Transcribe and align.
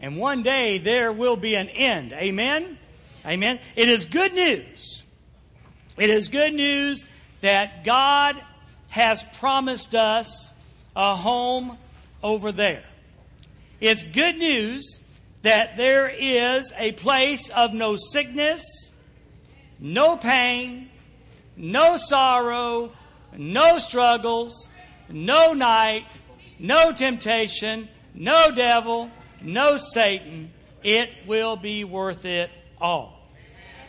And 0.00 0.16
one 0.16 0.42
day 0.42 0.78
there 0.78 1.12
will 1.12 1.36
be 1.36 1.54
an 1.54 1.68
end. 1.68 2.12
Amen? 2.12 2.78
Amen. 3.24 3.60
It 3.76 3.88
is 3.88 4.06
good 4.06 4.32
news. 4.32 5.04
It 5.98 6.08
is 6.10 6.30
good 6.30 6.54
news 6.54 7.06
that 7.42 7.84
God 7.84 8.42
has 8.90 9.22
promised 9.38 9.94
us 9.94 10.52
a 10.96 11.14
home 11.14 11.76
over 12.22 12.50
there. 12.50 12.82
It's 13.80 14.02
good 14.02 14.36
news 14.36 15.00
that 15.42 15.76
there 15.76 16.08
is 16.08 16.72
a 16.76 16.92
place 16.92 17.48
of 17.50 17.72
no 17.72 17.96
sickness, 17.96 18.62
no 19.78 20.16
pain, 20.16 20.90
no 21.56 21.96
sorrow, 21.96 22.92
no 23.36 23.78
struggles, 23.78 24.68
no 25.08 25.52
night, 25.52 26.14
no 26.58 26.92
temptation, 26.92 27.88
no 28.14 28.50
devil, 28.54 29.10
no 29.42 29.76
Satan. 29.76 30.52
It 30.82 31.10
will 31.26 31.56
be 31.56 31.84
worth 31.84 32.24
it 32.24 32.50
all. 32.80 33.28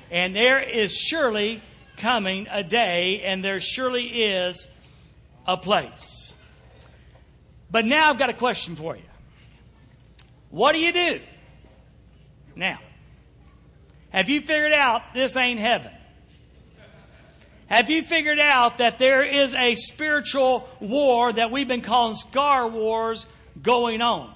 And 0.10 0.36
there 0.36 0.62
is 0.62 0.96
surely 0.96 1.62
coming 1.98 2.48
a 2.52 2.64
day, 2.64 3.22
and 3.22 3.44
there 3.44 3.60
surely 3.60 4.24
is 4.24 4.68
a 5.48 5.56
place. 5.56 6.34
But 7.70 7.86
now 7.86 8.10
I've 8.10 8.20
got 8.20 8.30
a 8.30 8.34
question 8.34 8.76
for 8.76 8.96
you. 8.96 9.04
What 10.50 10.74
do 10.74 10.80
you 10.80 10.92
do? 10.92 11.22
Now, 12.56 12.80
have 14.10 14.30
you 14.30 14.42
figured 14.42 14.74
out 14.74 15.14
this 15.14 15.38
ain't 15.38 15.60
heaven? 15.60 15.92
Have 17.68 17.90
you 17.90 18.02
figured 18.02 18.40
out 18.40 18.80
that 18.80 19.00
there 19.00 19.24
is 19.24 19.56
a 19.56 19.76
spiritual 19.76 20.68
war 20.82 21.32
that 21.32 21.52
we've 21.52 21.70
been 21.70 21.82
calling 21.82 22.16
scar 22.16 22.68
wars 22.68 23.26
going 23.62 24.02
on? 24.02 24.34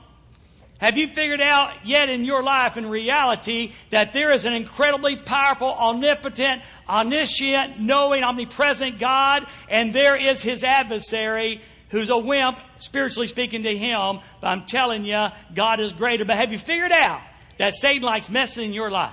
Have 0.85 0.99
you 0.99 1.07
figured 1.07 1.41
out 1.41 1.73
yet 1.83 2.09
in 2.09 2.25
your 2.25 2.43
life, 2.43 2.77
in 2.77 2.85
reality, 2.85 3.73
that 3.89 4.13
there 4.13 4.29
is 4.29 4.45
an 4.45 4.53
incredibly 4.53 5.15
powerful, 5.15 5.73
omnipotent, 5.73 6.61
omniscient, 6.87 7.79
knowing, 7.79 8.23
omnipresent 8.23 8.99
God, 8.99 9.47
and 9.67 9.95
there 9.95 10.15
is 10.15 10.43
his 10.43 10.63
adversary 10.63 11.59
who's 11.89 12.11
a 12.11 12.17
wimp, 12.19 12.59
spiritually 12.77 13.27
speaking 13.27 13.63
to 13.63 13.75
him, 13.75 14.19
but 14.41 14.47
I'm 14.47 14.67
telling 14.67 15.05
you, 15.05 15.29
God 15.55 15.79
is 15.79 15.91
greater. 15.91 16.23
But 16.23 16.37
have 16.37 16.51
you 16.51 16.59
figured 16.59 16.91
out 16.91 17.21
that 17.57 17.73
Satan 17.73 18.03
likes 18.03 18.29
messing 18.29 18.65
in 18.65 18.73
your 18.73 18.91
life? 18.91 19.11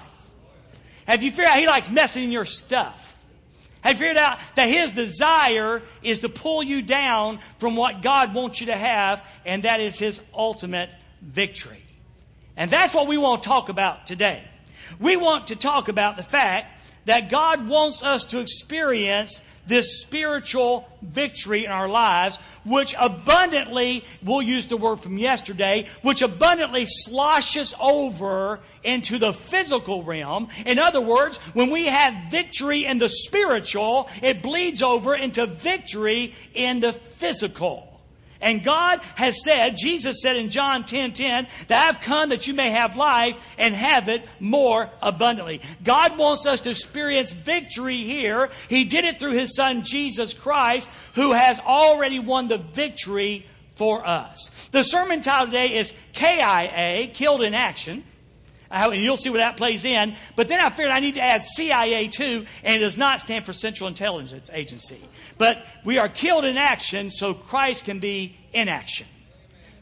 Have 1.06 1.22
you 1.22 1.30
figured 1.30 1.48
out 1.48 1.58
he 1.58 1.66
likes 1.66 1.90
messing 1.90 2.24
in 2.24 2.32
your 2.32 2.44
stuff? 2.44 3.16
Have 3.80 3.94
you 3.94 3.98
figured 3.98 4.18
out 4.18 4.38
that 4.56 4.68
his 4.68 4.92
desire 4.92 5.80
is 6.02 6.18
to 6.18 6.28
pull 6.28 6.62
you 6.62 6.82
down 6.82 7.38
from 7.56 7.76
what 7.76 8.02
God 8.02 8.34
wants 8.34 8.60
you 8.60 8.66
to 8.66 8.76
have, 8.76 9.26
and 9.46 9.62
that 9.62 9.80
is 9.80 9.98
his 9.98 10.20
ultimate 10.34 10.90
victory? 11.22 11.82
And 12.56 12.70
that's 12.70 12.94
what 12.94 13.06
we 13.06 13.16
want 13.16 13.42
to 13.42 13.48
talk 13.48 13.68
about 13.68 14.06
today. 14.06 14.42
We 15.00 15.16
want 15.16 15.46
to 15.46 15.56
talk 15.56 15.88
about 15.88 16.16
the 16.16 16.22
fact 16.22 16.80
that 17.06 17.30
God 17.30 17.66
wants 17.66 18.02
us 18.02 18.26
to 18.26 18.40
experience 18.40 19.40
this 19.66 20.00
spiritual 20.00 20.88
victory 21.02 21.64
in 21.64 21.70
our 21.70 21.88
lives, 21.88 22.38
which 22.64 22.94
abundantly, 22.98 24.04
we'll 24.22 24.42
use 24.42 24.66
the 24.66 24.76
word 24.76 25.00
from 25.00 25.18
yesterday, 25.18 25.88
which 26.02 26.20
abundantly 26.20 26.84
sloshes 26.86 27.74
over 27.80 28.60
into 28.82 29.18
the 29.18 29.32
physical 29.32 30.02
realm. 30.02 30.48
In 30.66 30.78
other 30.78 31.00
words, 31.00 31.36
when 31.54 31.70
we 31.70 31.86
have 31.86 32.30
victory 32.30 32.84
in 32.84 32.98
the 32.98 33.08
spiritual, 33.08 34.08
it 34.20 34.42
bleeds 34.42 34.82
over 34.82 35.14
into 35.14 35.46
victory 35.46 36.34
in 36.54 36.80
the 36.80 36.92
physical. 36.92 37.91
And 38.42 38.64
God 38.64 39.00
has 39.14 39.42
said, 39.42 39.76
Jesus 39.76 40.20
said 40.20 40.36
in 40.36 40.50
John 40.50 40.84
10 40.84 41.12
10, 41.12 41.46
that 41.68 41.88
I've 41.88 42.02
come 42.02 42.30
that 42.30 42.46
you 42.46 42.54
may 42.54 42.70
have 42.70 42.96
life 42.96 43.38
and 43.56 43.74
have 43.74 44.08
it 44.08 44.26
more 44.40 44.90
abundantly. 45.00 45.62
God 45.82 46.18
wants 46.18 46.44
us 46.46 46.60
to 46.62 46.70
experience 46.70 47.32
victory 47.32 47.98
here. 47.98 48.50
He 48.68 48.84
did 48.84 49.04
it 49.04 49.18
through 49.18 49.34
His 49.34 49.54
Son, 49.54 49.84
Jesus 49.84 50.34
Christ, 50.34 50.90
who 51.14 51.32
has 51.32 51.60
already 51.60 52.18
won 52.18 52.48
the 52.48 52.58
victory 52.58 53.46
for 53.76 54.06
us. 54.06 54.50
The 54.72 54.82
sermon 54.82 55.22
title 55.22 55.46
today 55.46 55.76
is 55.76 55.94
KIA, 56.12 57.08
Killed 57.14 57.42
in 57.42 57.54
Action. 57.54 58.04
and 58.70 58.94
you'll 58.94 59.16
see 59.16 59.30
where 59.30 59.40
that 59.40 59.56
plays 59.56 59.84
in. 59.84 60.16
But 60.34 60.48
then 60.48 60.60
I 60.60 60.70
figured 60.70 60.90
I 60.90 61.00
need 61.00 61.14
to 61.14 61.22
add 61.22 61.44
CIA 61.44 62.08
too, 62.08 62.46
and 62.64 62.76
it 62.76 62.78
does 62.78 62.96
not 62.96 63.20
stand 63.20 63.46
for 63.46 63.52
Central 63.52 63.88
Intelligence 63.88 64.50
Agency. 64.52 65.00
But 65.42 65.66
we 65.82 65.98
are 65.98 66.08
killed 66.08 66.44
in 66.44 66.56
action 66.56 67.10
so 67.10 67.34
Christ 67.34 67.86
can 67.86 67.98
be 67.98 68.36
in 68.52 68.68
action. 68.68 69.08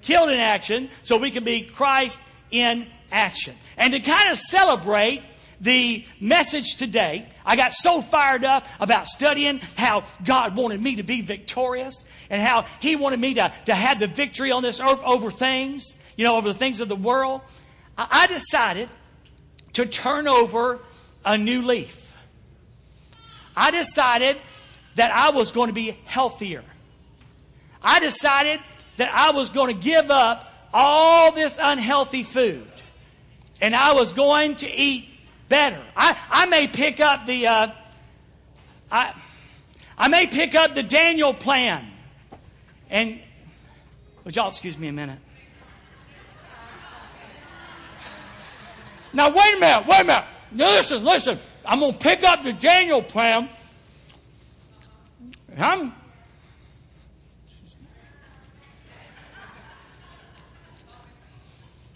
Killed 0.01 0.31
in 0.31 0.39
action 0.39 0.89
so 1.03 1.19
we 1.19 1.31
can 1.31 1.45
be 1.45 1.61
Christ 1.61 2.19
in 2.51 2.87
action. 3.13 3.55
And 3.77 3.93
to 3.93 4.01
kind 4.01 4.31
of 4.31 4.39
celebrate 4.39 5.21
the 5.61 6.07
message 6.19 6.77
today, 6.77 7.29
I 7.45 7.57
got 7.57 7.75
so 7.75 8.01
fired 8.01 8.43
up 8.43 8.67
about 8.81 9.07
studying 9.07 9.61
how 9.77 10.05
God 10.25 10.57
wanted 10.57 10.81
me 10.81 10.97
to 10.97 11.03
be 11.03 11.21
victorious 11.21 12.07
and 12.31 12.41
how 12.41 12.65
He 12.81 12.97
wanted 12.97 13.21
me 13.21 13.35
to, 13.35 13.53
to 13.67 13.75
have 13.75 14.01
the 14.01 14.07
victory 14.07 14.53
on 14.53 14.63
this 14.63 14.81
earth 14.81 15.03
over 15.05 15.31
things, 15.31 15.95
you 16.17 16.25
know, 16.25 16.39
over 16.39 16.49
the 16.49 16.59
things 16.59 16.81
of 16.81 16.89
the 16.89 16.97
world. 16.97 17.43
I 17.99 18.29
decided 18.29 18.89
to 19.75 19.85
turn 19.85 20.27
over 20.27 20.79
a 21.23 21.37
new 21.37 21.61
leaf. 21.61 22.17
I 23.55 23.71
decided 23.71 24.39
that 24.97 25.11
I 25.13 25.31
was 25.31 25.53
going 25.53 25.69
to 25.69 25.75
be 25.75 25.99
healthier. 26.05 26.65
I 27.83 28.01
decided 28.01 28.61
that 28.97 29.13
I 29.15 29.31
was 29.31 29.51
going 29.51 29.75
to 29.75 29.81
give 29.81 30.11
up 30.11 30.53
all 30.73 31.33
this 31.33 31.59
unhealthy 31.61 32.23
food 32.23 32.67
and 33.61 33.75
I 33.75 33.95
was 33.95 34.13
going 34.13 34.57
to 34.57 34.71
eat 34.71 35.09
better. 35.49 35.83
I, 35.97 36.17
I 36.31 36.47
may 36.47 36.69
pick 36.69 37.01
up 37.01 37.27
the 37.27 37.47
uh, 37.47 37.71
I, 38.91 39.15
I 39.97 40.09
may 40.09 40.27
pick 40.27 40.55
up 40.55 40.75
the 40.75 40.83
Daniel 40.83 41.35
plan. 41.35 41.87
And 42.89 43.21
would 44.25 44.35
y'all 44.35 44.49
excuse 44.49 44.79
me 44.79 44.89
a 44.89 44.93
minute? 44.93 45.19
Now 49.13 49.29
wait 49.31 49.57
a 49.57 49.61
minute, 49.61 49.87
wait 49.87 50.01
a 50.01 50.05
minute. 50.05 50.25
Listen, 50.53 51.05
listen. 51.05 51.39
I'm 51.65 51.81
gonna 51.81 51.93
pick 51.93 52.23
up 52.23 52.43
the 52.43 52.53
Daniel 52.53 53.03
plan 53.03 53.49
I'm. 55.59 55.93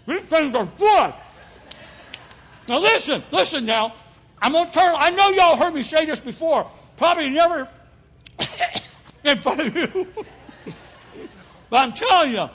These 0.06 0.20
things 0.22 0.54
are 0.54 0.69
good. 0.78 1.15
Now 2.69 2.78
listen, 2.78 3.22
listen 3.31 3.65
now. 3.65 3.94
I'm 4.41 4.53
gonna 4.53 4.70
turn. 4.70 4.94
I 4.98 5.10
know 5.10 5.31
y'all 5.31 5.56
heard 5.56 5.75
me 5.75 5.82
say 5.82 6.04
this 6.04 6.20
before. 6.20 6.70
Probably 6.97 7.31
never 7.31 7.69
in 9.25 9.38
front 9.38 9.60
of 9.60 9.76
you. 9.76 10.06
but 11.71 11.76
I'm 11.76 11.92
telling 11.92 12.32
you, 12.32 12.48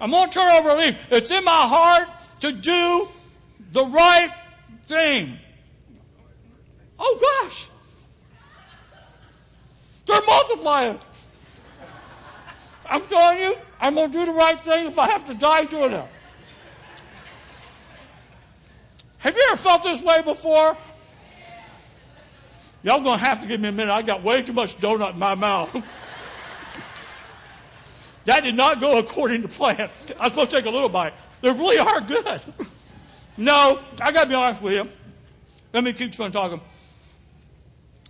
I'm 0.00 0.10
gonna 0.10 0.30
turn 0.30 0.50
over 0.52 0.70
a 0.70 0.74
leaf. 0.76 0.96
It's 1.10 1.30
in 1.30 1.44
my 1.44 1.52
heart 1.52 2.08
to 2.40 2.52
do 2.52 3.08
the 3.72 3.84
right 3.84 4.32
thing. 4.86 5.38
Oh 6.98 7.42
gosh. 7.42 7.68
They're 10.10 10.22
multiplying. 10.26 10.98
I'm 12.86 13.02
telling 13.06 13.38
you, 13.38 13.54
I'm 13.80 13.94
going 13.94 14.10
to 14.10 14.18
do 14.18 14.26
the 14.26 14.32
right 14.32 14.58
thing 14.58 14.88
if 14.88 14.98
I 14.98 15.08
have 15.08 15.24
to 15.28 15.34
die 15.34 15.64
doing 15.64 15.92
it. 15.92 16.04
Have 19.18 19.36
you 19.36 19.46
ever 19.52 19.56
felt 19.56 19.84
this 19.84 20.02
way 20.02 20.20
before? 20.22 20.76
Y'all 22.82 23.00
going 23.00 23.20
to 23.20 23.24
have 23.24 23.40
to 23.42 23.46
give 23.46 23.60
me 23.60 23.68
a 23.68 23.72
minute. 23.72 23.92
I 23.92 24.02
got 24.02 24.24
way 24.24 24.42
too 24.42 24.52
much 24.52 24.78
donut 24.78 25.12
in 25.12 25.18
my 25.18 25.36
mouth. 25.36 25.70
that 28.24 28.42
did 28.42 28.56
not 28.56 28.80
go 28.80 28.98
according 28.98 29.42
to 29.42 29.48
plan. 29.48 29.90
I 30.18 30.24
was 30.24 30.32
supposed 30.32 30.50
to 30.50 30.56
take 30.56 30.66
a 30.66 30.70
little 30.70 30.88
bite. 30.88 31.12
They 31.40 31.52
really 31.52 31.78
are 31.78 32.00
good. 32.00 32.40
no, 33.36 33.78
I 34.00 34.10
got 34.10 34.24
to 34.24 34.28
be 34.28 34.34
honest 34.34 34.60
with 34.60 34.72
you. 34.72 34.88
Let 35.72 35.84
me 35.84 35.92
keep 35.92 36.18
on 36.18 36.32
talking. 36.32 36.60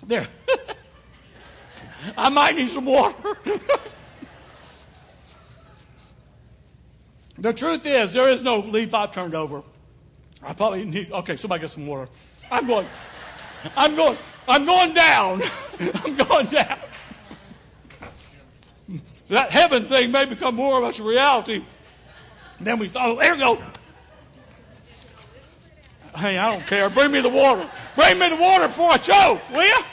There. 0.06 0.26
I 2.16 2.28
might 2.28 2.56
need 2.56 2.70
some 2.70 2.84
water. 2.84 3.14
the 7.38 7.52
truth 7.52 7.86
is, 7.86 8.12
there 8.12 8.30
is 8.30 8.42
no 8.42 8.58
leaf 8.60 8.94
I've 8.94 9.12
turned 9.12 9.34
over. 9.34 9.62
I 10.42 10.54
probably 10.54 10.84
need, 10.84 11.12
okay, 11.12 11.36
somebody 11.36 11.60
get 11.60 11.70
some 11.70 11.86
water. 11.86 12.10
I'm 12.50 12.66
going, 12.66 12.86
I'm 13.76 13.94
going, 13.94 14.16
I'm 14.48 14.64
going 14.64 14.94
down. 14.94 15.42
I'm 16.04 16.16
going 16.16 16.46
down. 16.46 16.78
That 19.28 19.50
heaven 19.50 19.86
thing 19.86 20.10
may 20.10 20.24
become 20.24 20.56
more 20.56 20.82
of 20.82 20.98
a 20.98 21.02
reality 21.02 21.64
than 22.60 22.78
we 22.78 22.88
thought. 22.88 23.18
There 23.18 23.36
go. 23.36 23.62
Hey, 26.16 26.36
I 26.36 26.50
don't 26.50 26.66
care. 26.66 26.90
Bring 26.90 27.12
me 27.12 27.20
the 27.20 27.28
water. 27.28 27.68
Bring 27.94 28.18
me 28.18 28.28
the 28.28 28.36
water 28.36 28.66
before 28.66 28.90
I 28.90 28.96
choke, 28.96 29.40
will 29.50 29.64
you? 29.64 29.84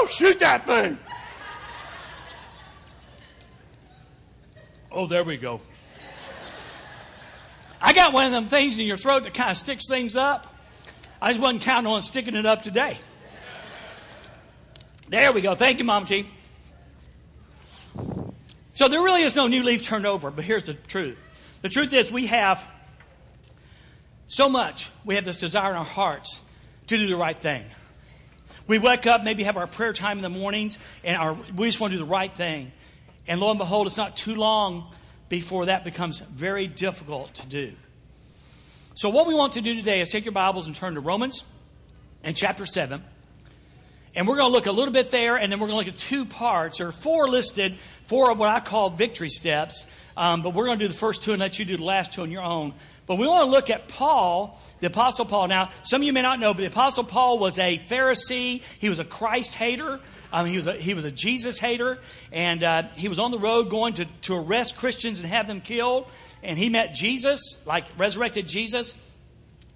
Woo! 0.00 0.08
Shoot 0.08 0.38
that 0.40 0.66
thing. 0.66 0.98
Oh, 4.90 5.06
there 5.06 5.24
we 5.24 5.36
go. 5.36 5.60
I 7.80 7.92
got 7.92 8.12
one 8.12 8.26
of 8.26 8.32
them 8.32 8.46
things 8.46 8.78
in 8.78 8.86
your 8.86 8.96
throat 8.96 9.24
that 9.24 9.34
kind 9.34 9.50
of 9.50 9.56
sticks 9.56 9.86
things 9.86 10.16
up. 10.16 10.54
I 11.20 11.30
just 11.30 11.40
wasn't 11.40 11.62
counting 11.62 11.90
on 11.90 12.02
sticking 12.02 12.34
it 12.34 12.46
up 12.46 12.62
today. 12.62 12.98
There 15.08 15.32
we 15.32 15.40
go. 15.40 15.54
Thank 15.54 15.78
you, 15.78 15.84
Mom 15.84 16.04
T. 16.04 16.26
So 18.74 18.88
there 18.88 19.02
really 19.02 19.22
is 19.22 19.34
no 19.34 19.46
new 19.46 19.62
leaf 19.62 19.82
turned 19.82 20.06
over, 20.06 20.30
but 20.30 20.44
here's 20.44 20.64
the 20.64 20.74
truth. 20.74 21.18
The 21.62 21.68
truth 21.68 21.92
is 21.92 22.12
we 22.12 22.26
have 22.26 22.62
so 24.26 24.48
much, 24.48 24.90
we 25.04 25.16
have 25.16 25.24
this 25.24 25.38
desire 25.38 25.70
in 25.70 25.76
our 25.76 25.84
hearts 25.84 26.42
to 26.86 26.96
do 26.96 27.06
the 27.06 27.16
right 27.16 27.36
thing. 27.36 27.64
We 28.68 28.78
wake 28.78 29.06
up, 29.06 29.24
maybe 29.24 29.44
have 29.44 29.56
our 29.56 29.66
prayer 29.66 29.94
time 29.94 30.18
in 30.18 30.22
the 30.22 30.28
mornings, 30.28 30.78
and 31.02 31.16
our, 31.16 31.36
we 31.56 31.66
just 31.66 31.80
want 31.80 31.92
to 31.92 31.96
do 31.98 32.04
the 32.04 32.10
right 32.10 32.32
thing. 32.32 32.70
And 33.26 33.40
lo 33.40 33.50
and 33.50 33.58
behold, 33.58 33.86
it's 33.86 33.96
not 33.96 34.14
too 34.14 34.34
long 34.34 34.92
before 35.30 35.66
that 35.66 35.84
becomes 35.84 36.20
very 36.20 36.66
difficult 36.66 37.34
to 37.36 37.46
do. 37.46 37.72
So, 38.94 39.08
what 39.08 39.26
we 39.26 39.34
want 39.34 39.54
to 39.54 39.62
do 39.62 39.74
today 39.74 40.02
is 40.02 40.10
take 40.10 40.26
your 40.26 40.32
Bibles 40.32 40.66
and 40.66 40.76
turn 40.76 40.94
to 40.94 41.00
Romans 41.00 41.44
and 42.22 42.36
chapter 42.36 42.66
7. 42.66 43.02
And 44.14 44.28
we're 44.28 44.36
going 44.36 44.48
to 44.48 44.52
look 44.52 44.66
a 44.66 44.72
little 44.72 44.92
bit 44.92 45.10
there, 45.10 45.36
and 45.36 45.50
then 45.50 45.60
we're 45.60 45.68
going 45.68 45.84
to 45.84 45.86
look 45.86 45.94
at 45.94 46.00
two 46.00 46.24
parts, 46.24 46.80
or 46.80 46.92
four 46.92 47.28
listed, 47.28 47.76
four 48.04 48.30
of 48.30 48.38
what 48.38 48.48
I 48.50 48.60
call 48.60 48.90
victory 48.90 49.28
steps. 49.30 49.86
Um, 50.16 50.42
but 50.42 50.52
we're 50.52 50.66
going 50.66 50.78
to 50.78 50.84
do 50.84 50.88
the 50.88 50.98
first 50.98 51.22
two 51.22 51.32
and 51.32 51.40
let 51.40 51.58
you 51.58 51.64
do 51.64 51.76
the 51.76 51.84
last 51.84 52.12
two 52.12 52.22
on 52.22 52.30
your 52.30 52.42
own. 52.42 52.74
But 53.08 53.16
we 53.16 53.26
want 53.26 53.46
to 53.46 53.50
look 53.50 53.70
at 53.70 53.88
Paul, 53.88 54.60
the 54.80 54.86
Apostle 54.88 55.24
Paul. 55.24 55.48
Now, 55.48 55.70
some 55.82 56.02
of 56.02 56.06
you 56.06 56.12
may 56.12 56.20
not 56.20 56.38
know, 56.38 56.52
but 56.52 56.60
the 56.60 56.66
Apostle 56.66 57.04
Paul 57.04 57.38
was 57.38 57.58
a 57.58 57.78
Pharisee. 57.78 58.62
He 58.78 58.90
was 58.90 58.98
a 58.98 59.04
Christ 59.04 59.54
hater. 59.54 59.98
Um, 60.30 60.44
he, 60.44 60.56
was 60.56 60.66
a, 60.66 60.74
he 60.74 60.92
was 60.92 61.06
a 61.06 61.10
Jesus 61.10 61.58
hater. 61.58 61.98
And 62.32 62.62
uh, 62.62 62.82
he 62.96 63.08
was 63.08 63.18
on 63.18 63.30
the 63.30 63.38
road 63.38 63.70
going 63.70 63.94
to, 63.94 64.04
to 64.22 64.36
arrest 64.36 64.76
Christians 64.76 65.20
and 65.20 65.28
have 65.30 65.48
them 65.48 65.62
killed. 65.62 66.06
And 66.42 66.58
he 66.58 66.68
met 66.68 66.94
Jesus, 66.94 67.56
like 67.64 67.86
resurrected 67.96 68.46
Jesus. 68.46 68.94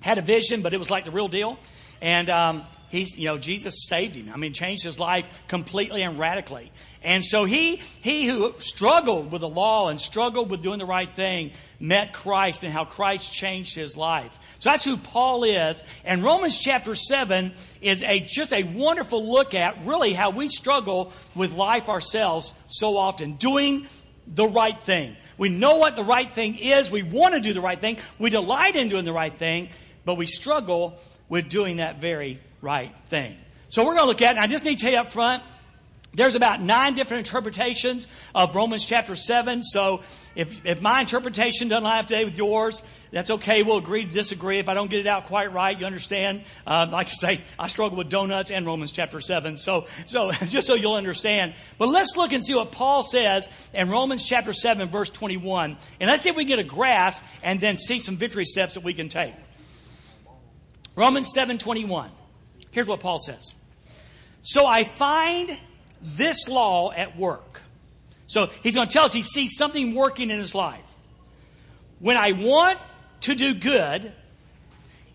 Had 0.00 0.18
a 0.18 0.22
vision, 0.22 0.60
but 0.60 0.74
it 0.74 0.78
was 0.78 0.90
like 0.90 1.04
the 1.04 1.10
real 1.10 1.28
deal. 1.28 1.58
And 2.02 2.28
um, 2.28 2.64
He's, 2.92 3.16
you 3.16 3.24
know, 3.24 3.38
Jesus 3.38 3.86
saved 3.88 4.14
him. 4.14 4.30
I 4.34 4.36
mean, 4.36 4.52
changed 4.52 4.84
his 4.84 4.98
life 5.00 5.26
completely 5.48 6.02
and 6.02 6.18
radically. 6.18 6.70
And 7.02 7.24
so 7.24 7.46
he, 7.46 7.76
he 8.02 8.26
who 8.26 8.52
struggled 8.58 9.32
with 9.32 9.40
the 9.40 9.48
law 9.48 9.88
and 9.88 9.98
struggled 9.98 10.50
with 10.50 10.60
doing 10.60 10.78
the 10.78 10.84
right 10.84 11.10
thing 11.10 11.52
met 11.80 12.12
Christ 12.12 12.64
and 12.64 12.70
how 12.72 12.84
Christ 12.84 13.32
changed 13.32 13.74
his 13.74 13.96
life. 13.96 14.38
So 14.58 14.68
that's 14.68 14.84
who 14.84 14.98
Paul 14.98 15.44
is. 15.44 15.82
And 16.04 16.22
Romans 16.22 16.58
chapter 16.58 16.94
7 16.94 17.54
is 17.80 18.02
a, 18.02 18.20
just 18.20 18.52
a 18.52 18.62
wonderful 18.62 19.26
look 19.26 19.54
at 19.54 19.86
really 19.86 20.12
how 20.12 20.28
we 20.28 20.48
struggle 20.48 21.14
with 21.34 21.54
life 21.54 21.88
ourselves 21.88 22.52
so 22.66 22.98
often, 22.98 23.36
doing 23.36 23.86
the 24.26 24.46
right 24.46 24.78
thing. 24.78 25.16
We 25.38 25.48
know 25.48 25.78
what 25.78 25.96
the 25.96 26.04
right 26.04 26.30
thing 26.30 26.56
is. 26.56 26.90
We 26.90 27.02
want 27.02 27.32
to 27.32 27.40
do 27.40 27.54
the 27.54 27.62
right 27.62 27.80
thing. 27.80 27.96
We 28.18 28.28
delight 28.28 28.76
in 28.76 28.90
doing 28.90 29.06
the 29.06 29.14
right 29.14 29.32
thing, 29.32 29.70
but 30.04 30.16
we 30.16 30.26
struggle 30.26 30.98
with 31.30 31.48
doing 31.48 31.78
that 31.78 31.98
very 31.98 32.38
right 32.62 32.94
thing. 33.06 33.36
So 33.68 33.84
we're 33.84 33.94
going 33.94 34.04
to 34.04 34.08
look 34.08 34.22
at, 34.22 34.36
and 34.36 34.44
I 34.44 34.46
just 34.46 34.64
need 34.64 34.78
to 34.78 34.82
tell 34.82 34.92
you 34.92 34.98
up 34.98 35.10
front, 35.10 35.42
there's 36.14 36.34
about 36.34 36.60
nine 36.60 36.92
different 36.92 37.26
interpretations 37.26 38.06
of 38.34 38.54
Romans 38.54 38.84
chapter 38.84 39.16
7. 39.16 39.62
So 39.62 40.02
if, 40.36 40.64
if 40.66 40.82
my 40.82 41.00
interpretation 41.00 41.68
doesn't 41.68 41.84
line 41.84 42.00
up 42.00 42.06
today 42.06 42.26
with 42.26 42.36
yours, 42.36 42.82
that's 43.12 43.30
okay. 43.30 43.62
We'll 43.62 43.78
agree 43.78 44.04
to 44.04 44.10
disagree. 44.10 44.58
If 44.58 44.68
I 44.68 44.74
don't 44.74 44.90
get 44.90 45.00
it 45.00 45.06
out 45.06 45.24
quite 45.24 45.54
right, 45.54 45.78
you 45.78 45.86
understand. 45.86 46.42
Uh, 46.66 46.86
like 46.90 47.06
I 47.06 47.10
say, 47.10 47.40
I 47.58 47.66
struggle 47.68 47.96
with 47.96 48.10
donuts 48.10 48.50
and 48.50 48.66
Romans 48.66 48.92
chapter 48.92 49.20
7. 49.20 49.56
So, 49.56 49.86
so 50.04 50.32
just 50.48 50.66
so 50.66 50.74
you'll 50.74 50.94
understand. 50.94 51.54
But 51.78 51.88
let's 51.88 52.14
look 52.14 52.32
and 52.32 52.44
see 52.44 52.54
what 52.54 52.72
Paul 52.72 53.02
says 53.02 53.48
in 53.72 53.88
Romans 53.88 54.26
chapter 54.26 54.52
7, 54.52 54.90
verse 54.90 55.08
21. 55.08 55.78
And 55.98 56.10
let's 56.10 56.22
see 56.22 56.28
if 56.28 56.36
we 56.36 56.44
can 56.44 56.56
get 56.56 56.58
a 56.58 56.68
grasp 56.68 57.24
and 57.42 57.58
then 57.58 57.78
see 57.78 58.00
some 58.00 58.18
victory 58.18 58.44
steps 58.44 58.74
that 58.74 58.84
we 58.84 58.92
can 58.92 59.08
take. 59.08 59.32
Romans 60.94 61.32
7, 61.32 61.56
21. 61.56 62.10
Here's 62.72 62.88
what 62.88 63.00
Paul 63.00 63.18
says 63.18 63.54
So 64.42 64.66
I 64.66 64.82
find 64.82 65.56
this 66.02 66.48
law 66.48 66.90
at 66.90 67.16
work. 67.16 67.62
So 68.26 68.50
he's 68.62 68.74
going 68.74 68.88
to 68.88 68.92
tell 68.92 69.04
us 69.04 69.12
he 69.12 69.22
sees 69.22 69.56
something 69.56 69.94
working 69.94 70.30
in 70.30 70.38
his 70.38 70.54
life. 70.54 70.80
When 72.00 72.16
I 72.16 72.32
want 72.32 72.78
to 73.22 73.34
do 73.34 73.54
good, 73.54 74.10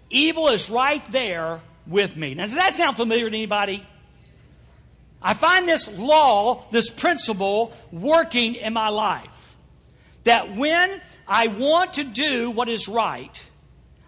evil 0.10 0.48
is 0.50 0.70
right 0.70 1.04
there 1.12 1.60
with 1.86 2.16
me. 2.16 2.36
Now, 2.36 2.46
does 2.46 2.56
that 2.56 2.76
sound 2.76 2.96
familiar 2.96 3.30
to 3.30 3.36
anybody? 3.36 3.86
I 5.22 5.34
find 5.34 5.68
this 5.68 5.92
law, 5.98 6.66
this 6.72 6.90
principle, 6.90 7.74
working 7.92 8.56
in 8.56 8.74
my 8.74 8.90
life. 8.90 9.56
That 10.26 10.56
when 10.56 11.02
I 11.28 11.48
want 11.48 11.94
to 11.94 12.04
do 12.04 12.52
what 12.52 12.70
is 12.70 12.88
right, 12.88 13.50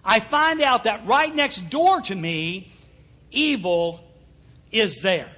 I 0.05 0.19
find 0.19 0.61
out 0.61 0.83
that 0.83 1.07
right 1.07 1.33
next 1.33 1.69
door 1.69 2.01
to 2.01 2.15
me 2.15 2.71
evil 3.31 4.03
is 4.71 4.99
there. 5.01 5.31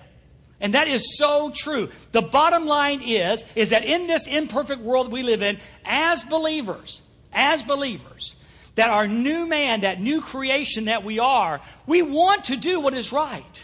And 0.59 0.75
that 0.75 0.87
is 0.87 1.17
so 1.17 1.51
true. 1.53 1.89
The 2.11 2.21
bottom 2.21 2.65
line 2.65 3.01
is, 3.01 3.43
is 3.55 3.71
that 3.71 3.83
in 3.83 4.05
this 4.05 4.27
imperfect 4.27 4.81
world 4.81 5.11
we 5.11 5.23
live 5.23 5.41
in, 5.41 5.59
as 5.83 6.23
believers, 6.23 7.01
as 7.33 7.63
believers, 7.63 8.35
that 8.75 8.89
our 8.91 9.07
new 9.07 9.47
man, 9.47 9.81
that 9.81 9.99
new 9.99 10.21
creation 10.21 10.85
that 10.85 11.03
we 11.03 11.19
are, 11.19 11.61
we 11.87 12.03
want 12.03 12.45
to 12.45 12.55
do 12.55 12.79
what 12.79 12.93
is 12.93 13.11
right. 13.11 13.63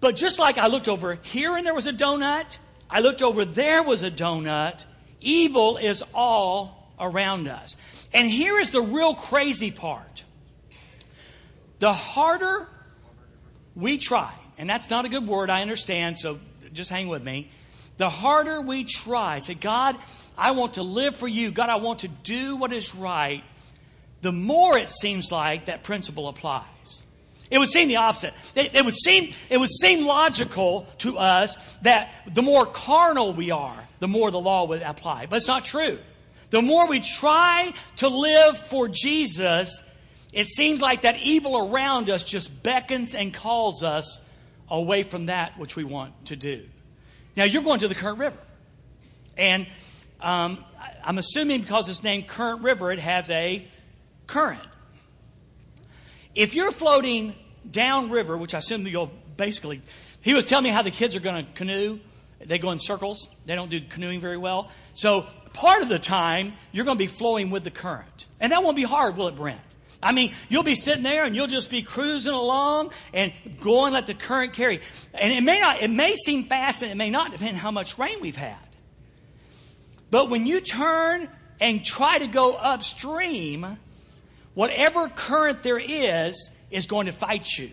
But 0.00 0.16
just 0.16 0.38
like 0.38 0.58
I 0.58 0.66
looked 0.66 0.88
over 0.88 1.14
here 1.22 1.56
and 1.56 1.66
there 1.66 1.74
was 1.74 1.86
a 1.86 1.92
donut, 1.92 2.58
I 2.88 3.00
looked 3.00 3.22
over 3.22 3.44
there 3.44 3.82
was 3.82 4.02
a 4.02 4.10
donut, 4.10 4.84
evil 5.20 5.78
is 5.78 6.02
all 6.14 6.92
around 6.98 7.48
us. 7.48 7.76
And 8.12 8.28
here 8.28 8.58
is 8.58 8.70
the 8.70 8.82
real 8.82 9.14
crazy 9.14 9.70
part. 9.70 10.24
The 11.80 11.92
harder 11.92 12.68
we 13.74 13.98
try, 13.98 14.32
and 14.58 14.70
that's 14.70 14.90
not 14.90 15.06
a 15.06 15.08
good 15.08 15.26
word, 15.26 15.50
I 15.50 15.62
understand, 15.62 16.18
so 16.18 16.38
just 16.72 16.90
hang 16.90 17.08
with 17.08 17.24
me. 17.24 17.50
The 17.96 18.08
harder 18.08 18.60
we 18.60 18.84
try, 18.84 19.40
say, 19.40 19.54
God, 19.54 19.96
I 20.36 20.52
want 20.52 20.74
to 20.74 20.82
live 20.82 21.16
for 21.16 21.26
you. 21.26 21.50
God, 21.50 21.68
I 21.68 21.76
want 21.76 22.00
to 22.00 22.08
do 22.08 22.56
what 22.56 22.72
is 22.72 22.94
right. 22.94 23.42
The 24.20 24.32
more 24.32 24.78
it 24.78 24.90
seems 24.90 25.32
like 25.32 25.66
that 25.66 25.82
principle 25.82 26.28
applies. 26.28 27.04
It 27.50 27.58
would 27.58 27.68
seem 27.68 27.88
the 27.88 27.96
opposite. 27.96 28.34
It, 28.54 28.74
it, 28.74 28.84
would 28.84 28.94
seem, 28.94 29.32
it 29.48 29.58
would 29.58 29.70
seem 29.70 30.06
logical 30.06 30.86
to 30.98 31.18
us 31.18 31.56
that 31.82 32.12
the 32.32 32.42
more 32.42 32.64
carnal 32.64 33.32
we 33.32 33.50
are, 33.50 33.88
the 33.98 34.08
more 34.08 34.30
the 34.30 34.40
law 34.40 34.64
would 34.66 34.82
apply. 34.82 35.26
But 35.26 35.36
it's 35.36 35.48
not 35.48 35.64
true. 35.64 35.98
The 36.50 36.62
more 36.62 36.86
we 36.86 37.00
try 37.00 37.72
to 37.96 38.08
live 38.08 38.56
for 38.56 38.88
Jesus, 38.88 39.82
it 40.32 40.46
seems 40.46 40.80
like 40.80 41.02
that 41.02 41.18
evil 41.18 41.72
around 41.72 42.08
us 42.08 42.24
just 42.24 42.62
beckons 42.62 43.14
and 43.14 43.34
calls 43.34 43.82
us 43.82 44.20
away 44.68 45.02
from 45.02 45.26
that 45.26 45.58
which 45.58 45.76
we 45.76 45.84
want 45.84 46.26
to 46.26 46.36
do. 46.36 46.64
Now, 47.36 47.44
you're 47.44 47.62
going 47.62 47.80
to 47.80 47.88
the 47.88 47.94
Current 47.94 48.18
River. 48.18 48.38
And 49.36 49.66
um, 50.20 50.64
I'm 51.04 51.18
assuming 51.18 51.62
because 51.62 51.88
it's 51.88 52.02
named 52.02 52.28
Current 52.28 52.62
River, 52.62 52.92
it 52.92 52.98
has 52.98 53.30
a 53.30 53.66
current. 54.26 54.62
If 56.34 56.54
you're 56.54 56.70
floating 56.70 57.34
downriver, 57.68 58.36
which 58.36 58.54
I 58.54 58.58
assume 58.58 58.86
you'll 58.86 59.10
basically, 59.36 59.82
he 60.20 60.34
was 60.34 60.44
telling 60.44 60.64
me 60.64 60.70
how 60.70 60.82
the 60.82 60.90
kids 60.90 61.16
are 61.16 61.20
going 61.20 61.44
to 61.44 61.52
canoe. 61.52 61.98
They 62.40 62.58
go 62.58 62.70
in 62.70 62.78
circles. 62.78 63.28
They 63.46 63.54
don't 63.54 63.70
do 63.70 63.80
canoeing 63.80 64.20
very 64.20 64.36
well. 64.36 64.70
So 64.92 65.26
part 65.52 65.82
of 65.82 65.88
the 65.88 65.98
time, 65.98 66.54
you're 66.72 66.84
going 66.84 66.96
to 66.96 67.02
be 67.02 67.08
flowing 67.08 67.50
with 67.50 67.64
the 67.64 67.70
current. 67.70 68.26
And 68.38 68.52
that 68.52 68.62
won't 68.62 68.76
be 68.76 68.84
hard, 68.84 69.16
will 69.16 69.28
it, 69.28 69.36
Brent? 69.36 69.60
I 70.02 70.12
mean, 70.12 70.32
you'll 70.48 70.62
be 70.62 70.74
sitting 70.74 71.02
there 71.02 71.24
and 71.24 71.36
you'll 71.36 71.46
just 71.46 71.70
be 71.70 71.82
cruising 71.82 72.32
along 72.32 72.92
and 73.12 73.32
going 73.60 73.92
let 73.92 74.06
the 74.06 74.14
current 74.14 74.54
carry. 74.54 74.80
And 75.12 75.32
it 75.32 75.42
may 75.42 75.60
not, 75.60 75.82
it 75.82 75.90
may 75.90 76.14
seem 76.14 76.44
fast 76.44 76.82
and 76.82 76.90
it 76.90 76.96
may 76.96 77.10
not 77.10 77.32
depend 77.32 77.58
how 77.58 77.70
much 77.70 77.98
rain 77.98 78.20
we've 78.20 78.36
had. 78.36 78.56
But 80.10 80.30
when 80.30 80.46
you 80.46 80.60
turn 80.60 81.28
and 81.60 81.84
try 81.84 82.18
to 82.18 82.26
go 82.26 82.54
upstream, 82.54 83.78
whatever 84.54 85.08
current 85.08 85.62
there 85.62 85.78
is 85.78 86.50
is 86.70 86.86
going 86.86 87.06
to 87.06 87.12
fight 87.12 87.46
you. 87.58 87.70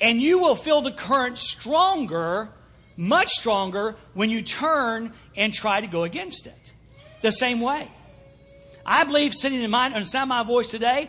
And 0.00 0.22
you 0.22 0.38
will 0.38 0.54
feel 0.54 0.80
the 0.80 0.92
current 0.92 1.38
stronger, 1.38 2.50
much 2.96 3.28
stronger, 3.28 3.96
when 4.12 4.30
you 4.30 4.42
turn 4.42 5.12
and 5.36 5.52
try 5.52 5.80
to 5.80 5.86
go 5.86 6.04
against 6.04 6.46
it. 6.46 6.72
The 7.22 7.32
same 7.32 7.60
way. 7.60 7.88
I 8.86 9.04
believe 9.04 9.34
sitting 9.34 9.62
in 9.62 9.70
my, 9.70 9.88
and 9.88 10.06
sound 10.06 10.28
my 10.28 10.42
voice 10.44 10.68
today, 10.68 11.08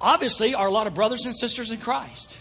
obviously 0.00 0.54
are 0.54 0.66
a 0.66 0.70
lot 0.70 0.86
of 0.86 0.94
brothers 0.94 1.24
and 1.24 1.36
sisters 1.36 1.70
in 1.70 1.78
Christ. 1.78 2.36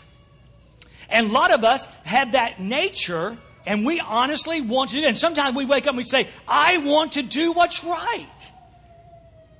And 1.09 1.29
a 1.29 1.33
lot 1.33 1.53
of 1.53 1.63
us 1.63 1.87
have 2.03 2.33
that 2.33 2.61
nature 2.61 3.37
and 3.65 3.85
we 3.85 3.99
honestly 3.99 4.61
want 4.61 4.91
to 4.91 5.01
do 5.01 5.05
And 5.05 5.17
sometimes 5.17 5.55
we 5.55 5.65
wake 5.65 5.83
up 5.83 5.89
and 5.89 5.97
we 5.97 6.03
say, 6.03 6.27
I 6.47 6.79
want 6.79 7.13
to 7.13 7.21
do 7.21 7.51
what's 7.51 7.83
right. 7.83 8.51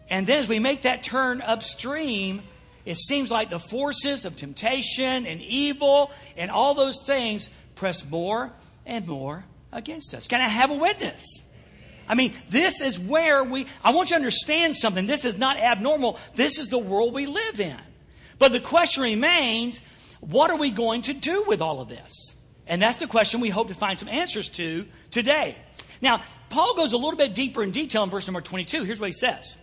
And 0.09 0.25
then 0.25 0.39
as 0.39 0.47
we 0.47 0.59
make 0.59 0.83
that 0.83 1.03
turn 1.03 1.41
upstream, 1.41 2.41
it 2.85 2.97
seems 2.97 3.29
like 3.29 3.49
the 3.49 3.59
forces 3.59 4.25
of 4.25 4.35
temptation 4.35 5.27
and 5.27 5.41
evil 5.41 6.11
and 6.37 6.49
all 6.49 6.73
those 6.73 7.03
things 7.05 7.49
press 7.75 8.09
more 8.09 8.51
and 8.85 9.07
more 9.07 9.45
against 9.71 10.15
us. 10.15 10.27
Can 10.27 10.41
I 10.41 10.47
have 10.47 10.71
a 10.71 10.75
witness? 10.75 11.23
I 12.07 12.15
mean, 12.15 12.33
this 12.49 12.81
is 12.81 12.97
where 12.97 13.43
we, 13.43 13.67
I 13.83 13.91
want 13.91 14.09
you 14.09 14.15
to 14.15 14.19
understand 14.19 14.75
something. 14.75 15.05
This 15.05 15.25
is 15.25 15.37
not 15.37 15.57
abnormal. 15.57 16.17
This 16.33 16.57
is 16.57 16.69
the 16.69 16.79
world 16.79 17.13
we 17.13 17.27
live 17.27 17.59
in. 17.59 17.77
But 18.39 18.53
the 18.53 18.59
question 18.59 19.03
remains, 19.03 19.81
what 20.21 20.49
are 20.49 20.57
we 20.57 20.71
going 20.71 21.03
to 21.03 21.13
do 21.13 21.43
with 21.47 21.61
all 21.61 21.81
of 21.81 21.89
this? 21.89 22.35
And 22.65 22.81
that's 22.81 22.97
the 22.97 23.07
question 23.07 23.41
we 23.41 23.49
hope 23.49 23.67
to 23.67 23.75
find 23.75 23.99
some 23.99 24.09
answers 24.09 24.49
to 24.51 24.85
today. 25.11 25.57
Now, 26.01 26.23
Paul 26.49 26.75
goes 26.75 26.93
a 26.93 26.97
little 26.97 27.17
bit 27.17 27.35
deeper 27.35 27.61
in 27.61 27.71
detail 27.71 28.03
in 28.03 28.09
verse 28.09 28.25
number 28.27 28.41
22. 28.41 28.83
Here's 28.83 28.99
what 28.99 29.07
he 29.07 29.13
says. 29.13 29.57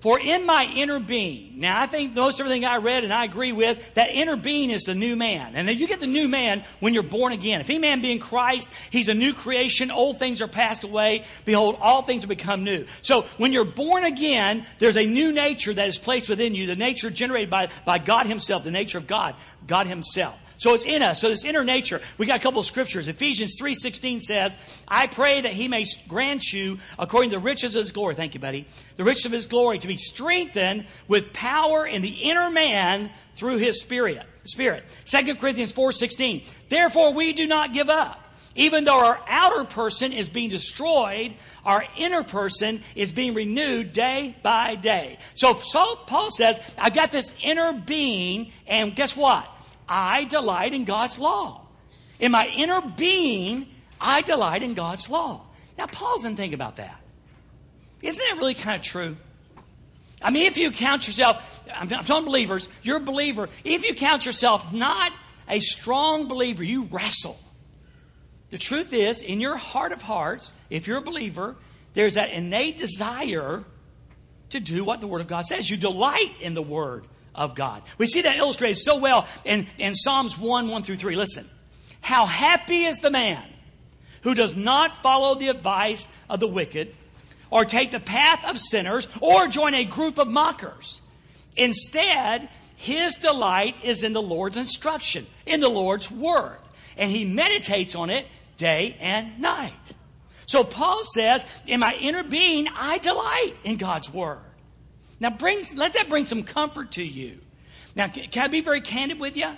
For 0.00 0.20
in 0.20 0.44
my 0.44 0.70
inner 0.76 1.00
being, 1.00 1.58
now 1.58 1.80
I 1.80 1.86
think 1.86 2.14
most 2.14 2.38
everything 2.38 2.64
I 2.64 2.76
read 2.76 3.02
and 3.02 3.12
I 3.12 3.24
agree 3.24 3.52
with, 3.52 3.94
that 3.94 4.10
inner 4.10 4.36
being 4.36 4.70
is 4.70 4.82
the 4.82 4.94
new 4.94 5.16
man. 5.16 5.56
And 5.56 5.66
then 5.66 5.78
you 5.78 5.88
get 5.88 6.00
the 6.00 6.06
new 6.06 6.28
man 6.28 6.64
when 6.80 6.92
you're 6.92 7.02
born 7.02 7.32
again. 7.32 7.60
If 7.60 7.70
any 7.70 7.78
man 7.78 8.02
be 8.02 8.12
in 8.12 8.18
Christ, 8.18 8.68
he's 8.90 9.08
a 9.08 9.14
new 9.14 9.32
creation. 9.32 9.90
Old 9.90 10.18
things 10.18 10.42
are 10.42 10.48
passed 10.48 10.84
away. 10.84 11.24
Behold, 11.46 11.78
all 11.80 12.02
things 12.02 12.24
have 12.24 12.28
become 12.28 12.62
new. 12.62 12.86
So 13.00 13.22
when 13.38 13.52
you're 13.52 13.64
born 13.64 14.04
again, 14.04 14.66
there's 14.78 14.98
a 14.98 15.06
new 15.06 15.32
nature 15.32 15.72
that 15.72 15.88
is 15.88 15.98
placed 15.98 16.28
within 16.28 16.54
you, 16.54 16.66
the 16.66 16.76
nature 16.76 17.08
generated 17.08 17.48
by, 17.48 17.70
by 17.86 17.98
God 17.98 18.26
himself, 18.26 18.64
the 18.64 18.70
nature 18.70 18.98
of 18.98 19.06
God, 19.06 19.34
God 19.66 19.86
himself. 19.86 20.36
So 20.56 20.74
it's 20.74 20.84
in 20.84 21.02
us. 21.02 21.20
So 21.20 21.28
this 21.28 21.44
inner 21.44 21.64
nature. 21.64 22.00
We 22.18 22.26
got 22.26 22.38
a 22.38 22.42
couple 22.42 22.60
of 22.60 22.66
scriptures. 22.66 23.08
Ephesians 23.08 23.60
3.16 23.60 24.20
says, 24.20 24.58
I 24.88 25.06
pray 25.06 25.42
that 25.42 25.52
he 25.52 25.68
may 25.68 25.86
grant 26.08 26.52
you, 26.52 26.78
according 26.98 27.30
to 27.30 27.36
the 27.36 27.42
riches 27.42 27.74
of 27.74 27.80
his 27.80 27.92
glory, 27.92 28.14
thank 28.14 28.34
you, 28.34 28.40
buddy, 28.40 28.66
the 28.96 29.04
riches 29.04 29.26
of 29.26 29.32
his 29.32 29.46
glory, 29.46 29.78
to 29.78 29.86
be 29.86 29.96
strengthened 29.96 30.86
with 31.08 31.32
power 31.32 31.86
in 31.86 32.02
the 32.02 32.08
inner 32.08 32.50
man 32.50 33.10
through 33.34 33.58
his 33.58 33.80
spirit. 33.80 34.22
Spirit. 34.44 34.84
2 35.06 35.34
Corinthians 35.36 35.72
4.16, 35.72 36.46
Therefore 36.68 37.12
we 37.12 37.32
do 37.32 37.46
not 37.46 37.72
give 37.72 37.90
up. 37.90 38.22
Even 38.54 38.84
though 38.84 39.04
our 39.04 39.20
outer 39.28 39.64
person 39.64 40.14
is 40.14 40.30
being 40.30 40.48
destroyed, 40.48 41.34
our 41.64 41.84
inner 41.98 42.24
person 42.24 42.80
is 42.94 43.12
being 43.12 43.34
renewed 43.34 43.92
day 43.92 44.34
by 44.42 44.76
day. 44.76 45.18
So 45.34 45.52
Paul 45.52 46.30
says, 46.30 46.58
I've 46.78 46.94
got 46.94 47.12
this 47.12 47.34
inner 47.42 47.74
being, 47.74 48.52
and 48.66 48.96
guess 48.96 49.14
what? 49.14 49.46
I 49.88 50.24
delight 50.24 50.74
in 50.74 50.84
God's 50.84 51.18
law. 51.18 51.66
In 52.18 52.32
my 52.32 52.46
inner 52.48 52.80
being, 52.80 53.68
I 54.00 54.22
delight 54.22 54.62
in 54.62 54.74
God's 54.74 55.10
law. 55.10 55.42
Now, 55.78 55.86
pause 55.86 56.24
and 56.24 56.36
think 56.36 56.54
about 56.54 56.76
that. 56.76 57.00
Isn't 58.02 58.18
that 58.18 58.36
really 58.38 58.54
kind 58.54 58.76
of 58.76 58.82
true? 58.82 59.16
I 60.22 60.30
mean, 60.30 60.46
if 60.46 60.56
you 60.56 60.70
count 60.70 61.06
yourself, 61.06 61.62
I'm, 61.72 61.88
talking 61.88 62.24
believers, 62.24 62.68
you're 62.82 62.96
a 62.96 63.00
believer. 63.00 63.48
If 63.64 63.86
you 63.86 63.94
count 63.94 64.24
yourself 64.24 64.72
not 64.72 65.12
a 65.48 65.58
strong 65.60 66.28
believer, 66.28 66.64
you 66.64 66.84
wrestle. 66.84 67.38
The 68.50 68.58
truth 68.58 68.92
is, 68.92 69.22
in 69.22 69.40
your 69.40 69.56
heart 69.56 69.92
of 69.92 70.02
hearts, 70.02 70.52
if 70.70 70.86
you're 70.86 70.98
a 70.98 71.02
believer, 71.02 71.56
there's 71.94 72.14
that 72.14 72.30
innate 72.30 72.78
desire 72.78 73.64
to 74.50 74.60
do 74.60 74.84
what 74.84 75.00
the 75.00 75.06
Word 75.06 75.20
of 75.20 75.28
God 75.28 75.46
says. 75.46 75.70
You 75.70 75.76
delight 75.76 76.34
in 76.40 76.54
the 76.54 76.62
Word 76.62 77.06
of 77.36 77.54
God. 77.54 77.82
We 77.98 78.06
see 78.06 78.22
that 78.22 78.36
illustrated 78.36 78.76
so 78.76 78.98
well 78.98 79.28
in, 79.44 79.66
in 79.78 79.94
Psalms 79.94 80.36
1 80.36 80.68
1 80.68 80.82
through 80.82 80.96
3. 80.96 81.14
Listen. 81.14 81.48
How 82.00 82.24
happy 82.24 82.84
is 82.84 83.00
the 83.00 83.10
man 83.10 83.42
who 84.22 84.34
does 84.34 84.54
not 84.54 85.02
follow 85.02 85.34
the 85.34 85.48
advice 85.48 86.08
of 86.28 86.40
the 86.40 86.48
wicked, 86.48 86.94
or 87.50 87.64
take 87.64 87.90
the 87.90 88.00
path 88.00 88.44
of 88.44 88.58
sinners, 88.58 89.08
or 89.20 89.48
join 89.48 89.74
a 89.74 89.84
group 89.84 90.18
of 90.18 90.28
mockers. 90.28 91.00
Instead, 91.56 92.48
his 92.76 93.14
delight 93.16 93.74
is 93.82 94.02
in 94.02 94.12
the 94.12 94.22
Lord's 94.22 94.56
instruction, 94.56 95.26
in 95.46 95.60
the 95.60 95.68
Lord's 95.68 96.10
word, 96.10 96.58
and 96.96 97.10
he 97.10 97.24
meditates 97.24 97.94
on 97.94 98.10
it 98.10 98.26
day 98.56 98.96
and 99.00 99.40
night. 99.40 99.72
So 100.46 100.62
Paul 100.62 101.02
says, 101.02 101.46
in 101.66 101.80
my 101.80 101.96
inner 102.00 102.22
being, 102.22 102.68
I 102.74 102.98
delight 102.98 103.54
in 103.64 103.76
God's 103.76 104.12
word. 104.12 104.38
Now, 105.18 105.30
bring, 105.30 105.64
let 105.74 105.94
that 105.94 106.08
bring 106.08 106.26
some 106.26 106.42
comfort 106.42 106.92
to 106.92 107.04
you. 107.04 107.38
Now, 107.94 108.08
can 108.08 108.44
I 108.44 108.48
be 108.48 108.60
very 108.60 108.80
candid 108.80 109.18
with 109.18 109.36
you? 109.36 109.48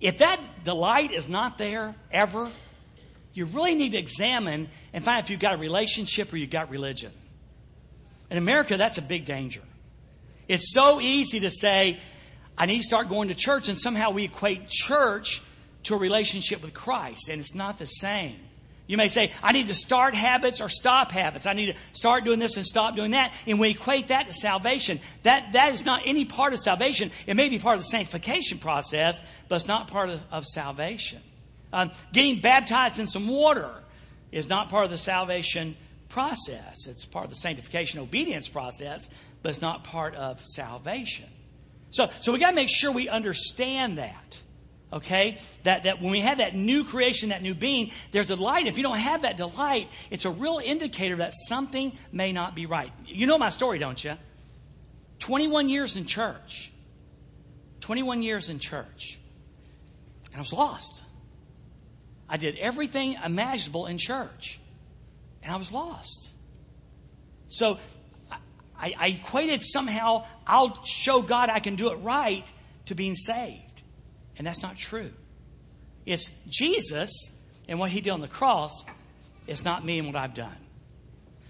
If 0.00 0.18
that 0.18 0.64
delight 0.64 1.12
is 1.12 1.28
not 1.28 1.58
there 1.58 1.94
ever, 2.10 2.50
you 3.34 3.46
really 3.46 3.74
need 3.74 3.92
to 3.92 3.98
examine 3.98 4.68
and 4.92 5.04
find 5.04 5.24
if 5.24 5.30
you've 5.30 5.40
got 5.40 5.54
a 5.54 5.56
relationship 5.56 6.32
or 6.32 6.36
you've 6.36 6.50
got 6.50 6.70
religion. 6.70 7.12
In 8.30 8.36
America, 8.36 8.76
that's 8.76 8.98
a 8.98 9.02
big 9.02 9.24
danger. 9.24 9.62
It's 10.48 10.72
so 10.72 11.00
easy 11.00 11.40
to 11.40 11.50
say, 11.50 12.00
I 12.58 12.66
need 12.66 12.78
to 12.78 12.84
start 12.84 13.08
going 13.08 13.28
to 13.28 13.34
church, 13.34 13.68
and 13.68 13.76
somehow 13.76 14.10
we 14.10 14.24
equate 14.24 14.68
church 14.68 15.42
to 15.84 15.94
a 15.94 15.98
relationship 15.98 16.62
with 16.62 16.74
Christ, 16.74 17.28
and 17.28 17.40
it's 17.40 17.54
not 17.54 17.78
the 17.78 17.86
same. 17.86 18.40
You 18.92 18.98
may 18.98 19.08
say, 19.08 19.32
I 19.42 19.52
need 19.52 19.68
to 19.68 19.74
start 19.74 20.14
habits 20.14 20.60
or 20.60 20.68
stop 20.68 21.12
habits. 21.12 21.46
I 21.46 21.54
need 21.54 21.72
to 21.72 21.78
start 21.94 22.26
doing 22.26 22.38
this 22.38 22.58
and 22.58 22.66
stop 22.66 22.94
doing 22.94 23.12
that. 23.12 23.32
And 23.46 23.58
we 23.58 23.70
equate 23.70 24.08
that 24.08 24.26
to 24.26 24.34
salvation. 24.34 25.00
That, 25.22 25.54
that 25.54 25.72
is 25.72 25.86
not 25.86 26.02
any 26.04 26.26
part 26.26 26.52
of 26.52 26.60
salvation. 26.60 27.10
It 27.26 27.34
may 27.34 27.48
be 27.48 27.58
part 27.58 27.76
of 27.76 27.80
the 27.80 27.86
sanctification 27.86 28.58
process, 28.58 29.22
but 29.48 29.54
it's 29.54 29.66
not 29.66 29.88
part 29.88 30.10
of, 30.10 30.20
of 30.30 30.44
salvation. 30.44 31.22
Um, 31.72 31.90
getting 32.12 32.42
baptized 32.42 32.98
in 32.98 33.06
some 33.06 33.28
water 33.28 33.70
is 34.30 34.50
not 34.50 34.68
part 34.68 34.84
of 34.84 34.90
the 34.90 34.98
salvation 34.98 35.74
process. 36.10 36.86
It's 36.86 37.06
part 37.06 37.24
of 37.24 37.30
the 37.30 37.36
sanctification 37.36 37.98
obedience 37.98 38.50
process, 38.50 39.08
but 39.42 39.48
it's 39.48 39.62
not 39.62 39.84
part 39.84 40.14
of 40.16 40.38
salvation. 40.44 41.30
So, 41.92 42.10
so 42.20 42.30
we 42.30 42.38
got 42.38 42.50
to 42.50 42.56
make 42.56 42.68
sure 42.68 42.92
we 42.92 43.08
understand 43.08 43.96
that. 43.96 44.42
Okay? 44.92 45.38
That, 45.62 45.84
that 45.84 46.02
when 46.02 46.10
we 46.10 46.20
have 46.20 46.38
that 46.38 46.54
new 46.54 46.84
creation, 46.84 47.30
that 47.30 47.42
new 47.42 47.54
being, 47.54 47.92
there's 48.10 48.30
a 48.30 48.36
delight. 48.36 48.66
If 48.66 48.76
you 48.76 48.82
don't 48.82 48.98
have 48.98 49.22
that 49.22 49.36
delight, 49.36 49.88
it's 50.10 50.24
a 50.24 50.30
real 50.30 50.60
indicator 50.62 51.16
that 51.16 51.32
something 51.48 51.96
may 52.12 52.32
not 52.32 52.54
be 52.54 52.66
right. 52.66 52.92
You 53.06 53.26
know 53.26 53.38
my 53.38 53.48
story, 53.48 53.78
don't 53.78 54.02
you? 54.02 54.16
21 55.20 55.68
years 55.68 55.96
in 55.96 56.04
church. 56.04 56.72
21 57.80 58.22
years 58.22 58.50
in 58.50 58.58
church. 58.58 59.18
And 60.32 60.36
I 60.36 60.40
was 60.40 60.52
lost. 60.52 61.02
I 62.28 62.36
did 62.36 62.56
everything 62.58 63.16
imaginable 63.24 63.86
in 63.86 63.98
church. 63.98 64.60
And 65.42 65.52
I 65.52 65.56
was 65.56 65.72
lost. 65.72 66.30
So 67.48 67.78
I, 68.76 68.94
I 68.98 69.06
equated 69.08 69.62
somehow, 69.62 70.26
I'll 70.46 70.82
show 70.84 71.22
God 71.22 71.50
I 71.50 71.60
can 71.60 71.76
do 71.76 71.90
it 71.92 71.96
right 71.96 72.44
to 72.86 72.94
being 72.94 73.14
saved. 73.14 73.71
And 74.38 74.46
that's 74.46 74.62
not 74.62 74.76
true. 74.76 75.10
It's 76.06 76.30
Jesus 76.48 77.32
and 77.68 77.78
what 77.78 77.90
he 77.90 78.00
did 78.00 78.10
on 78.10 78.20
the 78.20 78.28
cross. 78.28 78.84
It's 79.46 79.64
not 79.64 79.84
me 79.84 79.98
and 79.98 80.08
what 80.08 80.16
I've 80.16 80.34
done. 80.34 80.56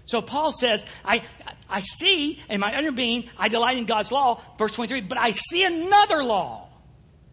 So 0.05 0.21
Paul 0.21 0.51
says, 0.51 0.85
I, 1.05 1.23
I 1.69 1.79
see 1.79 2.41
in 2.49 2.59
my 2.59 2.77
inner 2.77 2.91
being, 2.91 3.29
I 3.37 3.47
delight 3.47 3.77
in 3.77 3.85
God's 3.85 4.11
law, 4.11 4.41
verse 4.57 4.73
23, 4.73 5.01
but 5.01 5.17
I 5.17 5.31
see 5.31 5.63
another 5.63 6.23
law 6.23 6.67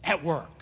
at 0.05 0.23
work. 0.23 0.61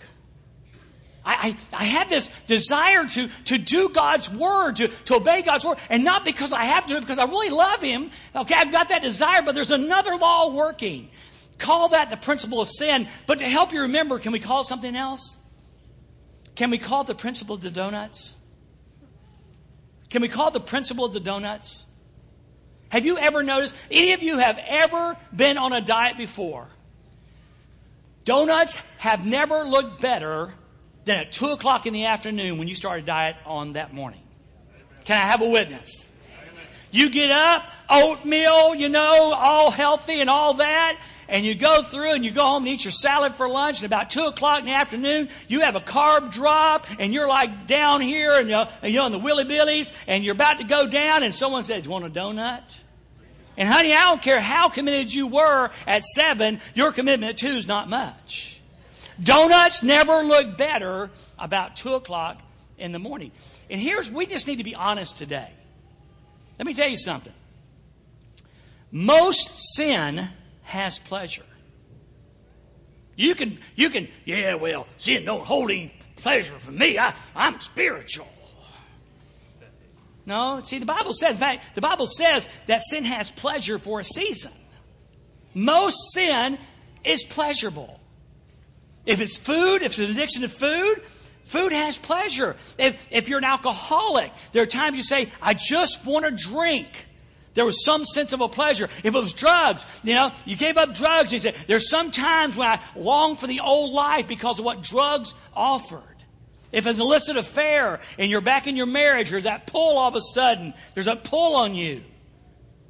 I, 1.23 1.55
I, 1.71 1.81
I 1.81 1.83
have 1.83 2.09
this 2.09 2.29
desire 2.47 3.05
to, 3.05 3.29
to 3.45 3.57
do 3.57 3.89
God's 3.89 4.29
word, 4.31 4.77
to, 4.77 4.87
to 4.87 5.15
obey 5.15 5.43
God's 5.43 5.65
word, 5.65 5.77
and 5.89 6.03
not 6.03 6.25
because 6.25 6.51
I 6.51 6.63
have 6.63 6.87
to, 6.87 6.99
because 6.99 7.19
I 7.19 7.25
really 7.25 7.49
love 7.49 7.81
Him. 7.81 8.09
Okay, 8.35 8.55
I've 8.57 8.71
got 8.71 8.89
that 8.89 9.03
desire, 9.03 9.41
but 9.43 9.53
there's 9.53 9.71
another 9.71 10.15
law 10.15 10.51
working. 10.51 11.09
Call 11.59 11.89
that 11.89 12.09
the 12.09 12.17
principle 12.17 12.61
of 12.61 12.67
sin. 12.67 13.07
But 13.27 13.39
to 13.39 13.45
help 13.45 13.71
you 13.71 13.81
remember, 13.81 14.17
can 14.17 14.31
we 14.31 14.39
call 14.39 14.61
it 14.61 14.65
something 14.65 14.95
else? 14.95 15.37
Can 16.55 16.71
we 16.71 16.77
call 16.77 17.01
it 17.01 17.07
the 17.07 17.15
principle 17.15 17.55
of 17.55 17.61
the 17.61 17.69
donuts? 17.69 18.35
Can 20.09 20.21
we 20.21 20.27
call 20.27 20.47
it 20.47 20.53
the 20.53 20.59
principle 20.59 21.05
of 21.05 21.13
the 21.13 21.19
donuts? 21.19 21.85
Have 22.89 23.05
you 23.05 23.19
ever 23.19 23.43
noticed? 23.43 23.75
Any 23.91 24.13
of 24.13 24.23
you 24.23 24.39
have 24.39 24.59
ever 24.67 25.15
been 25.35 25.57
on 25.57 25.73
a 25.73 25.81
diet 25.81 26.17
before? 26.17 26.67
Donuts 28.25 28.77
have 28.97 29.25
never 29.25 29.63
looked 29.63 30.01
better 30.01 30.53
than 31.05 31.17
at 31.17 31.31
2 31.31 31.47
o'clock 31.47 31.85
in 31.85 31.93
the 31.93 32.05
afternoon 32.05 32.57
when 32.57 32.67
you 32.67 32.75
start 32.75 32.99
a 32.99 33.03
diet 33.03 33.35
on 33.45 33.73
that 33.73 33.93
morning. 33.93 34.21
Can 35.05 35.17
I 35.17 35.31
have 35.31 35.41
a 35.41 35.49
witness? 35.49 36.09
You 36.91 37.09
get 37.09 37.29
up, 37.29 37.63
oatmeal, 37.89 38.75
you 38.75 38.89
know, 38.89 39.33
all 39.33 39.71
healthy 39.71 40.21
and 40.21 40.29
all 40.29 40.55
that, 40.55 40.99
and 41.29 41.45
you 41.45 41.55
go 41.55 41.83
through 41.83 42.13
and 42.13 42.25
you 42.25 42.31
go 42.31 42.43
home 42.43 42.63
and 42.63 42.73
eat 42.73 42.83
your 42.83 42.91
salad 42.91 43.35
for 43.35 43.47
lunch, 43.47 43.77
and 43.77 43.85
about 43.85 44.09
two 44.09 44.23
o'clock 44.23 44.59
in 44.59 44.65
the 44.65 44.73
afternoon, 44.73 45.29
you 45.47 45.61
have 45.61 45.75
a 45.75 45.79
carb 45.79 46.31
drop, 46.31 46.87
and 46.99 47.13
you're 47.13 47.27
like 47.27 47.67
down 47.67 48.01
here, 48.01 48.33
and 48.33 48.49
you're, 48.49 48.67
you're 48.83 49.03
on 49.03 49.11
the 49.11 49.19
willy 49.19 49.45
billies, 49.45 49.93
and 50.07 50.23
you're 50.23 50.35
about 50.35 50.57
to 50.57 50.65
go 50.65 50.87
down, 50.87 51.23
and 51.23 51.33
someone 51.33 51.63
says, 51.63 51.85
"You 51.85 51.91
want 51.91 52.05
a 52.05 52.09
donut?" 52.09 52.79
And 53.57 53.67
honey, 53.67 53.93
I 53.93 54.05
don't 54.05 54.21
care 54.21 54.39
how 54.39 54.69
committed 54.69 55.13
you 55.13 55.27
were 55.27 55.69
at 55.85 56.03
seven, 56.03 56.61
your 56.75 56.91
commitment 56.91 57.31
at 57.31 57.37
two 57.37 57.57
is 57.57 57.67
not 57.67 57.89
much. 57.89 58.61
Donuts 59.21 59.83
never 59.83 60.23
look 60.23 60.57
better 60.57 61.09
about 61.37 61.75
two 61.75 61.93
o'clock 61.95 62.41
in 62.77 62.93
the 62.93 62.99
morning. 62.99 63.33
And 63.69 63.81
here's, 63.81 64.09
we 64.09 64.25
just 64.25 64.47
need 64.47 64.59
to 64.59 64.63
be 64.63 64.75
honest 64.75 65.17
today. 65.17 65.51
Let 66.57 66.65
me 66.65 66.73
tell 66.73 66.87
you 66.87 66.97
something. 66.97 67.33
Most 68.91 69.75
sin 69.75 70.29
has 70.69 70.99
pleasure. 70.99 71.43
You 73.15 73.35
can, 73.35 73.59
you 73.75 73.89
can, 73.89 74.07
yeah, 74.23 74.55
well, 74.55 74.87
sin 74.97 75.25
don't 75.25 75.45
hold 75.45 75.71
any 75.71 75.93
pleasure 76.15 76.57
for 76.57 76.71
me. 76.71 76.97
I, 76.97 77.13
I'm 77.35 77.59
spiritual. 77.59 78.27
No, 80.25 80.61
see, 80.63 80.79
the 80.79 80.85
Bible 80.85 81.13
says, 81.13 81.31
in 81.31 81.39
fact, 81.39 81.75
the 81.75 81.81
Bible 81.81 82.05
says 82.05 82.47
that 82.67 82.81
sin 82.83 83.03
has 83.03 83.31
pleasure 83.31 83.79
for 83.79 83.99
a 83.99 84.03
season. 84.03 84.51
Most 85.55 86.13
sin 86.13 86.59
is 87.03 87.23
pleasurable. 87.23 87.99
If 89.05 89.21
it's 89.21 89.37
food, 89.37 89.81
if 89.81 89.87
it's 89.87 89.99
an 89.99 90.11
addiction 90.11 90.43
to 90.43 90.49
food, 90.49 91.01
food 91.45 91.71
has 91.71 91.97
pleasure. 91.97 92.55
If, 92.77 93.07
if 93.09 93.27
you're 93.27 93.39
an 93.39 93.43
alcoholic, 93.43 94.31
there 94.53 94.61
are 94.61 94.67
times 94.67 94.97
you 94.97 95.03
say, 95.03 95.31
I 95.41 95.55
just 95.55 96.05
want 96.05 96.25
to 96.25 96.31
drink. 96.31 97.08
There 97.55 97.65
was 97.65 97.83
some 97.83 98.05
sense 98.05 98.31
of 98.31 98.41
a 98.41 98.47
pleasure. 98.47 98.85
If 99.03 99.05
it 99.05 99.13
was 99.13 99.33
drugs, 99.33 99.85
you 100.03 100.15
know, 100.15 100.31
you 100.45 100.55
gave 100.55 100.77
up 100.77 100.93
drugs. 100.93 101.33
You 101.33 101.39
said, 101.39 101.55
there's 101.67 101.89
some 101.89 102.11
times 102.11 102.55
when 102.55 102.67
I 102.67 102.79
long 102.95 103.35
for 103.35 103.47
the 103.47 103.59
old 103.61 103.91
life 103.91 104.27
because 104.27 104.59
of 104.59 104.65
what 104.65 104.81
drugs 104.81 105.33
offered. 105.53 106.03
If 106.71 106.85
it's 106.85 106.99
an 106.99 107.05
illicit 107.05 107.35
affair 107.35 107.99
and 108.17 108.29
you're 108.29 108.41
back 108.41 108.67
in 108.67 108.75
your 108.75 108.85
marriage, 108.85 109.31
there's 109.31 109.45
that 109.45 109.67
pull 109.67 109.97
all 109.97 110.09
of 110.09 110.15
a 110.15 110.21
sudden. 110.21 110.73
There's 110.93 111.07
a 111.07 111.15
pull 111.15 111.55
on 111.55 111.73
you 111.73 112.03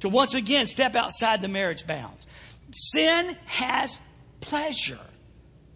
to 0.00 0.08
once 0.08 0.34
again 0.34 0.66
step 0.66 0.94
outside 0.94 1.40
the 1.40 1.48
marriage 1.48 1.86
bounds. 1.86 2.26
Sin 2.72 3.36
has 3.46 3.98
pleasure. 4.40 4.98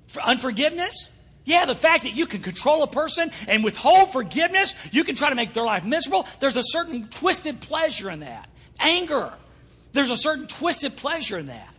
For 0.09 0.23
unforgiveness? 0.23 1.11
Yeah, 1.45 1.65
the 1.67 1.75
fact 1.75 2.05
that 2.05 2.15
you 2.15 2.27
can 2.27 2.43
control 2.43 2.83
a 2.83 2.87
person 2.87 3.31
and 3.49 3.65
withhold 3.65 4.13
forgiveness, 4.13 4.75
you 4.93 5.05
can 5.05 5.15
try 5.15 5.29
to 5.29 5.35
make 5.35 5.53
their 5.53 5.65
life 5.65 5.85
miserable. 5.85 6.27
There's 6.41 6.57
a 6.57 6.63
certain 6.63 7.09
twisted 7.09 7.61
pleasure 7.61 8.11
in 8.11 8.21
that. 8.21 8.49
Anger. 8.79 9.33
There's 9.93 10.11
a 10.11 10.17
certain 10.17 10.47
twisted 10.47 10.97
pleasure 10.97 11.39
in 11.39 11.47
that. 11.47 11.75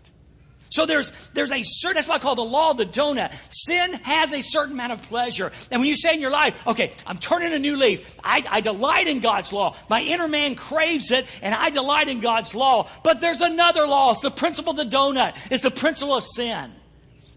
So 0.69 0.85
there's, 0.85 1.11
there's 1.33 1.51
a 1.51 1.61
certain, 1.63 1.95
that's 1.95 2.07
what 2.07 2.15
I 2.15 2.19
call 2.19 2.35
the 2.35 2.43
law 2.43 2.71
of 2.71 2.77
the 2.77 2.85
donut. 2.85 3.31
Sin 3.49 3.93
has 4.03 4.33
a 4.33 4.41
certain 4.41 4.73
amount 4.73 4.91
of 4.91 5.01
pleasure. 5.03 5.51
And 5.71 5.79
when 5.79 5.87
you 5.87 5.95
say 5.95 6.13
in 6.13 6.19
your 6.19 6.31
life, 6.31 6.67
okay, 6.67 6.91
I'm 7.07 7.17
turning 7.17 7.53
a 7.53 7.59
new 7.59 7.77
leaf. 7.77 8.13
I, 8.21 8.43
I 8.49 8.61
delight 8.61 9.07
in 9.07 9.21
God's 9.21 9.53
law. 9.53 9.75
My 9.89 10.01
inner 10.01 10.27
man 10.27 10.55
craves 10.55 11.11
it 11.11 11.27
and 11.41 11.55
I 11.55 11.69
delight 11.69 12.09
in 12.09 12.19
God's 12.19 12.55
law. 12.55 12.89
But 13.03 13.21
there's 13.21 13.41
another 13.41 13.87
law. 13.87 14.11
It's 14.11 14.21
the 14.21 14.31
principle 14.31 14.71
of 14.71 14.77
the 14.77 14.97
donut. 14.97 15.37
It's 15.49 15.63
the 15.63 15.71
principle 15.71 16.15
of 16.15 16.25
sin. 16.25 16.73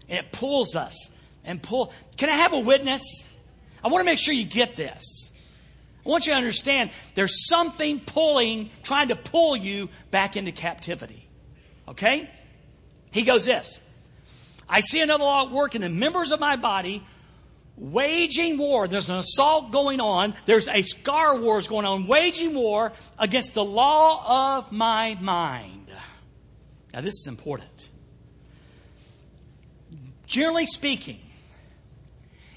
And 0.09 0.19
it 0.19 0.33
pulls 0.33 0.75
us 0.75 1.11
and 1.45 1.61
pull. 1.61 1.93
Can 2.17 2.29
I 2.29 2.35
have 2.35 2.51
a 2.51 2.59
witness? 2.59 3.01
I 3.81 3.87
want 3.87 4.01
to 4.01 4.05
make 4.05 4.19
sure 4.19 4.33
you 4.33 4.45
get 4.45 4.75
this. 4.75 5.28
I 6.05 6.09
want 6.09 6.25
you 6.25 6.33
to 6.33 6.37
understand 6.37 6.91
there's 7.15 7.47
something 7.47 7.99
pulling, 7.99 8.69
trying 8.83 9.09
to 9.09 9.15
pull 9.15 9.55
you 9.55 9.89
back 10.11 10.37
into 10.37 10.51
captivity. 10.51 11.27
Okay? 11.87 12.29
He 13.11 13.23
goes 13.23 13.45
this 13.45 13.81
I 14.67 14.81
see 14.81 15.01
another 15.01 15.23
law 15.23 15.45
at 15.45 15.51
work 15.51 15.75
in 15.75 15.81
the 15.81 15.89
members 15.89 16.31
of 16.31 16.39
my 16.39 16.55
body 16.55 17.03
waging 17.79 18.57
war. 18.57 18.87
There's 18.87 19.09
an 19.09 19.17
assault 19.17 19.71
going 19.71 19.99
on. 19.99 20.35
There's 20.45 20.67
a 20.67 20.81
scar 20.81 21.39
wars 21.39 21.67
going 21.67 21.85
on, 21.85 22.07
waging 22.07 22.53
war 22.53 22.91
against 23.17 23.53
the 23.53 23.63
law 23.63 24.57
of 24.57 24.71
my 24.71 25.17
mind. 25.19 25.91
Now, 26.93 27.01
this 27.01 27.15
is 27.15 27.27
important. 27.27 27.89
Generally 30.27 30.67
speaking, 30.67 31.19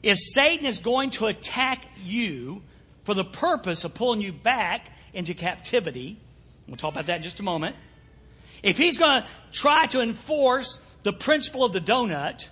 if 0.03 0.19
Satan 0.19 0.67
is 0.67 0.81
going 0.81 1.11
to 1.13 1.27
attack 1.27 1.85
you 2.05 2.63
for 3.05 3.15
the 3.15 3.25
purpose 3.25 3.85
of 3.85 3.95
pulling 3.95 4.21
you 4.21 4.33
back 4.33 4.91
into 5.13 5.35
captivity, 5.35 6.19
we'll 6.67 6.77
talk 6.77 6.93
about 6.93 7.07
that 7.07 7.17
in 7.17 7.23
just 7.23 7.41
a 7.41 7.43
moment. 7.43 7.77
If 8.63 8.79
he's 8.79 8.99
going 8.99 9.23
to 9.23 9.29
try 9.53 9.87
to 9.87 10.01
enforce 10.01 10.81
the 11.03 11.13
principle 11.13 11.65
of 11.65 11.73
the 11.73 11.81
donut, 11.81 12.49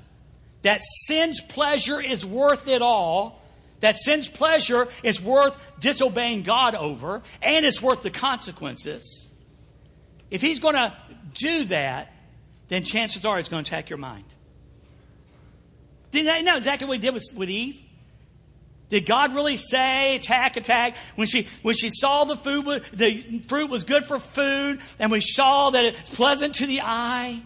that 0.63 0.81
sin's 1.07 1.41
pleasure 1.41 2.01
is 2.01 2.27
worth 2.27 2.69
it 2.69 2.83
all, 2.83 3.41
that 3.81 3.97
sin's 3.97 4.29
pleasure 4.29 4.89
is 5.03 5.23
worth 5.23 5.57
disobeying 5.79 6.43
God 6.43 6.75
over, 6.75 7.23
and 7.41 7.65
it's 7.65 7.81
worth 7.81 8.03
the 8.03 8.11
consequences. 8.11 9.29
If 10.31 10.43
he's 10.43 10.61
going 10.61 10.75
to 10.75 10.95
do 11.35 11.65
that, 11.65 12.13
then 12.69 12.85
chances 12.85 13.25
are 13.25 13.39
it's 13.39 13.49
going 13.49 13.65
to 13.65 13.69
attack 13.69 13.89
your 13.89 13.99
mind. 13.99 14.25
Didn't 16.11 16.31
I 16.31 16.41
know 16.41 16.57
exactly 16.57 16.87
what 16.87 16.95
he 16.95 17.01
did 17.01 17.15
with, 17.15 17.25
with 17.35 17.49
Eve? 17.49 17.83
Did 18.91 19.07
God 19.07 19.35
really 19.35 19.57
say 19.57 20.17
attack, 20.17 20.57
attack? 20.57 20.97
When 21.15 21.29
she, 21.29 21.47
when 21.63 21.75
she 21.77 21.89
saw 21.89 22.25
the 22.25 22.37
food, 22.37 22.83
the 22.93 23.41
fruit 23.47 23.71
was 23.71 23.85
good 23.85 24.05
for 24.05 24.19
food, 24.19 24.81
and 24.99 25.11
we 25.13 25.21
saw 25.21 25.71
that 25.71 25.85
it's 25.85 26.15
pleasant 26.15 26.57
to 26.57 26.67
the 26.67 26.81
eye, 26.83 27.41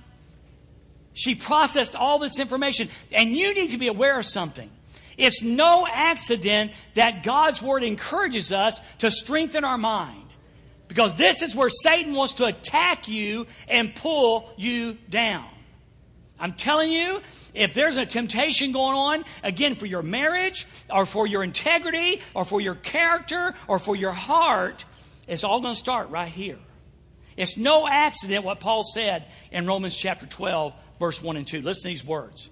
she 1.12 1.35
processed 1.35 1.94
all 1.94 2.18
this 2.18 2.40
information. 2.40 2.88
And 3.12 3.30
you 3.30 3.54
need 3.54 3.70
to 3.70 3.78
be 3.78 3.88
aware 3.88 4.18
of 4.18 4.26
something. 4.26 4.70
It's 5.16 5.42
no 5.42 5.87
accident 5.87 6.72
that 6.94 7.22
God's 7.22 7.62
Word 7.62 7.85
encourages 7.85 8.52
us 8.52 8.80
to 8.98 9.11
strengthen 9.11 9.64
our 9.64 9.78
mind. 9.78 10.22
Because 10.88 11.14
this 11.14 11.42
is 11.42 11.54
where 11.54 11.70
Satan 11.70 12.14
wants 12.14 12.35
to 12.35 12.46
attack 12.46 13.07
you 13.07 13.46
and 13.68 13.94
pull 13.94 14.50
you 14.57 14.94
down. 15.09 15.48
I'm 16.44 16.52
telling 16.52 16.92
you, 16.92 17.22
if 17.54 17.72
there's 17.72 17.96
a 17.96 18.04
temptation 18.04 18.72
going 18.72 18.94
on, 18.94 19.24
again, 19.42 19.76
for 19.76 19.87
your 19.87 20.02
marriage, 20.02 20.66
or 20.90 21.07
for 21.07 21.26
your 21.26 21.42
integrity, 21.42 22.20
or 22.35 22.44
for 22.44 22.61
your 22.61 22.74
character, 22.74 23.54
or 23.66 23.78
for 23.78 23.96
your 23.96 24.12
heart, 24.12 24.85
it's 25.26 25.42
all 25.42 25.62
going 25.62 25.72
to 25.72 25.78
start 25.78 26.11
right 26.11 26.28
here. 26.28 26.59
It's 27.38 27.57
no 27.57 27.88
accident 27.88 28.44
what 28.44 28.61
Paul 28.61 28.85
said 28.85 29.24
in 29.52 29.66
Romans 29.66 29.96
chapter 29.96 30.26
12, 30.26 30.74
verse 31.00 31.22
1 31.22 31.38
and 31.38 31.46
2. 31.46 31.62
Listen 31.62 31.85
to 31.85 31.88
these 31.88 32.04
words. 32.04 32.50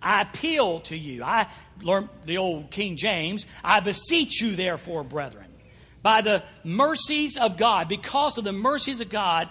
I 0.00 0.22
appeal 0.22 0.80
to 0.80 0.96
you. 0.96 1.22
I 1.22 1.46
learned 1.82 2.08
the 2.24 2.38
old 2.38 2.70
King 2.70 2.96
James. 2.96 3.44
I 3.62 3.80
beseech 3.80 4.40
you, 4.40 4.56
therefore, 4.56 5.04
brethren, 5.04 5.48
by 6.02 6.22
the 6.22 6.42
mercies 6.64 7.36
of 7.36 7.58
God, 7.58 7.86
because 7.86 8.38
of 8.38 8.44
the 8.44 8.52
mercies 8.52 9.02
of 9.02 9.10
God, 9.10 9.50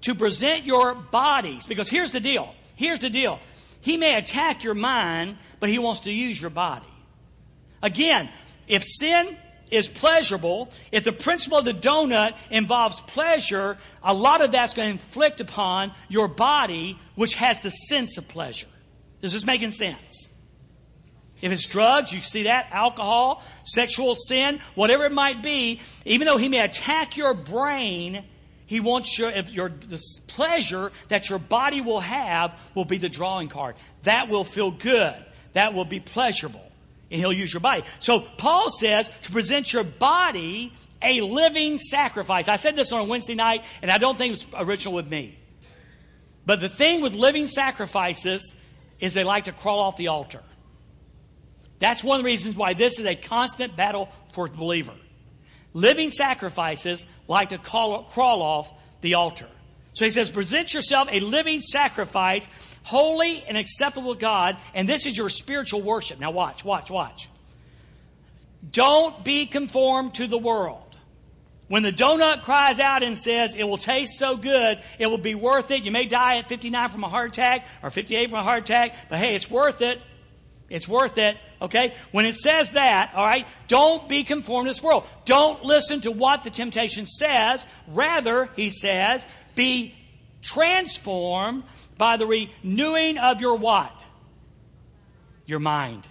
to 0.00 0.16
present 0.16 0.64
your 0.64 0.96
bodies. 0.96 1.64
Because 1.66 1.88
here's 1.88 2.10
the 2.10 2.18
deal. 2.18 2.52
Here's 2.82 2.98
the 2.98 3.10
deal. 3.10 3.38
He 3.80 3.96
may 3.96 4.16
attack 4.16 4.64
your 4.64 4.74
mind, 4.74 5.36
but 5.60 5.70
he 5.70 5.78
wants 5.78 6.00
to 6.00 6.12
use 6.12 6.40
your 6.40 6.50
body. 6.50 6.88
Again, 7.80 8.28
if 8.66 8.82
sin 8.82 9.36
is 9.70 9.86
pleasurable, 9.86 10.68
if 10.90 11.04
the 11.04 11.12
principle 11.12 11.58
of 11.58 11.64
the 11.64 11.74
donut 11.74 12.36
involves 12.50 13.00
pleasure, 13.02 13.78
a 14.02 14.12
lot 14.12 14.40
of 14.40 14.50
that's 14.50 14.74
going 14.74 14.88
to 14.88 14.92
inflict 14.94 15.40
upon 15.40 15.92
your 16.08 16.26
body, 16.26 16.98
which 17.14 17.36
has 17.36 17.60
the 17.60 17.70
sense 17.70 18.18
of 18.18 18.26
pleasure. 18.26 18.66
Is 19.20 19.32
this 19.32 19.46
making 19.46 19.70
sense? 19.70 20.30
If 21.40 21.52
it's 21.52 21.66
drugs, 21.66 22.12
you 22.12 22.20
see 22.20 22.44
that, 22.44 22.66
alcohol, 22.72 23.44
sexual 23.62 24.16
sin, 24.16 24.58
whatever 24.74 25.04
it 25.04 25.12
might 25.12 25.40
be, 25.40 25.80
even 26.04 26.26
though 26.26 26.36
he 26.36 26.48
may 26.48 26.64
attack 26.64 27.16
your 27.16 27.32
brain, 27.32 28.24
he 28.72 28.80
wants 28.80 29.18
your, 29.18 29.30
your 29.30 29.68
the 29.68 30.02
pleasure 30.28 30.92
that 31.08 31.28
your 31.28 31.38
body 31.38 31.82
will 31.82 32.00
have 32.00 32.58
will 32.74 32.86
be 32.86 32.96
the 32.96 33.10
drawing 33.10 33.50
card. 33.50 33.76
That 34.04 34.30
will 34.30 34.44
feel 34.44 34.70
good. 34.70 35.14
That 35.52 35.74
will 35.74 35.84
be 35.84 36.00
pleasurable. 36.00 36.72
And 37.10 37.20
he'll 37.20 37.34
use 37.34 37.52
your 37.52 37.60
body. 37.60 37.82
So 37.98 38.20
Paul 38.20 38.70
says 38.70 39.10
to 39.24 39.30
present 39.30 39.74
your 39.74 39.84
body 39.84 40.72
a 41.02 41.20
living 41.20 41.76
sacrifice. 41.76 42.48
I 42.48 42.56
said 42.56 42.74
this 42.74 42.92
on 42.92 43.00
a 43.00 43.04
Wednesday 43.04 43.34
night, 43.34 43.62
and 43.82 43.90
I 43.90 43.98
don't 43.98 44.16
think 44.16 44.38
it 44.38 44.46
was 44.54 44.66
original 44.66 44.94
with 44.94 45.06
me. 45.06 45.38
But 46.46 46.60
the 46.60 46.70
thing 46.70 47.02
with 47.02 47.12
living 47.12 47.48
sacrifices 47.48 48.56
is 49.00 49.12
they 49.12 49.22
like 49.22 49.44
to 49.44 49.52
crawl 49.52 49.80
off 49.80 49.98
the 49.98 50.08
altar. 50.08 50.40
That's 51.78 52.02
one 52.02 52.20
of 52.20 52.24
the 52.24 52.26
reasons 52.26 52.56
why 52.56 52.72
this 52.72 52.98
is 52.98 53.04
a 53.04 53.16
constant 53.16 53.76
battle 53.76 54.08
for 54.32 54.48
the 54.48 54.56
believer. 54.56 54.94
Living 55.74 56.10
sacrifices 56.10 57.06
like 57.28 57.50
to 57.50 57.58
call, 57.58 58.04
crawl 58.04 58.42
off 58.42 58.72
the 59.00 59.14
altar. 59.14 59.48
So 59.94 60.04
he 60.04 60.10
says, 60.10 60.30
present 60.30 60.72
yourself 60.72 61.08
a 61.10 61.20
living 61.20 61.60
sacrifice, 61.60 62.48
holy 62.82 63.44
and 63.46 63.56
acceptable 63.56 64.14
to 64.14 64.20
God, 64.20 64.56
and 64.74 64.88
this 64.88 65.06
is 65.06 65.16
your 65.16 65.28
spiritual 65.28 65.82
worship. 65.82 66.18
Now 66.18 66.30
watch, 66.30 66.64
watch, 66.64 66.90
watch. 66.90 67.28
Don't 68.70 69.22
be 69.24 69.46
conformed 69.46 70.14
to 70.14 70.26
the 70.26 70.38
world. 70.38 70.78
When 71.68 71.82
the 71.82 71.92
donut 71.92 72.42
cries 72.42 72.80
out 72.80 73.02
and 73.02 73.16
says, 73.16 73.54
it 73.54 73.64
will 73.64 73.78
taste 73.78 74.18
so 74.18 74.36
good, 74.36 74.82
it 74.98 75.06
will 75.06 75.18
be 75.18 75.34
worth 75.34 75.70
it. 75.70 75.84
You 75.84 75.90
may 75.90 76.06
die 76.06 76.38
at 76.38 76.48
59 76.48 76.88
from 76.90 77.04
a 77.04 77.08
heart 77.08 77.32
attack 77.32 77.66
or 77.82 77.90
58 77.90 78.30
from 78.30 78.40
a 78.40 78.42
heart 78.42 78.64
attack, 78.64 78.94
but 79.08 79.18
hey, 79.18 79.34
it's 79.34 79.50
worth 79.50 79.80
it. 79.80 80.00
It's 80.68 80.88
worth 80.88 81.18
it. 81.18 81.36
Okay? 81.62 81.94
When 82.10 82.26
it 82.26 82.34
says 82.34 82.70
that, 82.72 83.12
all 83.14 83.24
right, 83.24 83.46
don't 83.68 84.08
be 84.08 84.24
conformed 84.24 84.66
to 84.66 84.70
this 84.70 84.82
world. 84.82 85.06
Don't 85.24 85.64
listen 85.64 86.00
to 86.02 86.10
what 86.10 86.42
the 86.42 86.50
temptation 86.50 87.06
says. 87.06 87.64
Rather, 87.86 88.50
he 88.56 88.68
says, 88.68 89.24
be 89.54 89.94
transformed 90.42 91.62
by 91.96 92.16
the 92.16 92.26
renewing 92.26 93.16
of 93.16 93.40
your 93.40 93.54
what? 93.54 93.94
Your 95.46 95.60
mind. 95.60 96.06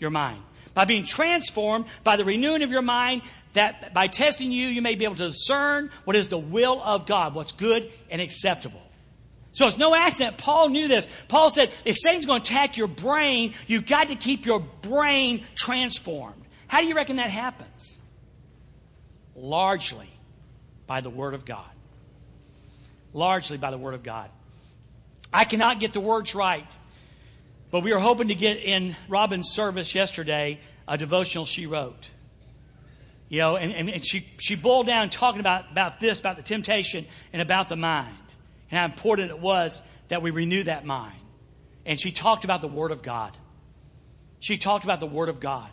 Your 0.00 0.10
mind. 0.10 0.42
By 0.74 0.84
being 0.84 1.04
transformed 1.04 1.86
by 2.02 2.16
the 2.16 2.24
renewing 2.24 2.62
of 2.62 2.70
your 2.70 2.82
mind, 2.82 3.22
that 3.52 3.94
by 3.94 4.08
testing 4.08 4.50
you, 4.50 4.66
you 4.66 4.82
may 4.82 4.96
be 4.96 5.04
able 5.04 5.16
to 5.16 5.28
discern 5.28 5.90
what 6.04 6.16
is 6.16 6.28
the 6.28 6.38
will 6.38 6.80
of 6.82 7.06
God, 7.06 7.34
what's 7.34 7.52
good 7.52 7.90
and 8.10 8.20
acceptable. 8.20 8.82
So 9.52 9.66
it's 9.66 9.78
no 9.78 9.94
accident. 9.94 10.38
Paul 10.38 10.68
knew 10.68 10.88
this. 10.88 11.08
Paul 11.28 11.50
said, 11.50 11.70
if 11.84 11.96
Satan's 11.96 12.26
going 12.26 12.42
to 12.42 12.52
attack 12.52 12.76
your 12.76 12.86
brain, 12.86 13.54
you've 13.66 13.86
got 13.86 14.08
to 14.08 14.14
keep 14.14 14.46
your 14.46 14.60
brain 14.60 15.44
transformed. 15.56 16.44
How 16.68 16.80
do 16.80 16.86
you 16.86 16.94
reckon 16.94 17.16
that 17.16 17.30
happens? 17.30 17.98
largely 19.40 20.08
by 20.86 21.00
the 21.00 21.10
Word 21.10 21.34
of 21.34 21.44
God. 21.44 21.70
Largely 23.12 23.58
by 23.58 23.70
the 23.70 23.78
Word 23.78 23.94
of 23.94 24.02
God. 24.02 24.30
I 25.32 25.44
cannot 25.44 25.80
get 25.80 25.92
the 25.92 26.00
words 26.00 26.34
right, 26.34 26.66
but 27.70 27.84
we 27.84 27.92
were 27.92 28.00
hoping 28.00 28.28
to 28.28 28.34
get 28.34 28.58
in 28.58 28.96
Robin's 29.08 29.50
service 29.50 29.94
yesterday 29.94 30.60
a 30.88 30.98
devotional 30.98 31.46
she 31.46 31.66
wrote. 31.66 32.08
You 33.28 33.38
know, 33.38 33.56
and, 33.56 33.88
and 33.88 34.04
she, 34.04 34.26
she 34.40 34.56
boiled 34.56 34.86
down 34.86 35.08
talking 35.08 35.38
about, 35.38 35.70
about 35.70 36.00
this, 36.00 36.18
about 36.18 36.36
the 36.36 36.42
temptation, 36.42 37.06
and 37.32 37.40
about 37.40 37.68
the 37.68 37.76
mind, 37.76 38.16
and 38.70 38.78
how 38.78 38.84
important 38.84 39.30
it 39.30 39.40
was 39.40 39.82
that 40.08 40.22
we 40.22 40.30
renew 40.30 40.62
that 40.64 40.84
mind. 40.84 41.18
And 41.86 41.98
she 41.98 42.12
talked 42.12 42.44
about 42.44 42.60
the 42.60 42.68
Word 42.68 42.90
of 42.90 43.02
God. 43.02 43.36
She 44.40 44.58
talked 44.58 44.84
about 44.84 45.00
the 45.00 45.06
Word 45.06 45.28
of 45.28 45.40
God. 45.40 45.70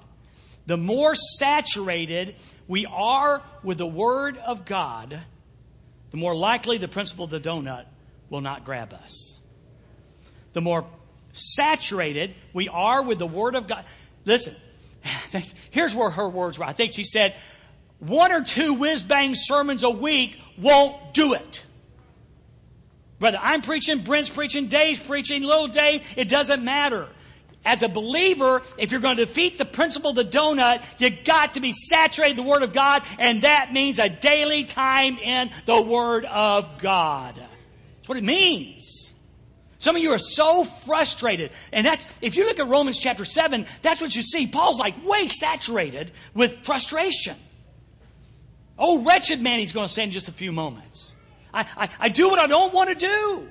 The 0.66 0.78
more 0.78 1.16
saturated 1.16 2.36
we 2.68 2.86
are 2.86 3.42
with 3.64 3.78
the 3.78 3.88
Word 3.88 4.38
of 4.38 4.66
God, 4.66 5.20
the 6.12 6.18
more 6.18 6.36
likely 6.36 6.78
the 6.78 6.88
principle 6.88 7.26
of 7.26 7.32
the 7.32 7.40
donut 7.40 7.86
will 8.30 8.42
not 8.42 8.66
grab 8.66 8.94
us. 8.94 9.40
The 10.54 10.62
more 10.62 10.86
saturated 11.32 12.34
we 12.54 12.68
are 12.68 13.04
with 13.04 13.20
the 13.20 13.28
Word 13.28 13.56
of 13.56 13.68
God. 13.68 13.86
Listen, 14.26 14.56
here's 15.72 15.96
where 15.96 16.10
her 16.10 16.28
words 16.28 16.60
were. 16.60 16.66
I 16.66 16.74
think 16.74 16.94
she 16.94 17.04
said, 17.04 17.36
one 18.00 18.32
or 18.32 18.44
two 18.44 18.74
whiz 18.74 19.04
bang 19.04 19.34
sermons 19.36 19.84
a 19.84 19.90
week 19.90 20.38
won't 20.58 21.14
do 21.14 21.34
it. 21.34 21.66
Whether 23.20 23.40
I'm 23.42 23.62
preaching, 23.62 24.04
Brent's 24.04 24.30
preaching, 24.30 24.68
Dave's 24.68 25.00
preaching, 25.00 25.44
little 25.44 25.68
Dave, 25.68 26.06
it 26.16 26.30
doesn't 26.30 26.64
matter. 26.64 27.08
As 27.66 27.84
a 27.84 27.90
believer, 27.90 28.62
if 28.78 28.92
you're 28.92 29.02
going 29.02 29.18
to 29.18 29.26
defeat 29.26 29.58
the 29.58 29.66
principle 29.66 30.12
of 30.12 30.16
the 30.16 30.24
donut, 30.24 30.84
you 31.00 31.10
got 31.10 31.56
to 31.56 31.60
be 31.60 31.74
saturated 31.74 32.38
in 32.38 32.46
the 32.46 32.50
Word 32.50 32.64
of 32.64 32.72
God, 32.72 33.02
and 33.20 33.42
that 33.42 33.74
means 33.74 34.00
a 34.00 34.08
daily 34.08 34.64
time 34.64 35.18
in 35.18 35.50
the 35.66 35.82
Word 35.82 36.24
of 36.26 36.80
God. 36.80 37.36
That's 37.36 38.08
what 38.08 38.18
it 38.18 38.24
means. 38.24 39.12
Some 39.80 39.98
of 39.98 40.02
you 40.02 40.12
are 40.12 40.20
so 40.20 40.64
frustrated. 40.64 41.52
And 41.74 41.86
that's, 41.86 42.06
if 42.22 42.38
you 42.38 42.46
look 42.46 42.60
at 42.60 42.68
Romans 42.68 43.00
chapter 43.00 43.26
7, 43.26 43.66
that's 43.82 44.00
what 44.00 44.16
you 44.16 44.22
see. 44.22 44.48
Paul's 44.48 44.80
like 44.80 45.06
way 45.06 45.28
saturated 45.28 46.12
with 46.34 46.64
frustration. 46.64 47.36
Oh, 48.80 49.04
wretched 49.04 49.42
man, 49.42 49.60
he's 49.60 49.74
going 49.74 49.88
to 49.88 49.94
say 49.94 50.04
in 50.04 50.12
just 50.12 50.30
a 50.30 50.32
few 50.32 50.54
moments. 50.54 51.17
I, 51.54 51.66
I, 51.76 51.90
I 52.00 52.10
do 52.10 52.30
what 52.30 52.40
I 52.40 52.48
don't 52.48 52.74
want 52.74 52.90
to 52.90 52.96
do. 52.96 53.48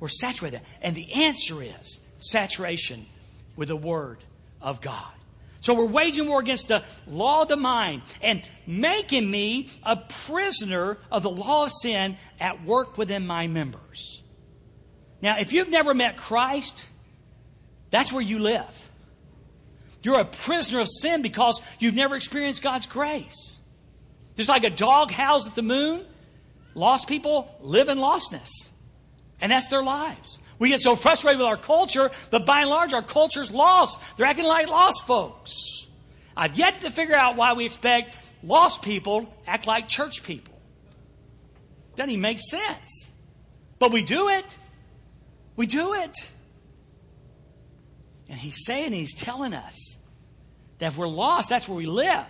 We're 0.00 0.08
saturated. 0.08 0.60
And 0.82 0.94
the 0.94 1.12
answer 1.24 1.62
is 1.62 2.00
saturation 2.18 3.06
with 3.56 3.68
the 3.68 3.76
Word 3.76 4.18
of 4.60 4.80
God. 4.80 5.12
So 5.60 5.72
we're 5.72 5.86
waging 5.86 6.28
war 6.28 6.40
against 6.40 6.68
the 6.68 6.84
law 7.06 7.42
of 7.42 7.48
the 7.48 7.56
mind 7.56 8.02
and 8.20 8.46
making 8.66 9.30
me 9.30 9.70
a 9.82 9.96
prisoner 9.96 10.98
of 11.10 11.22
the 11.22 11.30
law 11.30 11.64
of 11.64 11.72
sin 11.72 12.18
at 12.38 12.64
work 12.64 12.98
within 12.98 13.26
my 13.26 13.46
members. 13.46 14.22
Now, 15.22 15.38
if 15.38 15.54
you've 15.54 15.70
never 15.70 15.94
met 15.94 16.18
Christ, 16.18 16.86
that's 17.88 18.12
where 18.12 18.20
you 18.20 18.40
live. 18.40 18.90
You're 20.02 20.20
a 20.20 20.26
prisoner 20.26 20.80
of 20.80 20.88
sin 21.00 21.22
because 21.22 21.62
you've 21.78 21.94
never 21.94 22.14
experienced 22.14 22.62
God's 22.62 22.86
grace. 22.86 23.58
Just 24.36 24.50
like 24.50 24.64
a 24.64 24.70
dog 24.70 25.12
howls 25.12 25.46
at 25.46 25.54
the 25.54 25.62
moon, 25.62 26.04
lost 26.74 27.08
people 27.08 27.54
live 27.60 27.88
in 27.88 27.98
lostness. 27.98 28.50
And 29.40 29.52
that's 29.52 29.68
their 29.68 29.82
lives. 29.82 30.40
We 30.58 30.68
get 30.68 30.80
so 30.80 30.96
frustrated 30.96 31.38
with 31.38 31.48
our 31.48 31.56
culture, 31.56 32.10
but 32.30 32.46
by 32.46 32.60
and 32.60 32.70
large, 32.70 32.92
our 32.92 33.02
culture's 33.02 33.50
lost. 33.50 34.00
They're 34.16 34.26
acting 34.26 34.46
like 34.46 34.68
lost 34.68 35.06
folks. 35.06 35.52
I've 36.36 36.56
yet 36.56 36.80
to 36.80 36.90
figure 36.90 37.16
out 37.16 37.36
why 37.36 37.52
we 37.54 37.66
expect 37.66 38.14
lost 38.42 38.82
people 38.82 39.32
act 39.46 39.66
like 39.66 39.88
church 39.88 40.22
people. 40.22 40.54
Doesn't 41.96 42.10
even 42.10 42.22
make 42.22 42.38
sense. 42.38 43.10
But 43.78 43.92
we 43.92 44.02
do 44.02 44.28
it. 44.28 44.58
We 45.56 45.66
do 45.66 45.94
it. 45.94 46.16
And 48.28 48.38
he's 48.38 48.64
saying, 48.64 48.92
he's 48.92 49.14
telling 49.14 49.54
us 49.54 49.98
that 50.78 50.86
if 50.86 50.96
we're 50.96 51.08
lost, 51.08 51.48
that's 51.48 51.68
where 51.68 51.76
we 51.76 51.86
live. 51.86 52.26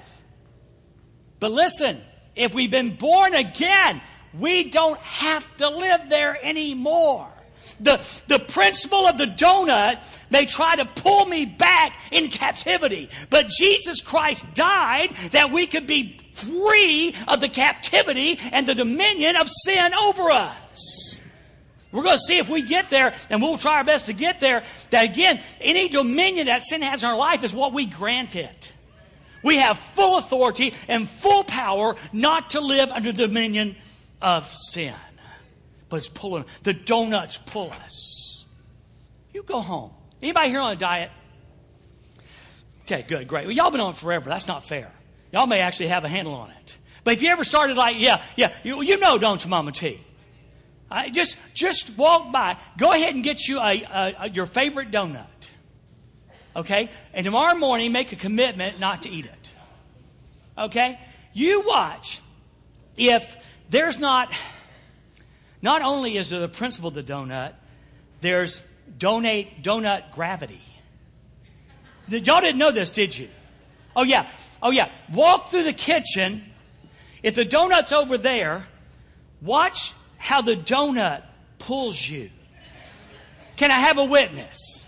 But 1.40 1.52
listen, 1.52 2.00
if 2.34 2.54
we've 2.54 2.70
been 2.70 2.96
born 2.96 3.34
again, 3.34 4.00
we 4.38 4.70
don't 4.70 5.00
have 5.00 5.56
to 5.58 5.68
live 5.68 6.08
there 6.08 6.38
anymore. 6.42 7.28
The, 7.80 8.00
the 8.28 8.38
principle 8.38 9.06
of 9.06 9.16
the 9.16 9.26
donut 9.26 10.02
may 10.30 10.46
try 10.46 10.76
to 10.76 10.84
pull 10.84 11.24
me 11.26 11.46
back 11.46 11.98
in 12.10 12.28
captivity, 12.28 13.08
but 13.30 13.48
Jesus 13.48 14.02
Christ 14.02 14.52
died 14.54 15.10
that 15.32 15.50
we 15.50 15.66
could 15.66 15.86
be 15.86 16.18
free 16.34 17.14
of 17.26 17.40
the 17.40 17.48
captivity 17.48 18.38
and 18.52 18.66
the 18.66 18.74
dominion 18.74 19.36
of 19.36 19.48
sin 19.48 19.94
over 19.94 20.30
us. 20.30 21.20
We're 21.90 22.02
going 22.02 22.16
to 22.16 22.22
see 22.22 22.38
if 22.38 22.48
we 22.48 22.62
get 22.62 22.90
there, 22.90 23.14
and 23.30 23.40
we'll 23.40 23.56
try 23.56 23.78
our 23.78 23.84
best 23.84 24.06
to 24.06 24.12
get 24.12 24.40
there. 24.40 24.64
That 24.90 25.04
again, 25.04 25.40
any 25.60 25.88
dominion 25.88 26.46
that 26.46 26.62
sin 26.62 26.82
has 26.82 27.04
in 27.04 27.08
our 27.08 27.16
life 27.16 27.44
is 27.44 27.54
what 27.54 27.72
we 27.72 27.86
grant 27.86 28.34
it. 28.34 28.72
We 29.44 29.58
have 29.58 29.78
full 29.78 30.18
authority 30.18 30.74
and 30.88 31.08
full 31.08 31.44
power 31.44 31.94
not 32.12 32.50
to 32.50 32.60
live 32.60 32.90
under 32.90 33.12
the 33.12 33.26
dominion 33.26 33.76
of 34.24 34.50
sin. 34.52 34.94
But 35.90 35.96
it's 35.96 36.08
pulling, 36.08 36.46
the 36.62 36.72
donuts 36.72 37.36
pull 37.36 37.70
us. 37.70 38.46
You 39.32 39.42
go 39.42 39.60
home. 39.60 39.92
Anybody 40.22 40.48
here 40.48 40.60
on 40.60 40.72
a 40.72 40.76
diet? 40.76 41.10
Okay, 42.86 43.04
good, 43.06 43.28
great. 43.28 43.46
Well, 43.46 43.54
y'all 43.54 43.70
been 43.70 43.80
on 43.80 43.90
it 43.90 43.98
forever. 43.98 44.30
That's 44.30 44.48
not 44.48 44.64
fair. 44.64 44.90
Y'all 45.30 45.46
may 45.46 45.60
actually 45.60 45.88
have 45.88 46.04
a 46.04 46.08
handle 46.08 46.34
on 46.34 46.50
it. 46.50 46.78
But 47.04 47.14
if 47.14 47.22
you 47.22 47.28
ever 47.28 47.44
started 47.44 47.76
like, 47.76 47.96
yeah, 47.98 48.22
yeah, 48.36 48.52
you, 48.62 48.82
you 48.82 48.98
know, 48.98 49.18
don't 49.18 49.44
you, 49.44 49.50
Mama 49.50 49.72
T? 49.72 50.00
I 50.90 51.10
just, 51.10 51.36
just 51.52 51.96
walk 51.98 52.32
by. 52.32 52.56
Go 52.78 52.92
ahead 52.92 53.14
and 53.14 53.22
get 53.22 53.46
you 53.46 53.58
a, 53.58 53.82
a, 53.82 54.14
a, 54.20 54.30
your 54.30 54.46
favorite 54.46 54.90
donut. 54.90 55.26
Okay? 56.56 56.88
And 57.12 57.24
tomorrow 57.24 57.56
morning, 57.56 57.92
make 57.92 58.12
a 58.12 58.16
commitment 58.16 58.80
not 58.80 59.02
to 59.02 59.10
eat 59.10 59.26
it. 59.26 59.48
Okay? 60.56 60.98
You 61.32 61.66
watch 61.66 62.20
if 62.96 63.36
there's 63.70 63.98
not, 63.98 64.32
not 65.62 65.82
only 65.82 66.16
is 66.16 66.30
there 66.30 66.40
the 66.40 66.48
principle 66.48 66.88
of 66.88 66.94
the 66.94 67.02
donut, 67.02 67.54
there's 68.20 68.62
donate 68.98 69.62
donut 69.62 70.12
gravity. 70.12 70.60
Y'all 72.08 72.40
didn't 72.40 72.58
know 72.58 72.70
this, 72.70 72.90
did 72.90 73.16
you? 73.16 73.28
Oh, 73.96 74.04
yeah. 74.04 74.28
Oh, 74.62 74.70
yeah. 74.70 74.90
Walk 75.12 75.48
through 75.48 75.62
the 75.62 75.72
kitchen. 75.72 76.44
If 77.22 77.34
the 77.34 77.44
donut's 77.44 77.92
over 77.92 78.18
there, 78.18 78.66
watch 79.40 79.92
how 80.18 80.42
the 80.42 80.56
donut 80.56 81.22
pulls 81.58 82.08
you. 82.08 82.30
Can 83.56 83.70
I 83.70 83.74
have 83.74 83.98
a 83.98 84.04
witness? 84.04 84.86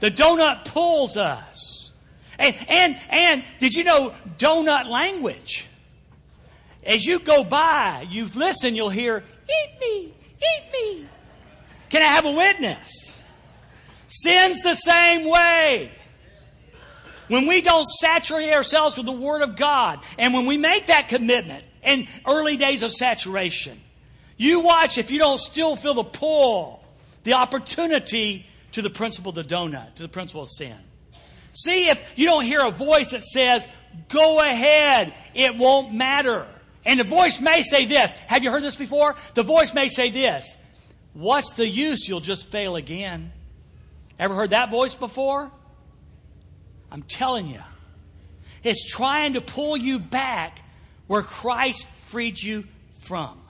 The 0.00 0.10
donut 0.10 0.66
pulls 0.66 1.16
us. 1.16 1.92
And, 2.38 2.54
and, 2.68 3.00
and 3.08 3.44
did 3.58 3.74
you 3.74 3.84
know 3.84 4.12
donut 4.38 4.86
language? 4.86 5.66
As 6.84 7.04
you 7.06 7.18
go 7.18 7.44
by, 7.44 8.06
you 8.10 8.28
listen, 8.34 8.74
you'll 8.74 8.90
hear, 8.90 9.24
eat 9.44 9.80
me, 9.80 10.14
eat 10.36 10.64
me. 10.72 11.06
Can 11.88 12.02
I 12.02 12.06
have 12.06 12.26
a 12.26 12.32
witness? 12.32 13.20
Sin's 14.06 14.62
the 14.62 14.74
same 14.74 15.28
way. 15.28 15.90
When 17.28 17.46
we 17.46 17.62
don't 17.62 17.86
saturate 17.86 18.52
ourselves 18.52 18.96
with 18.96 19.06
the 19.06 19.12
Word 19.12 19.42
of 19.42 19.56
God, 19.56 20.00
and 20.18 20.34
when 20.34 20.44
we 20.44 20.58
make 20.58 20.86
that 20.86 21.08
commitment 21.08 21.64
in 21.82 22.06
early 22.26 22.56
days 22.56 22.82
of 22.82 22.92
saturation, 22.92 23.80
you 24.36 24.60
watch 24.60 24.98
if 24.98 25.10
you 25.10 25.18
don't 25.18 25.38
still 25.38 25.76
feel 25.76 25.94
the 25.94 26.04
pull, 26.04 26.84
the 27.22 27.32
opportunity 27.34 28.46
to 28.72 28.82
the 28.82 28.90
principle 28.90 29.30
of 29.30 29.36
the 29.36 29.44
donut, 29.44 29.94
to 29.94 30.02
the 30.02 30.08
principle 30.08 30.42
of 30.42 30.50
sin. 30.50 30.76
See 31.52 31.88
if 31.88 32.12
you 32.16 32.26
don't 32.26 32.44
hear 32.44 32.60
a 32.60 32.70
voice 32.70 33.12
that 33.12 33.22
says, 33.22 33.66
go 34.08 34.40
ahead, 34.40 35.14
it 35.34 35.56
won't 35.56 35.94
matter. 35.94 36.46
And 36.84 37.00
the 37.00 37.04
voice 37.04 37.40
may 37.40 37.62
say 37.62 37.86
this. 37.86 38.12
Have 38.26 38.42
you 38.42 38.50
heard 38.50 38.62
this 38.62 38.76
before? 38.76 39.16
The 39.34 39.42
voice 39.42 39.72
may 39.72 39.88
say 39.88 40.10
this. 40.10 40.54
What's 41.14 41.52
the 41.52 41.66
use? 41.66 42.08
You'll 42.08 42.20
just 42.20 42.50
fail 42.50 42.76
again. 42.76 43.32
Ever 44.18 44.34
heard 44.34 44.50
that 44.50 44.70
voice 44.70 44.94
before? 44.94 45.50
I'm 46.90 47.02
telling 47.02 47.48
you. 47.48 47.62
It's 48.62 48.84
trying 48.84 49.34
to 49.34 49.40
pull 49.40 49.76
you 49.76 49.98
back 49.98 50.60
where 51.06 51.22
Christ 51.22 51.86
freed 51.88 52.42
you 52.42 52.64
from. 53.00 53.40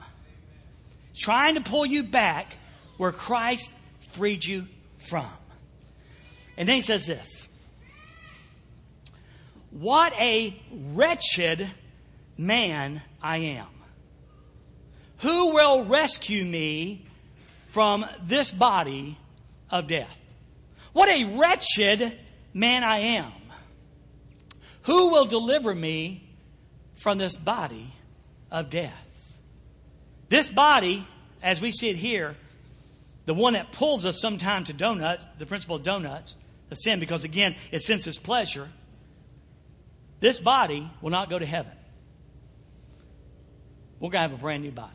It's 1.11 1.21
trying 1.21 1.55
to 1.55 1.61
pull 1.61 1.85
you 1.85 2.03
back 2.03 2.53
where 2.97 3.11
Christ 3.11 3.71
freed 4.09 4.43
you 4.43 4.67
from. 4.97 5.27
And 6.57 6.67
then 6.67 6.75
he 6.75 6.81
says 6.81 7.05
this 7.05 7.47
What 9.71 10.13
a 10.13 10.59
wretched 10.71 11.69
man 12.37 13.01
I 13.21 13.37
am. 13.37 13.67
Who 15.19 15.53
will 15.53 15.85
rescue 15.85 16.43
me 16.45 17.05
from 17.69 18.05
this 18.23 18.51
body 18.51 19.17
of 19.69 19.87
death? 19.87 20.17
What 20.93 21.09
a 21.09 21.37
wretched 21.37 22.17
man 22.53 22.83
I 22.83 22.97
am. 22.99 23.31
Who 24.83 25.11
will 25.11 25.25
deliver 25.25 25.73
me 25.73 26.25
from 26.95 27.17
this 27.17 27.35
body 27.35 27.93
of 28.51 28.69
death. 28.69 29.39
This 30.29 30.49
body, 30.49 31.07
as 31.43 31.61
we 31.61 31.71
see 31.71 31.89
it 31.89 31.95
here, 31.95 32.35
the 33.25 33.33
one 33.33 33.53
that 33.53 33.71
pulls 33.71 34.05
us 34.05 34.19
sometimes 34.19 34.67
to 34.67 34.73
donuts, 34.73 35.27
the 35.37 35.45
principle 35.45 35.75
of 35.75 35.83
donuts, 35.83 36.37
the 36.69 36.75
sin, 36.75 36.99
because 36.99 37.23
again, 37.23 37.55
it 37.71 37.81
senses 37.81 38.17
pleasure. 38.17 38.69
This 40.19 40.39
body 40.39 40.89
will 41.01 41.11
not 41.11 41.29
go 41.29 41.37
to 41.37 41.45
heaven. 41.45 41.73
We're 43.99 44.09
going 44.09 44.23
to 44.23 44.29
have 44.29 44.33
a 44.33 44.41
brand 44.41 44.63
new 44.63 44.71
body. 44.71 44.91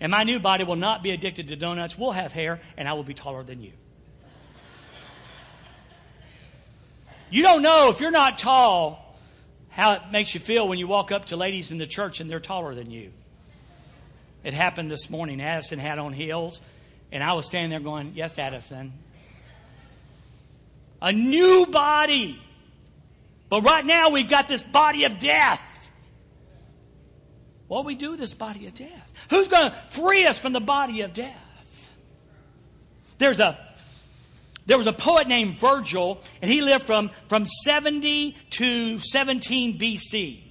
And 0.00 0.10
my 0.10 0.24
new 0.24 0.40
body 0.40 0.64
will 0.64 0.76
not 0.76 1.02
be 1.02 1.10
addicted 1.10 1.48
to 1.48 1.56
donuts. 1.56 1.98
We'll 1.98 2.12
have 2.12 2.32
hair, 2.32 2.60
and 2.76 2.88
I 2.88 2.94
will 2.94 3.04
be 3.04 3.14
taller 3.14 3.42
than 3.42 3.62
you. 3.62 3.72
You 7.30 7.42
don't 7.42 7.62
know 7.62 7.90
if 7.90 8.00
you're 8.00 8.10
not 8.10 8.38
tall 8.38 9.16
how 9.68 9.92
it 9.92 10.02
makes 10.10 10.34
you 10.34 10.40
feel 10.40 10.66
when 10.66 10.78
you 10.78 10.88
walk 10.88 11.12
up 11.12 11.26
to 11.26 11.36
ladies 11.36 11.70
in 11.70 11.78
the 11.78 11.86
church 11.86 12.20
and 12.20 12.28
they're 12.28 12.40
taller 12.40 12.74
than 12.74 12.90
you. 12.90 13.12
It 14.42 14.52
happened 14.52 14.90
this 14.90 15.08
morning. 15.08 15.40
Addison 15.40 15.78
had 15.78 15.98
on 15.98 16.12
heels, 16.12 16.60
and 17.12 17.22
I 17.22 17.34
was 17.34 17.46
standing 17.46 17.70
there 17.70 17.80
going, 17.80 18.12
Yes, 18.14 18.38
Addison. 18.38 18.92
A 21.00 21.12
new 21.12 21.66
body. 21.66 22.42
But 23.48 23.62
right 23.62 23.84
now 23.84 24.10
we've 24.10 24.28
got 24.28 24.48
this 24.48 24.62
body 24.62 25.04
of 25.04 25.18
death. 25.18 25.66
What 27.70 27.84
we 27.84 27.94
do 27.94 28.10
with 28.10 28.18
this 28.18 28.34
body 28.34 28.66
of 28.66 28.74
death? 28.74 29.12
Who's 29.30 29.46
going 29.46 29.70
to 29.70 29.76
free 29.90 30.26
us 30.26 30.40
from 30.40 30.52
the 30.52 30.60
body 30.60 31.02
of 31.02 31.12
death? 31.12 31.92
There's 33.18 33.38
a 33.38 33.56
there 34.66 34.76
was 34.76 34.88
a 34.88 34.92
poet 34.92 35.28
named 35.28 35.56
Virgil, 35.60 36.20
and 36.42 36.50
he 36.50 36.62
lived 36.62 36.82
from, 36.82 37.12
from 37.28 37.44
70 37.44 38.36
to 38.50 38.98
17 38.98 39.78
BC. 39.78 40.42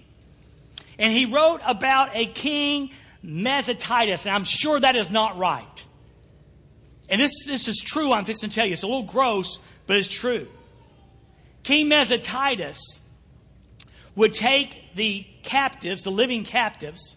And 0.97 1.11
he 1.11 1.25
wrote 1.25 1.59
about 1.65 2.11
a 2.13 2.25
king, 2.25 2.91
Mesatitis, 3.21 4.25
and 4.25 4.33
I'm 4.33 4.45
sure 4.45 4.79
that 4.79 4.95
is 4.95 5.11
not 5.11 5.37
right. 5.37 5.85
And 7.09 7.19
this, 7.19 7.31
this 7.45 7.67
is 7.67 7.79
true, 7.79 8.13
I'm 8.13 8.23
fixing 8.23 8.47
to 8.47 8.55
tell 8.55 8.65
you. 8.65 8.71
It's 8.71 8.83
a 8.83 8.87
little 8.87 9.03
gross, 9.03 9.59
but 9.87 9.97
it's 9.97 10.07
true. 10.07 10.47
King 11.63 11.89
Mesatitis 11.89 12.99
would 14.15 14.33
take 14.33 14.88
the 14.99 15.25
captives, 15.43 16.03
the 16.03 16.11
living 16.11 16.43
captives, 16.43 17.15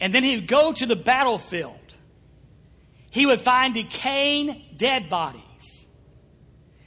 and 0.00 0.12
then 0.12 0.22
he 0.22 0.36
would 0.36 0.46
go 0.46 0.70
to 0.70 0.84
the 0.84 0.94
battlefield. 0.94 1.94
He 3.10 3.24
would 3.24 3.40
find 3.40 3.72
decaying 3.72 4.74
dead 4.76 5.08
bodies. 5.08 5.88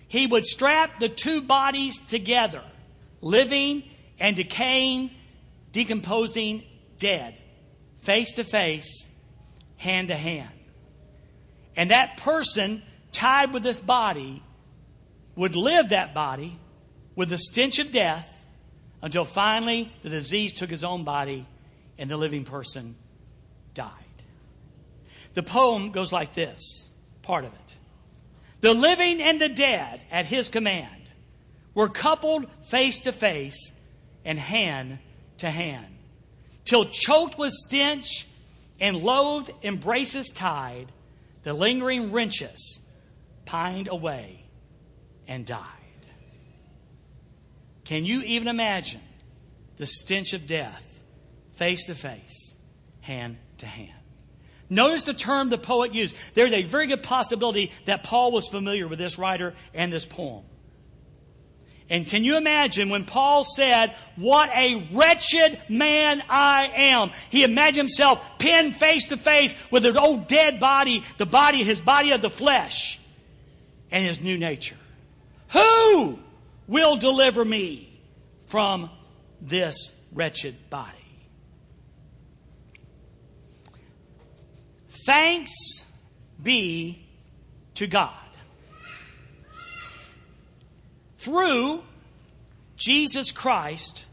He 0.08 0.28
would 0.28 0.46
strap 0.46 1.00
the 1.00 1.10
two 1.10 1.42
bodies 1.42 1.98
together, 1.98 2.62
living 3.22 3.84
and 4.20 4.36
decaying, 4.36 5.10
decomposing, 5.72 6.64
dead, 7.00 7.42
face 7.98 8.34
to 8.34 8.44
face, 8.44 9.10
hand 9.78 10.10
to 10.10 10.16
hand. 10.16 10.52
And 11.76 11.90
that 11.90 12.18
person 12.18 12.84
tied 13.12 13.52
with 13.52 13.64
this 13.64 13.80
body 13.80 14.44
would 15.36 15.56
live 15.56 15.90
that 15.90 16.14
body 16.14 16.60
with 17.16 17.30
the 17.30 17.40
stench 17.40 17.80
of 17.80 17.92
death 17.92 18.41
until 19.02 19.26
finally 19.26 19.92
the 20.04 20.10
disease 20.10 20.54
took 20.54 20.70
his 20.70 20.84
own 20.84 21.04
body 21.04 21.46
and 21.98 22.10
the 22.10 22.18
living 22.18 22.44
person 22.44 22.96
died. 23.74 23.90
The 25.34 25.44
poem 25.44 25.92
goes 25.92 26.12
like 26.12 26.34
this 26.34 26.90
part 27.22 27.46
of 27.46 27.54
it. 27.54 27.76
The 28.62 28.74
living 28.74 29.22
and 29.22 29.40
the 29.40 29.50
dead 29.50 30.02
at 30.12 30.26
his 30.26 30.50
command 30.50 31.02
were 31.74 31.88
coupled 31.88 32.48
face 32.64 33.00
to 33.02 33.12
face 33.12 33.74
and 34.24 34.38
hand 34.38 35.00
to 35.40 35.50
hand, 35.50 35.88
till 36.66 36.86
choked 36.86 37.38
with 37.40 37.52
stench 37.52 38.28
and 38.80 38.98
loathed 38.98 39.52
embraces 39.64 40.30
tied, 40.30 40.92
the 41.44 41.54
lingering 41.54 42.12
wrenches 42.12 42.82
pined 43.46 43.88
away 43.88 44.44
and 45.28 45.46
died. 45.46 45.81
Can 47.92 48.06
you 48.06 48.22
even 48.22 48.48
imagine 48.48 49.02
the 49.76 49.86
stench 49.86 50.32
of 50.32 50.48
death 50.48 51.04
face 51.56 51.88
to 51.88 51.94
face, 51.94 52.56
hand 53.02 53.36
to 53.58 53.66
hand? 53.66 54.00
Notice 54.70 55.04
the 55.04 55.14
term 55.14 55.50
the 55.50 55.58
poet 55.58 55.94
used. 55.94 56.16
There's 56.34 56.54
a 56.54 56.64
very 56.64 56.88
good 56.88 57.04
possibility 57.04 57.74
that 57.88 58.04
Paul 58.04 58.32
was 58.32 58.48
familiar 58.48 58.88
with 58.88 58.98
this 58.98 59.18
writer 59.18 59.56
and 59.74 59.92
this 59.92 60.06
poem. 60.06 60.46
And 61.90 62.08
can 62.08 62.24
you 62.24 62.38
imagine 62.38 62.88
when 62.88 63.04
Paul 63.04 63.44
said, 63.44 63.94
What 64.16 64.50
a 64.52 64.88
wretched 64.94 65.60
man 65.68 66.24
I 66.30 66.72
am? 66.74 67.12
He 67.30 67.44
imagined 67.44 67.90
himself 67.90 68.40
pinned 68.40 68.74
face 68.74 69.08
to 69.08 69.18
face 69.18 69.54
with 69.70 69.86
an 69.86 69.98
old 69.98 70.28
dead 70.28 70.62
body, 70.62 71.04
the 71.18 71.26
body, 71.26 71.62
his 71.62 71.82
body 71.82 72.12
of 72.12 72.22
the 72.22 72.30
flesh, 72.30 73.02
and 73.92 74.06
his 74.06 74.22
new 74.22 74.38
nature. 74.38 74.78
Who 75.50 76.20
will 76.72 76.96
deliver 76.96 77.44
me 77.44 78.02
from 78.48 78.90
this 79.42 79.92
wretched 80.14 80.70
body? 80.70 80.98
Thanks 85.06 85.52
be 86.42 87.06
to 87.76 87.88
God. 87.88 88.16
Through 91.18 91.84
Jesus 92.78 93.32
Christ 93.32 94.06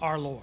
our 0.00 0.18
Lord. 0.18 0.42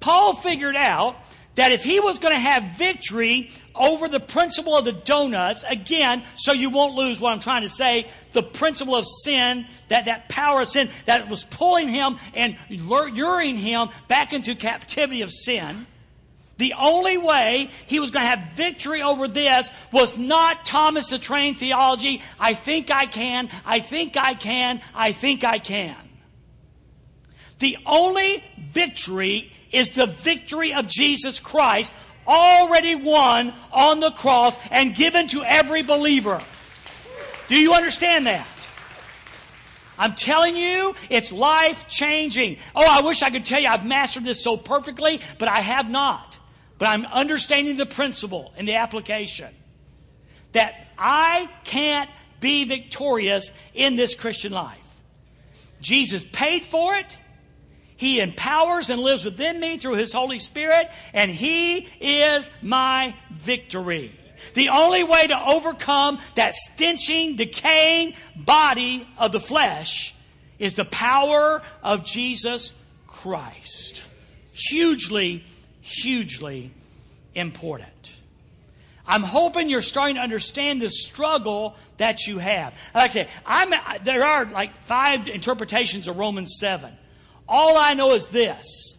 Paul 0.00 0.34
figured 0.34 0.74
out 0.74 1.14
that 1.54 1.72
if 1.72 1.84
he 1.84 2.00
was 2.00 2.18
going 2.18 2.34
to 2.34 2.40
have 2.40 2.78
victory 2.78 3.50
over 3.74 4.08
the 4.08 4.20
principle 4.20 4.76
of 4.76 4.84
the 4.84 4.92
donuts, 4.92 5.64
again, 5.68 6.22
so 6.36 6.52
you 6.52 6.70
won't 6.70 6.94
lose 6.94 7.20
what 7.20 7.32
I'm 7.32 7.40
trying 7.40 7.62
to 7.62 7.68
say, 7.68 8.08
the 8.32 8.42
principle 8.42 8.96
of 8.96 9.06
sin, 9.06 9.66
that, 9.88 10.06
that 10.06 10.28
power 10.28 10.62
of 10.62 10.68
sin 10.68 10.88
that 11.04 11.28
was 11.28 11.44
pulling 11.44 11.88
him 11.88 12.18
and 12.34 12.56
luring 12.70 13.56
him 13.56 13.90
back 14.08 14.32
into 14.32 14.54
captivity 14.54 15.22
of 15.22 15.30
sin, 15.30 15.86
the 16.56 16.74
only 16.78 17.18
way 17.18 17.70
he 17.86 17.98
was 17.98 18.10
going 18.10 18.24
to 18.24 18.30
have 18.30 18.52
victory 18.52 19.02
over 19.02 19.26
this 19.26 19.70
was 19.90 20.16
not 20.16 20.64
Thomas 20.64 21.08
the 21.08 21.18
Train 21.18 21.54
theology. 21.54 22.22
I 22.38 22.54
think 22.54 22.90
I 22.90 23.06
can, 23.06 23.50
I 23.66 23.80
think 23.80 24.16
I 24.16 24.34
can, 24.34 24.80
I 24.94 25.12
think 25.12 25.44
I 25.44 25.58
can. 25.58 25.96
The 27.58 27.78
only 27.86 28.44
victory 28.58 29.51
is 29.72 29.90
the 29.90 30.06
victory 30.06 30.72
of 30.72 30.86
Jesus 30.86 31.40
Christ 31.40 31.92
already 32.26 32.94
won 32.94 33.54
on 33.72 34.00
the 34.00 34.10
cross 34.10 34.58
and 34.70 34.94
given 34.94 35.28
to 35.28 35.42
every 35.42 35.82
believer. 35.82 36.40
Do 37.48 37.56
you 37.56 37.74
understand 37.74 38.26
that? 38.26 38.46
I'm 39.98 40.14
telling 40.14 40.56
you, 40.56 40.94
it's 41.10 41.32
life 41.32 41.86
changing. 41.88 42.58
Oh, 42.74 42.86
I 42.88 43.02
wish 43.02 43.22
I 43.22 43.30
could 43.30 43.44
tell 43.44 43.60
you 43.60 43.68
I've 43.68 43.84
mastered 43.84 44.24
this 44.24 44.42
so 44.42 44.56
perfectly, 44.56 45.20
but 45.38 45.48
I 45.48 45.58
have 45.58 45.88
not. 45.88 46.38
But 46.78 46.88
I'm 46.88 47.06
understanding 47.06 47.76
the 47.76 47.86
principle 47.86 48.52
and 48.56 48.66
the 48.66 48.76
application 48.76 49.54
that 50.52 50.74
I 50.98 51.48
can't 51.64 52.10
be 52.40 52.64
victorious 52.64 53.52
in 53.74 53.96
this 53.96 54.14
Christian 54.14 54.52
life. 54.52 54.78
Jesus 55.80 56.24
paid 56.32 56.64
for 56.64 56.94
it. 56.96 57.18
He 58.02 58.18
empowers 58.18 58.90
and 58.90 59.00
lives 59.00 59.24
within 59.24 59.60
me 59.60 59.78
through 59.78 59.94
His 59.94 60.12
Holy 60.12 60.40
Spirit, 60.40 60.90
and 61.14 61.30
He 61.30 61.86
is 62.00 62.50
my 62.60 63.14
victory. 63.30 64.10
The 64.54 64.70
only 64.70 65.04
way 65.04 65.28
to 65.28 65.40
overcome 65.40 66.18
that 66.34 66.56
stenching, 66.56 67.36
decaying 67.36 68.14
body 68.34 69.06
of 69.18 69.30
the 69.30 69.38
flesh 69.38 70.16
is 70.58 70.74
the 70.74 70.84
power 70.84 71.62
of 71.80 72.04
Jesus 72.04 72.72
Christ. 73.06 74.04
Hugely 74.50 75.44
hugely 75.80 76.72
important. 77.36 78.16
I'm 79.06 79.22
hoping 79.22 79.70
you're 79.70 79.80
starting 79.80 80.16
to 80.16 80.22
understand 80.22 80.82
the 80.82 80.90
struggle 80.90 81.76
that 81.98 82.26
you 82.26 82.38
have. 82.38 82.74
Like 82.96 83.10
I 83.10 83.14
say, 83.14 83.28
I'm, 83.46 83.72
there 84.02 84.24
are 84.24 84.46
like 84.46 84.76
five 84.82 85.28
interpretations 85.28 86.08
of 86.08 86.18
Romans 86.18 86.56
7. 86.58 86.96
All 87.48 87.76
I 87.76 87.94
know 87.94 88.12
is 88.12 88.28
this 88.28 88.98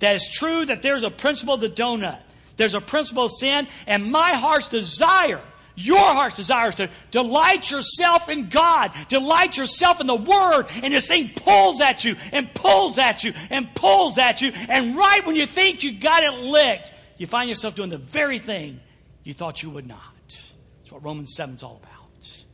that 0.00 0.14
it's 0.14 0.30
true 0.30 0.64
that 0.64 0.80
there's 0.80 1.02
a 1.02 1.10
principle 1.10 1.54
of 1.54 1.60
the 1.60 1.68
donut, 1.68 2.22
there's 2.56 2.74
a 2.74 2.80
principle 2.80 3.24
of 3.24 3.32
sin, 3.32 3.66
and 3.86 4.12
my 4.12 4.34
heart's 4.34 4.68
desire 4.68 5.42
your 5.78 5.98
heart's 5.98 6.34
desire 6.34 6.70
is 6.70 6.74
to 6.76 6.90
delight 7.12 7.70
yourself 7.70 8.28
in 8.28 8.48
God, 8.48 8.90
delight 9.08 9.56
yourself 9.56 10.00
in 10.00 10.08
the 10.08 10.16
Word, 10.16 10.66
and 10.82 10.92
this 10.92 11.06
thing 11.06 11.30
pulls 11.36 11.80
at 11.80 12.04
you 12.04 12.16
and 12.32 12.52
pulls 12.52 12.98
at 12.98 13.22
you 13.22 13.32
and 13.48 13.72
pulls 13.76 14.18
at 14.18 14.42
you. 14.42 14.50
And 14.68 14.96
right 14.96 15.24
when 15.24 15.36
you 15.36 15.46
think 15.46 15.84
you 15.84 15.92
got 16.00 16.24
it 16.24 16.34
licked, 16.40 16.92
you 17.16 17.28
find 17.28 17.48
yourself 17.48 17.76
doing 17.76 17.90
the 17.90 17.98
very 17.98 18.40
thing 18.40 18.80
you 19.22 19.34
thought 19.34 19.62
you 19.62 19.70
would 19.70 19.86
not. 19.86 20.00
That's 20.26 20.90
what 20.90 21.04
Romans 21.04 21.34
7 21.36 21.54
is 21.54 21.62
all 21.62 21.80
about. 21.80 22.44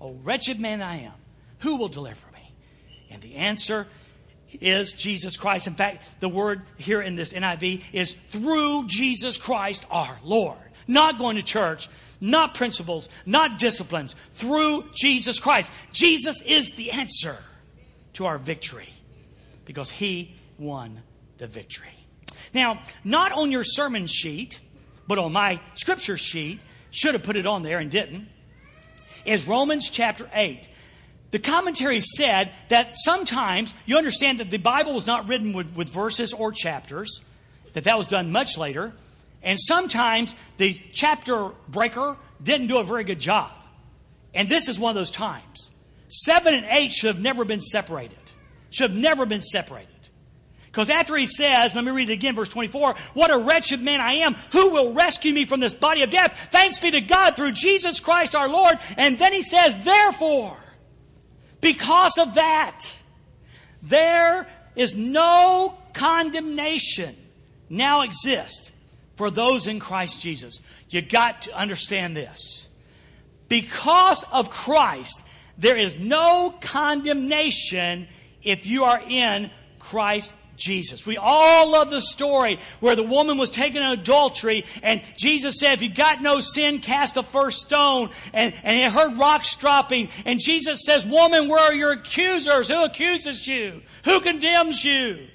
Oh, 0.00 0.18
wretched 0.24 0.58
man 0.58 0.82
I 0.82 1.02
am, 1.02 1.14
who 1.60 1.76
will 1.76 1.88
deliver 1.88 2.26
me? 2.32 2.52
And 3.10 3.22
the 3.22 3.36
answer 3.36 3.86
is 4.60 4.92
Jesus 4.92 5.36
Christ. 5.36 5.66
In 5.66 5.74
fact, 5.74 6.20
the 6.20 6.28
word 6.28 6.62
here 6.76 7.00
in 7.00 7.14
this 7.14 7.32
NIV 7.32 7.82
is 7.92 8.14
through 8.14 8.86
Jesus 8.86 9.36
Christ 9.36 9.86
our 9.90 10.18
Lord. 10.22 10.58
Not 10.86 11.18
going 11.18 11.36
to 11.36 11.42
church, 11.42 11.88
not 12.20 12.54
principles, 12.54 13.08
not 13.24 13.58
disciplines, 13.58 14.14
through 14.34 14.84
Jesus 14.94 15.40
Christ. 15.40 15.72
Jesus 15.92 16.42
is 16.42 16.72
the 16.72 16.92
answer 16.92 17.36
to 18.14 18.26
our 18.26 18.38
victory 18.38 18.88
because 19.64 19.90
he 19.90 20.34
won 20.58 21.02
the 21.38 21.46
victory. 21.46 21.88
Now, 22.54 22.80
not 23.04 23.32
on 23.32 23.52
your 23.52 23.64
sermon 23.64 24.06
sheet, 24.06 24.60
but 25.06 25.18
on 25.18 25.32
my 25.32 25.60
scripture 25.74 26.16
sheet, 26.16 26.60
should 26.90 27.14
have 27.14 27.22
put 27.22 27.36
it 27.36 27.46
on 27.46 27.62
there 27.62 27.78
and 27.78 27.90
didn't, 27.90 28.28
is 29.24 29.46
Romans 29.46 29.90
chapter 29.90 30.30
8. 30.32 30.66
The 31.30 31.38
commentary 31.38 32.00
said 32.00 32.52
that 32.68 32.94
sometimes 32.96 33.74
you 33.84 33.96
understand 33.96 34.40
that 34.40 34.50
the 34.50 34.58
Bible 34.58 34.94
was 34.94 35.06
not 35.06 35.28
written 35.28 35.52
with, 35.52 35.74
with 35.74 35.88
verses 35.88 36.32
or 36.32 36.52
chapters, 36.52 37.20
that 37.72 37.84
that 37.84 37.98
was 37.98 38.06
done 38.06 38.32
much 38.32 38.56
later, 38.56 38.92
and 39.42 39.58
sometimes 39.60 40.34
the 40.56 40.80
chapter 40.92 41.50
breaker 41.68 42.16
didn't 42.42 42.68
do 42.68 42.78
a 42.78 42.84
very 42.84 43.04
good 43.04 43.20
job. 43.20 43.52
And 44.34 44.48
this 44.48 44.68
is 44.68 44.78
one 44.78 44.90
of 44.90 44.94
those 44.94 45.10
times. 45.10 45.70
Seven 46.08 46.54
and 46.54 46.66
eight 46.70 46.92
should 46.92 47.08
have 47.14 47.22
never 47.22 47.44
been 47.44 47.60
separated. 47.60 48.18
Should 48.70 48.90
have 48.90 48.98
never 48.98 49.26
been 49.26 49.42
separated. 49.42 49.88
Because 50.66 50.90
after 50.90 51.16
he 51.16 51.26
says, 51.26 51.74
let 51.74 51.84
me 51.84 51.90
read 51.90 52.10
it 52.10 52.12
again, 52.12 52.34
verse 52.34 52.50
24, 52.50 52.96
what 53.14 53.32
a 53.32 53.38
wretched 53.38 53.80
man 53.80 54.00
I 54.00 54.14
am. 54.14 54.34
Who 54.52 54.72
will 54.72 54.92
rescue 54.92 55.32
me 55.32 55.46
from 55.46 55.58
this 55.58 55.74
body 55.74 56.02
of 56.02 56.10
death? 56.10 56.48
Thanks 56.50 56.78
be 56.78 56.90
to 56.90 57.00
God 57.00 57.34
through 57.34 57.52
Jesus 57.52 57.98
Christ 57.98 58.34
our 58.34 58.48
Lord. 58.48 58.78
And 58.98 59.18
then 59.18 59.32
he 59.32 59.40
says, 59.40 59.82
therefore, 59.84 60.56
because 61.66 62.16
of 62.16 62.34
that, 62.34 62.80
there 63.82 64.46
is 64.76 64.94
no 64.96 65.76
condemnation 65.94 67.16
now 67.68 68.02
exists 68.02 68.70
for 69.16 69.32
those 69.32 69.66
in 69.66 69.80
Christ 69.80 70.20
Jesus. 70.20 70.60
You 70.90 71.02
got 71.02 71.42
to 71.42 71.56
understand 71.56 72.16
this. 72.16 72.70
Because 73.48 74.24
of 74.30 74.48
Christ, 74.48 75.24
there 75.58 75.76
is 75.76 75.98
no 75.98 76.54
condemnation 76.60 78.06
if 78.44 78.64
you 78.64 78.84
are 78.84 79.02
in 79.04 79.50
Christ 79.80 80.34
Jesus. 80.56 81.06
We 81.06 81.16
all 81.16 81.70
love 81.70 81.90
the 81.90 82.00
story 82.00 82.58
where 82.80 82.96
the 82.96 83.02
woman 83.02 83.38
was 83.38 83.50
taken 83.50 83.82
in 83.82 83.90
adultery 83.90 84.64
and 84.82 85.02
Jesus 85.16 85.58
said, 85.58 85.74
if 85.74 85.82
you 85.82 85.88
got 85.88 86.22
no 86.22 86.40
sin, 86.40 86.80
cast 86.80 87.14
the 87.14 87.22
first 87.22 87.62
stone. 87.62 88.10
And, 88.32 88.54
and 88.62 88.76
he 88.76 88.84
heard 88.84 89.18
rocks 89.18 89.56
dropping. 89.56 90.08
And 90.24 90.40
Jesus 90.40 90.84
says, 90.84 91.06
woman, 91.06 91.48
where 91.48 91.60
are 91.60 91.74
your 91.74 91.92
accusers? 91.92 92.68
Who 92.68 92.84
accuses 92.84 93.46
you? 93.46 93.82
Who 94.04 94.20
condemns 94.20 94.84
you? 94.84 95.28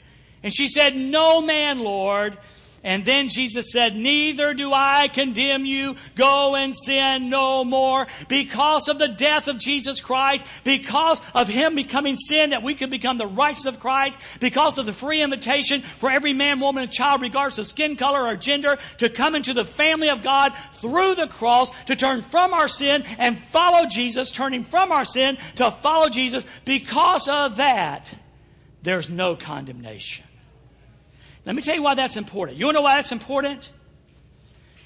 And 0.43 0.53
she 0.53 0.67
said, 0.67 0.95
no 0.95 1.41
man, 1.41 1.79
Lord. 1.79 2.37
And 2.83 3.05
then 3.05 3.29
Jesus 3.29 3.71
said, 3.71 3.95
Neither 3.95 4.55
do 4.55 4.73
I 4.73 5.07
condemn 5.07 5.65
you. 5.65 5.95
Go 6.15 6.55
and 6.55 6.75
sin 6.75 7.29
no 7.29 7.63
more. 7.63 8.07
Because 8.27 8.87
of 8.87 8.97
the 8.97 9.07
death 9.07 9.47
of 9.47 9.59
Jesus 9.59 10.01
Christ, 10.01 10.47
because 10.63 11.21
of 11.35 11.47
Him 11.47 11.75
becoming 11.75 12.15
sin 12.15 12.49
that 12.49 12.63
we 12.63 12.73
could 12.73 12.89
become 12.89 13.19
the 13.19 13.27
righteousness 13.27 13.75
of 13.75 13.79
Christ, 13.79 14.19
because 14.39 14.79
of 14.79 14.87
the 14.87 14.93
free 14.93 15.21
invitation 15.21 15.81
for 15.81 16.09
every 16.09 16.33
man, 16.33 16.59
woman, 16.59 16.83
and 16.83 16.91
child, 16.91 17.21
regardless 17.21 17.59
of 17.59 17.67
skin 17.67 17.95
color 17.95 18.25
or 18.25 18.35
gender, 18.35 18.79
to 18.97 19.09
come 19.09 19.35
into 19.35 19.53
the 19.53 19.65
family 19.65 20.09
of 20.09 20.23
God 20.23 20.51
through 20.73 21.13
the 21.15 21.27
cross, 21.27 21.69
to 21.85 21.95
turn 21.95 22.23
from 22.23 22.51
our 22.51 22.67
sin 22.67 23.03
and 23.19 23.37
follow 23.37 23.87
Jesus, 23.87 24.31
turning 24.31 24.63
from 24.63 24.91
our 24.91 25.05
sin 25.05 25.37
to 25.55 25.69
follow 25.69 26.09
Jesus. 26.09 26.43
Because 26.65 27.27
of 27.27 27.57
that, 27.57 28.11
there's 28.81 29.09
no 29.09 29.35
condemnation. 29.35 30.25
Let 31.45 31.55
me 31.55 31.61
tell 31.61 31.75
you 31.75 31.83
why 31.83 31.95
that's 31.95 32.17
important. 32.17 32.57
You 32.57 32.65
want 32.65 32.75
to 32.75 32.79
know 32.79 32.83
why 32.83 32.95
that's 32.95 33.11
important? 33.11 33.71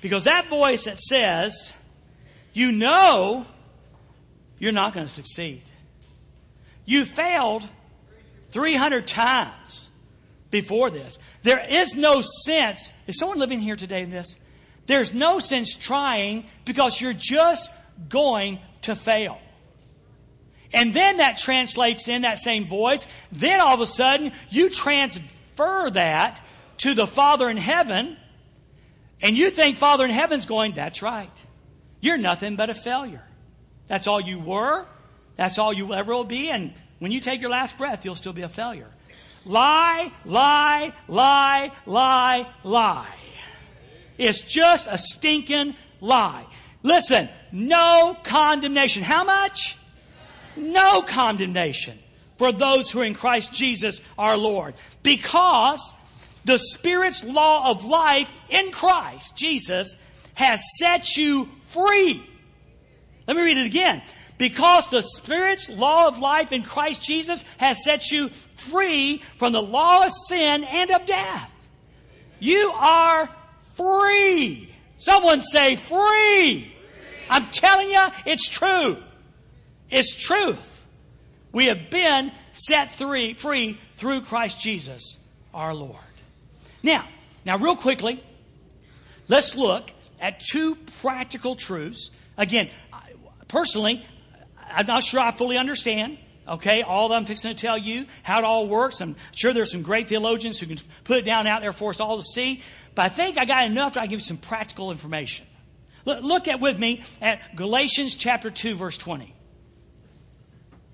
Because 0.01 0.23
that 0.25 0.47
voice 0.47 0.85
that 0.85 0.99
says, 0.99 1.73
you 2.53 2.71
know 2.71 3.45
you're 4.59 4.71
not 4.71 4.93
going 4.93 5.05
to 5.05 5.11
succeed. 5.11 5.63
You 6.85 7.03
failed 7.03 7.67
300 8.51 9.07
times 9.07 9.89
before 10.51 10.89
this. 10.89 11.19
There 11.43 11.65
is 11.69 11.95
no 11.95 12.21
sense, 12.21 12.93
is 13.07 13.19
someone 13.19 13.39
living 13.39 13.59
here 13.59 13.75
today 13.75 14.01
in 14.01 14.11
this? 14.11 14.39
There's 14.85 15.13
no 15.13 15.39
sense 15.39 15.75
trying 15.75 16.45
because 16.63 17.01
you're 17.01 17.13
just 17.13 17.73
going 18.07 18.59
to 18.83 18.95
fail. 18.95 19.39
And 20.73 20.93
then 20.93 21.17
that 21.17 21.37
translates 21.37 22.07
in 22.07 22.21
that 22.21 22.39
same 22.39 22.67
voice. 22.67 23.07
Then 23.31 23.61
all 23.61 23.73
of 23.73 23.81
a 23.81 23.87
sudden, 23.87 24.31
you 24.49 24.69
transfer 24.69 25.89
that 25.91 26.41
to 26.77 26.93
the 26.93 27.07
Father 27.07 27.49
in 27.49 27.57
heaven, 27.57 28.17
and 29.21 29.37
you 29.37 29.49
think 29.49 29.77
Father 29.77 30.05
in 30.05 30.11
heaven's 30.11 30.45
going, 30.45 30.73
that's 30.73 31.01
right. 31.01 31.43
You're 32.01 32.17
nothing 32.17 32.55
but 32.55 32.69
a 32.69 32.73
failure. 32.73 33.23
That's 33.87 34.07
all 34.07 34.21
you 34.21 34.39
were. 34.39 34.85
That's 35.35 35.57
all 35.57 35.73
you 35.73 35.93
ever 35.93 36.13
will 36.13 36.23
be. 36.23 36.49
And 36.49 36.73
when 36.99 37.11
you 37.11 37.19
take 37.19 37.41
your 37.41 37.49
last 37.49 37.77
breath, 37.77 38.05
you'll 38.05 38.15
still 38.15 38.33
be 38.33 38.41
a 38.41 38.49
failure. 38.49 38.89
Lie, 39.45 40.11
lie, 40.25 40.93
lie, 41.07 41.71
lie, 41.85 42.47
lie. 42.63 43.15
It's 44.17 44.41
just 44.41 44.87
a 44.89 44.97
stinking 44.97 45.75
lie. 46.01 46.45
Listen, 46.83 47.29
no 47.51 48.17
condemnation. 48.23 49.03
How 49.03 49.23
much? 49.23 49.77
No 50.55 51.01
condemnation 51.01 51.99
for 52.37 52.51
those 52.51 52.89
who 52.89 53.01
are 53.01 53.05
in 53.05 53.13
Christ 53.13 53.53
Jesus 53.53 54.01
our 54.17 54.37
Lord. 54.37 54.75
Because 55.03 55.93
the 56.45 56.57
Spirit's 56.57 57.23
law 57.23 57.71
of 57.71 57.83
life 57.85 58.33
in 58.49 58.71
Christ, 58.71 59.35
Jesus, 59.35 59.97
has 60.35 60.61
set 60.79 61.17
you 61.17 61.49
free. 61.65 62.25
Let 63.27 63.35
me 63.35 63.43
read 63.43 63.57
it 63.57 63.65
again. 63.65 64.01
Because 64.37 64.89
the 64.89 65.01
Spirit's 65.01 65.69
law 65.69 66.07
of 66.07 66.19
life 66.19 66.51
in 66.51 66.61
Christ 66.63 67.01
Jesus 67.01 67.43
has 67.57 67.83
set 67.83 68.11
you 68.11 68.29
free 68.55 69.21
from 69.37 69.53
the 69.53 69.61
law 69.61 70.05
of 70.05 70.11
sin 70.27 70.63
and 70.63 70.91
of 70.91 71.05
death. 71.05 71.51
You 72.39 72.73
are 72.75 73.29
free. 73.75 74.73
Someone 74.97 75.41
say 75.41 75.75
free. 75.77 76.71
I'm 77.29 77.47
telling 77.47 77.89
you, 77.89 78.05
it's 78.25 78.47
true. 78.47 79.01
It's 79.89 80.13
truth. 80.13 80.85
We 81.51 81.67
have 81.67 81.89
been 81.89 82.31
set 82.51 82.93
free, 82.93 83.33
free 83.33 83.79
through 83.95 84.21
Christ 84.21 84.59
Jesus, 84.59 85.17
our 85.53 85.73
Lord. 85.73 86.04
Now, 86.85 87.07
now, 87.45 87.57
real 87.57 87.75
quickly, 87.75 88.23
let's 89.27 89.55
look 89.55 89.89
at 90.21 90.39
two 90.39 90.75
practical 91.01 91.55
truths. 91.55 92.11
Again, 92.37 92.69
personally, 93.47 94.05
I'm 94.71 94.85
not 94.85 95.03
sure 95.03 95.19
I 95.19 95.31
fully 95.31 95.57
understand. 95.57 96.19
Okay, 96.47 96.83
all 96.83 97.09
that 97.09 97.15
I'm 97.15 97.25
fixing 97.25 97.49
to 97.49 97.59
tell 97.59 97.75
you, 97.75 98.05
how 98.21 98.37
it 98.37 98.43
all 98.43 98.67
works. 98.67 99.01
I'm 99.01 99.15
sure 99.31 99.51
there's 99.51 99.71
some 99.71 99.81
great 99.81 100.07
theologians 100.07 100.59
who 100.59 100.67
can 100.67 100.77
put 101.05 101.17
it 101.17 101.25
down 101.25 101.47
out 101.47 101.61
there 101.61 101.73
for 101.73 101.89
us 101.89 101.99
all 101.99 102.17
to 102.17 102.23
see. 102.23 102.61
But 102.93 103.05
I 103.05 103.09
think 103.09 103.39
I 103.39 103.45
got 103.45 103.65
enough 103.65 103.93
to 103.93 104.01
I 104.01 104.03
give 104.03 104.19
you 104.19 104.25
some 104.25 104.37
practical 104.37 104.91
information. 104.91 105.47
Look 106.05 106.47
at 106.47 106.59
with 106.59 106.77
me 106.77 107.01
at 107.19 107.55
Galatians 107.55 108.15
chapter 108.15 108.51
2, 108.51 108.75
verse 108.75 108.99
20. 108.99 109.33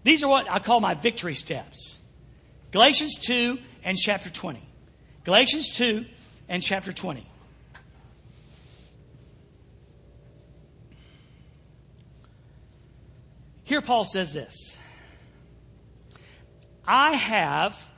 These 0.04 0.24
are 0.24 0.30
what 0.30 0.50
I 0.50 0.60
call 0.60 0.80
my 0.80 0.94
victory 0.94 1.36
steps. 1.36 2.00
Galatians 2.72 3.16
2 3.16 3.58
and 3.84 3.98
chapter 3.98 4.30
20. 4.30 4.70
Galatians 5.24 5.72
2 5.76 6.06
and 6.50 6.64
chapter 6.64 6.92
20. 6.92 7.26
Here, 13.64 13.82
Paul 13.82 14.04
says 14.06 14.34
this 14.34 14.78
I 16.86 17.14
have 17.14 17.89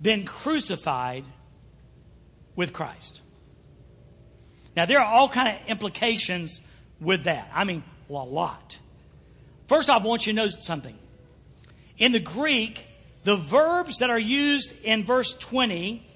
been 0.00 0.24
crucified 0.24 1.24
with 2.56 2.72
Christ. 2.72 3.22
Now, 4.74 4.86
there 4.86 5.00
are 5.00 5.04
all 5.04 5.28
kind 5.28 5.56
of 5.56 5.66
implications 5.68 6.62
with 7.00 7.24
that. 7.24 7.50
I 7.54 7.64
mean, 7.64 7.84
a 8.08 8.12
lot. 8.12 8.78
First 9.68 9.90
off, 9.90 10.02
I 10.02 10.06
want 10.06 10.26
you 10.26 10.32
to 10.32 10.36
know 10.36 10.48
something. 10.48 10.98
In 11.98 12.12
the 12.12 12.20
Greek, 12.20 12.86
the 13.24 13.36
verbs 13.36 13.98
that 13.98 14.10
are 14.10 14.18
used 14.18 14.74
in 14.82 15.04
verse 15.04 15.34
20 15.34 16.06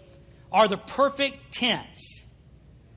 are 0.52 0.68
the 0.68 0.78
perfect 0.78 1.52
tense. 1.52 2.26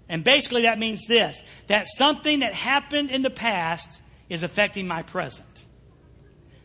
And 0.10 0.24
basically 0.24 0.62
that 0.64 0.80
means 0.80 1.05
this, 1.05 1.41
that 1.68 1.88
something 1.88 2.39
that 2.39 2.53
happened 2.53 3.10
in 3.10 3.22
the 3.22 3.30
past 3.30 4.01
is 4.30 4.43
affecting 4.43 4.88
my 4.88 5.03
present. 5.03 5.66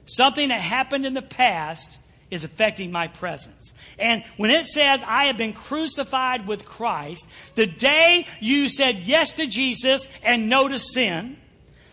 Something 0.06 0.48
that 0.48 0.60
happened 0.60 1.06
in 1.06 1.14
the 1.14 1.22
past 1.22 1.98
is 2.30 2.44
affecting 2.44 2.90
my 2.90 3.08
presence. 3.08 3.74
And 3.98 4.24
when 4.36 4.50
it 4.50 4.66
says, 4.66 5.02
I 5.06 5.24
have 5.24 5.36
been 5.36 5.52
crucified 5.52 6.46
with 6.46 6.64
Christ, 6.64 7.26
the 7.56 7.66
day 7.66 8.26
you 8.40 8.68
said 8.68 9.00
yes 9.00 9.32
to 9.34 9.46
Jesus 9.46 10.08
and 10.22 10.48
no 10.48 10.68
to 10.68 10.78
sin, 10.78 11.36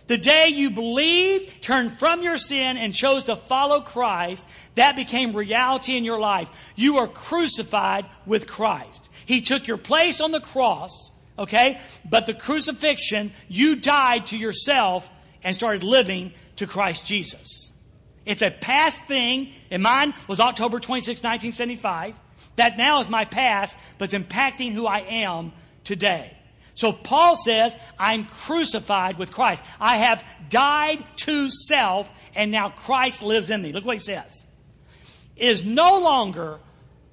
The 0.10 0.18
day 0.18 0.48
you 0.48 0.72
believed, 0.72 1.62
turned 1.62 1.92
from 1.92 2.24
your 2.24 2.40
sin, 2.40 2.78
and 2.78 2.96
chose 2.96 3.26
to 3.26 3.36
follow 3.36 3.82
Christ, 3.82 4.44
that 4.74 4.96
became 4.96 5.36
reality 5.36 5.96
in 5.98 6.04
your 6.04 6.20
life. 6.20 6.50
You 6.76 6.98
are 6.98 7.08
crucified 7.08 8.08
with 8.26 8.48
Christ. 8.48 9.08
He 9.28 9.42
took 9.42 9.68
your 9.68 9.78
place 9.78 10.20
on 10.20 10.32
the 10.32 10.40
cross, 10.40 11.12
okay? 11.38 11.80
But 12.10 12.26
the 12.26 12.34
crucifixion, 12.34 13.32
you 13.50 13.76
died 13.76 14.26
to 14.28 14.38
yourself 14.38 15.08
and 15.44 15.56
started 15.56 15.84
living 15.84 16.34
to 16.56 16.66
Christ 16.66 17.06
Jesus. 17.06 17.72
It's 18.26 18.42
a 18.42 18.50
past 18.50 19.06
thing, 19.06 19.54
and 19.70 19.84
mine 19.84 20.16
was 20.28 20.40
October 20.40 20.80
26, 20.80 21.20
1975. 21.20 22.20
That 22.56 22.80
now 22.80 23.00
is 23.00 23.10
my 23.10 23.26
past, 23.26 23.78
but 24.00 24.12
it's 24.12 24.26
impacting 24.26 24.72
who 24.72 24.88
I 24.88 25.02
am 25.02 25.52
today. 25.84 26.36
So 26.80 26.94
Paul 26.94 27.36
says, 27.36 27.78
I'm 28.00 28.24
crucified 28.24 29.18
with 29.18 29.34
Christ. 29.34 29.66
I 29.82 29.98
have 29.98 30.24
died 30.48 31.04
to 31.18 31.50
self, 31.50 32.10
and 32.34 32.52
now 32.52 32.70
Christ 32.70 33.22
lives 33.22 33.50
in 33.50 33.62
me. 33.62 33.74
Look 33.74 33.84
what 33.84 33.98
he 33.98 34.00
says. 34.00 34.48
It 35.36 35.50
is 35.50 35.66
no 35.66 36.00
longer 36.00 36.58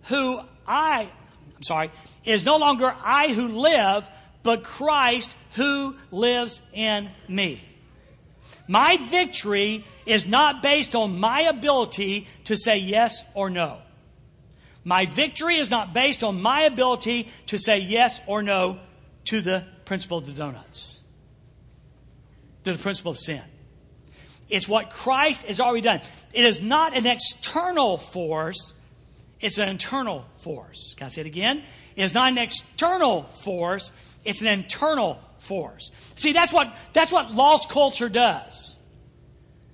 who 0.04 0.38
I, 0.68 1.10
I'm 1.56 1.62
sorry, 1.64 1.90
it 2.22 2.30
is 2.30 2.44
no 2.44 2.58
longer 2.58 2.94
I 3.02 3.32
who 3.32 3.48
live, 3.48 4.08
but 4.44 4.62
Christ 4.62 5.36
who 5.54 5.96
lives 6.12 6.62
in 6.72 7.10
me. 7.26 7.60
My 8.68 8.98
victory 8.98 9.84
is 10.06 10.28
not 10.28 10.62
based 10.62 10.94
on 10.94 11.18
my 11.18 11.40
ability 11.40 12.28
to 12.44 12.56
say 12.56 12.76
yes 12.76 13.24
or 13.34 13.50
no. 13.50 13.78
My 14.84 15.06
victory 15.06 15.56
is 15.56 15.70
not 15.70 15.92
based 15.92 16.22
on 16.22 16.40
my 16.40 16.60
ability 16.60 17.28
to 17.46 17.58
say 17.58 17.78
yes 17.78 18.20
or 18.28 18.44
no 18.44 18.78
to 19.26 19.40
the 19.40 19.64
principle 19.84 20.18
of 20.18 20.26
the 20.26 20.32
donuts, 20.32 21.00
to 22.64 22.72
the 22.72 22.78
principle 22.78 23.12
of 23.12 23.18
sin. 23.18 23.42
It's 24.48 24.68
what 24.68 24.90
Christ 24.90 25.46
has 25.46 25.60
already 25.60 25.82
done. 25.82 26.00
It 26.32 26.44
is 26.44 26.60
not 26.60 26.96
an 26.96 27.06
external 27.06 27.98
force, 27.98 28.74
it's 29.40 29.58
an 29.58 29.68
internal 29.68 30.24
force. 30.38 30.94
Can 30.96 31.06
I 31.06 31.10
say 31.10 31.22
it 31.22 31.26
again? 31.26 31.62
It 31.96 32.04
is 32.04 32.14
not 32.14 32.30
an 32.30 32.38
external 32.38 33.24
force, 33.24 33.92
it's 34.24 34.40
an 34.40 34.46
internal 34.46 35.20
force. 35.38 35.90
See, 36.14 36.32
that's 36.32 36.52
what, 36.52 36.76
that's 36.92 37.12
what 37.12 37.34
lost 37.34 37.70
culture 37.70 38.08
does. 38.08 38.78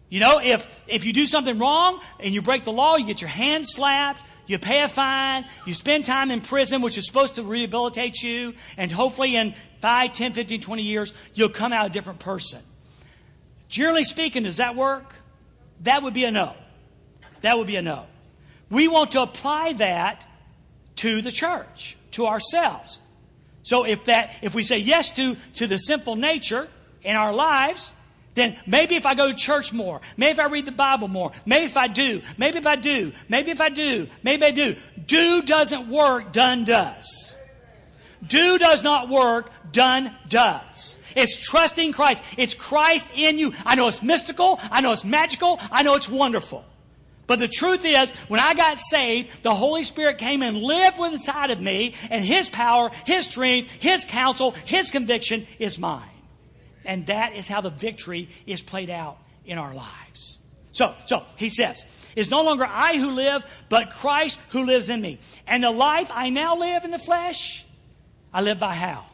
You 0.09 0.21
know, 0.21 0.41
if, 0.43 0.67
if 0.87 1.07
you 1.07 1.13
do 1.15 1.27
something 1.27 1.59
wrong 1.59 2.01
and 2.21 2.35
you 2.35 2.43
break 2.43 2.65
the 2.65 2.73
law, 2.73 2.97
you 2.97 3.07
get 3.07 3.23
your 3.23 3.31
hand 3.31 3.67
slapped, 3.67 4.23
you 4.47 4.59
pay 4.59 4.83
a 4.83 4.89
fine, 4.89 5.45
you 5.67 5.75
spend 5.75 6.05
time 6.05 6.31
in 6.31 6.41
prison, 6.41 6.83
which 6.83 6.99
is 6.99 7.07
supposed 7.07 7.37
to 7.37 7.43
rehabilitate 7.43 8.23
you, 8.23 8.55
and 8.77 8.91
hopefully 8.91 9.37
in 9.37 9.55
5, 9.81 10.13
10, 10.13 10.33
15, 10.33 10.61
20 10.61 10.83
years, 10.83 11.13
you'll 11.35 11.49
come 11.49 11.73
out 11.73 11.87
a 11.87 11.91
different 11.91 12.19
person. 12.19 12.61
Generally 13.69 14.05
speaking, 14.05 14.43
does 14.43 14.59
that 14.59 14.77
work? 14.77 15.15
That 15.81 16.03
would 16.03 16.15
be 16.15 16.25
a 16.25 16.31
no. 16.31 16.55
That 17.41 17.59
would 17.59 17.67
be 17.67 17.77
a 17.77 17.83
no. 17.83 18.07
We 18.71 18.89
want 18.89 19.13
to 19.13 19.23
apply 19.23 19.75
that 19.75 20.27
to 20.97 21.23
the 21.23 21.33
church, 21.33 21.97
to 22.13 22.27
ourselves. 22.27 23.01
So 23.63 23.85
if 23.85 24.05
that, 24.05 24.37
if 24.43 24.55
we 24.55 24.63
say 24.63 24.79
yes 24.79 25.15
to, 25.17 25.37
to 25.55 25.67
the 25.67 25.79
sinful 25.79 26.17
nature 26.17 26.69
in 27.03 27.17
our 27.17 27.33
lives, 27.33 27.93
then 28.35 28.57
maybe 28.67 28.97
if 28.97 29.05
I 29.05 29.15
go 29.15 29.29
to 29.29 29.35
church 29.35 29.73
more, 29.73 30.01
maybe 30.17 30.33
if 30.33 30.41
I 30.41 30.47
read 30.47 30.67
the 30.67 30.73
Bible 30.73 31.09
more, 31.09 31.33
maybe 31.45 31.67
if 31.67 31.77
I 31.77 31.89
do, 31.89 32.23
maybe 32.39 32.59
if 32.59 32.67
I 32.67 32.77
do, 32.77 33.13
maybe 33.29 33.51
if 33.51 33.61
I 33.61 33.69
do, 33.69 34.09
maybe 34.23 34.45
I 34.45 34.51
do. 34.51 34.77
Do 35.07 35.43
doesn't 35.43 35.89
work, 35.89 36.33
done 36.33 36.65
does. 36.65 37.35
Do 38.27 38.59
does 38.59 38.83
not 38.83 39.09
work, 39.09 39.51
done 39.73 40.15
does. 40.29 40.99
It's 41.15 41.37
trusting 41.37 41.93
Christ. 41.93 42.23
It's 42.39 42.55
Christ 42.55 43.09
in 43.15 43.39
you. 43.39 43.53
I 43.67 43.75
know 43.75 43.89
it's 43.89 44.03
mystical. 44.03 44.61
I 44.63 44.81
know 44.81 44.93
it's 44.93 45.05
magical. 45.05 45.61
I 45.71 45.83
know 45.83 45.95
it's 45.95 46.09
wonderful. 46.09 46.65
But 47.27 47.39
the 47.39 47.49
truth 47.49 47.85
is, 47.85 48.13
when 48.29 48.41
I 48.41 48.55
got 48.55 48.79
saved, 48.79 49.43
the 49.43 49.55
Holy 49.55 49.85
Spirit 49.85 50.19
came 50.19 50.43
and 50.43 50.57
lived 50.57 50.99
with 50.99 51.13
inside 51.13 51.51
of 51.51 51.61
me, 51.61 51.95
and 52.11 52.25
His 52.25 52.49
power, 52.49 52.91
His 53.07 53.27
strength, 53.27 53.71
His 53.73 54.05
counsel, 54.05 54.53
His 54.65 54.91
conviction 54.91 55.47
is 55.59 55.79
mine. 55.79 56.09
And 56.85 57.07
that 57.07 57.35
is 57.35 57.49
how 57.49 57.61
the 57.61 57.71
victory 57.71 58.29
is 58.47 58.63
played 58.63 58.91
out 58.91 59.19
in 59.45 59.59
our 59.59 59.75
lives. 59.75 60.39
So, 60.73 60.95
so 61.05 61.25
he 61.37 61.51
says, 61.51 61.85
it's 62.17 62.31
no 62.31 62.43
longer 62.43 62.65
I 62.67 62.97
who 62.97 63.11
live, 63.11 63.45
but 63.69 63.91
Christ 63.91 64.41
who 64.51 64.65
lives 64.65 64.89
in 64.89 65.01
me. 65.01 65.21
And 65.47 65.63
the 65.63 65.71
life 65.71 66.11
I 66.13 66.31
now 66.31 66.57
live 66.57 66.85
in 66.85 66.91
the 66.91 66.99
flesh, 66.99 67.67
I 68.33 68.41
live 68.41 68.59
by 68.59 68.75
how? 68.75 69.05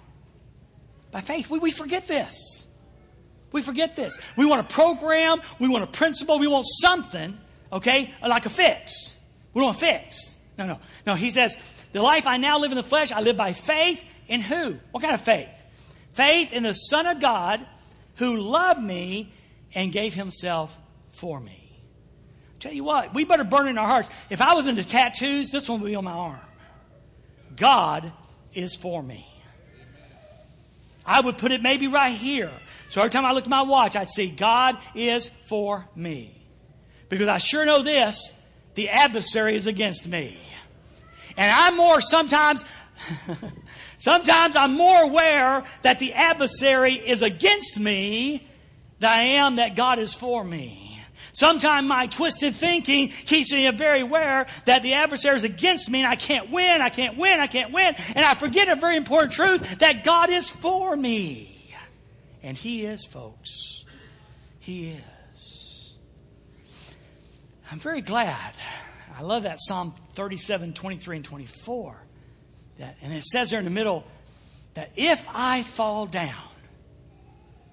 By 1.11 1.21
faith. 1.21 1.51
We, 1.51 1.59
we 1.59 1.71
forget 1.71 2.07
this. 2.07 2.67
We 3.51 3.63
forget 3.63 3.97
this. 3.97 4.19
We 4.37 4.47
want 4.47 4.61
a 4.61 4.73
program, 4.73 5.41
we 5.59 5.69
want 5.69 5.83
a 5.83 5.89
principle, 5.89 6.39
we 6.39 6.47
want 6.47 6.67
something, 6.67 7.37
okay, 7.73 8.15
like 8.23 8.47
a 8.47 8.51
fix. 8.51 9.17
We 9.53 9.61
don't 9.61 9.67
want 9.67 9.77
a 9.79 9.81
fix. 9.81 10.37
No, 10.59 10.67
no. 10.67 10.79
No, 11.07 11.15
he 11.15 11.31
says, 11.31 11.57
the 11.93 12.03
life 12.03 12.27
I 12.27 12.37
now 12.37 12.59
live 12.59 12.71
in 12.71 12.77
the 12.77 12.83
flesh, 12.83 13.11
I 13.11 13.21
live 13.21 13.37
by 13.37 13.53
faith 13.53 14.05
in 14.29 14.43
who? 14.43 14.79
What 14.93 15.03
kind 15.03 15.15
of 15.15 15.23
faith? 15.23 15.49
Faith 16.19 16.53
in 16.53 16.65
the 16.65 16.73
Son 16.73 17.07
of 17.07 17.21
God 17.21 17.65
who 18.17 18.37
loved 18.37 18.83
me 18.83 19.33
and 19.73 19.93
gave 19.93 20.15
himself 20.15 20.77
for 21.13 21.39
me. 21.39 21.81
Tell 22.59 22.73
you 22.73 22.83
what, 22.83 23.15
we 23.15 23.25
better 23.25 23.45
burn 23.45 23.69
in 23.69 23.79
our 23.79 23.87
hearts. 23.87 24.09
If 24.29 24.43
I 24.43 24.55
was 24.55 24.67
into 24.67 24.83
tattoos, 24.83 25.51
this 25.51 25.69
one 25.69 25.81
would 25.81 25.87
be 25.87 25.95
on 25.95 26.03
my 26.03 26.11
arm. 26.11 26.41
God 27.55 28.13
is 28.53 28.75
for 28.75 29.01
me. 29.01 29.33
I 31.07 31.21
would 31.21 31.39
put 31.39 31.53
it 31.53 31.63
maybe 31.63 31.87
right 31.87 32.17
here. 32.17 32.51
So 32.89 33.01
every 33.01 33.11
time 33.11 33.25
I 33.25 33.31
looked 33.31 33.47
at 33.47 33.51
my 33.51 33.63
watch, 33.63 33.95
I'd 33.95 34.09
see 34.09 34.29
God 34.29 34.77
is 34.97 35.31
for 35.45 35.89
me. 35.95 36.37
Because 37.09 37.29
I 37.29 37.39
sure 37.39 37.65
know 37.65 37.85
this 37.85 38.35
the 38.75 38.89
adversary 38.89 39.55
is 39.55 39.69
against 39.69 40.09
me. 40.09 40.37
And 41.37 41.49
I'm 41.49 41.77
more 41.77 42.01
sometimes 42.01 42.65
Sometimes 43.99 44.55
I'm 44.55 44.75
more 44.75 45.03
aware 45.03 45.65
that 45.83 45.99
the 45.99 46.15
adversary 46.15 46.95
is 46.95 47.23
against 47.23 47.79
me 47.79 48.49
than 49.01 49.11
I 49.11 49.23
am 49.23 49.57
that 49.57 49.75
God 49.77 49.99
is 49.99 50.15
for 50.15 50.45
me. 50.45 51.03
Sometimes 51.33 51.87
my 51.87 52.07
twisted 52.07 52.55
thinking 52.55 53.09
keeps 53.09 53.53
me 53.53 53.69
very 53.71 54.01
aware 54.01 54.47
that 54.65 54.83
the 54.83 54.95
adversary 54.95 55.37
is 55.37 55.45
against 55.45 55.91
me 55.91 56.01
and 56.01 56.09
I 56.09 56.17
can't 56.17 56.51
win, 56.51 56.81
I 56.81 56.89
can't 56.89 57.17
win, 57.17 57.39
I 57.39 57.47
can't 57.47 57.73
win. 57.73 57.95
And 58.15 58.25
I 58.25 58.35
forget 58.35 58.69
a 58.69 58.77
very 58.77 58.97
important 58.97 59.33
truth 59.33 59.79
that 59.79 60.05
God 60.05 60.31
is 60.31 60.49
for 60.49 60.97
me. 60.97 61.75
And 62.43 62.57
He 62.57 62.87
is, 62.87 63.05
folks. 63.05 63.85
He 64.59 64.91
is. 64.91 65.97
I'm 67.71 67.79
very 67.79 68.01
glad. 68.01 68.55
I 69.17 69.23
love 69.23 69.43
that 69.43 69.59
Psalm 69.61 69.95
37, 70.15 70.73
23, 70.73 71.17
and 71.17 71.25
24 71.25 72.08
that, 72.79 72.97
and 73.03 73.13
it 73.13 73.25
says 73.25 73.51
there 73.51 73.59
in 73.59 73.65
the 73.65 73.71
middle 73.71 74.05
that 74.75 74.93
if 74.97 75.27
I 75.33 75.63
fall 75.63 76.07
down, 76.07 76.35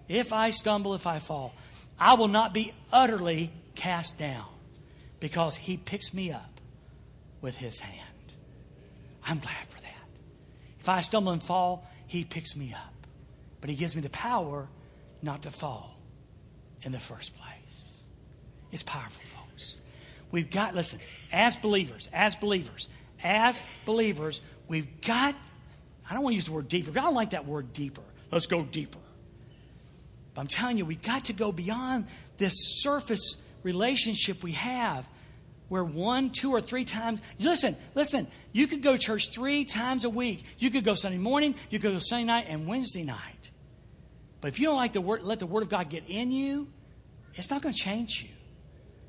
if 0.07 0.33
I 0.33 0.51
stumble, 0.51 0.93
if 0.93 1.07
I 1.07 1.19
fall, 1.19 1.53
I 1.99 2.15
will 2.15 2.27
not 2.27 2.53
be 2.53 2.73
utterly 2.91 3.51
cast 3.75 4.17
down 4.17 4.45
because 5.19 5.55
he 5.55 5.77
picks 5.77 6.13
me 6.13 6.31
up 6.31 6.59
with 7.41 7.57
his 7.57 7.79
hand. 7.79 8.01
I'm 9.25 9.39
glad 9.39 9.65
for 9.69 9.81
that. 9.81 10.07
If 10.79 10.89
I 10.89 11.01
stumble 11.01 11.31
and 11.31 11.41
fall, 11.41 11.87
he 12.07 12.23
picks 12.23 12.55
me 12.55 12.73
up. 12.73 12.93
But 13.61 13.69
he 13.69 13.75
gives 13.75 13.95
me 13.95 14.01
the 14.01 14.09
power 14.09 14.67
not 15.21 15.43
to 15.43 15.51
fall 15.51 15.97
in 16.83 16.91
the 16.91 16.99
first 16.99 17.33
place. 17.35 18.01
It's 18.71 18.83
powerful, 18.83 19.23
folks. 19.25 19.77
We've 20.31 20.49
got, 20.49 20.75
listen, 20.75 20.99
as 21.31 21.55
believers, 21.55 22.09
as 22.13 22.35
believers, 22.35 22.89
as 23.23 23.63
believers, 23.85 24.41
We've 24.67 25.01
got, 25.01 25.35
I 26.09 26.13
don't 26.13 26.23
want 26.23 26.33
to 26.33 26.35
use 26.35 26.45
the 26.45 26.51
word 26.51 26.67
deeper. 26.67 26.91
I 26.91 27.03
don't 27.03 27.15
like 27.15 27.31
that 27.31 27.45
word 27.45 27.73
deeper. 27.73 28.01
Let's 28.31 28.47
go 28.47 28.63
deeper. 28.63 28.99
But 30.33 30.41
I'm 30.41 30.47
telling 30.47 30.77
you, 30.77 30.85
we've 30.85 31.01
got 31.01 31.25
to 31.25 31.33
go 31.33 31.51
beyond 31.51 32.07
this 32.37 32.53
surface 32.81 33.37
relationship 33.63 34.43
we 34.43 34.51
have 34.53 35.07
where 35.67 35.83
one, 35.83 36.29
two, 36.29 36.51
or 36.51 36.61
three 36.61 36.85
times, 36.85 37.21
listen, 37.39 37.75
listen, 37.95 38.27
you 38.51 38.67
could 38.67 38.83
go 38.83 38.93
to 38.93 38.99
church 38.99 39.31
three 39.31 39.65
times 39.65 40.03
a 40.03 40.09
week. 40.09 40.43
You 40.59 40.69
could 40.69 40.83
go 40.83 40.93
Sunday 40.93 41.17
morning, 41.17 41.55
you 41.69 41.79
could 41.79 41.93
go 41.93 41.99
Sunday 41.99 42.25
night, 42.25 42.45
and 42.47 42.67
Wednesday 42.67 43.03
night. 43.03 43.51
But 44.41 44.49
if 44.49 44.59
you 44.59 44.67
don't 44.67 44.75
like 44.75 44.93
the 44.93 45.01
word, 45.01 45.23
let 45.23 45.39
the 45.39 45.47
Word 45.47 45.63
of 45.63 45.69
God 45.69 45.89
get 45.89 46.03
in 46.07 46.31
you, 46.31 46.67
it's 47.33 47.49
not 47.49 47.63
going 47.63 47.73
to 47.73 47.81
change 47.81 48.21
you. 48.21 48.29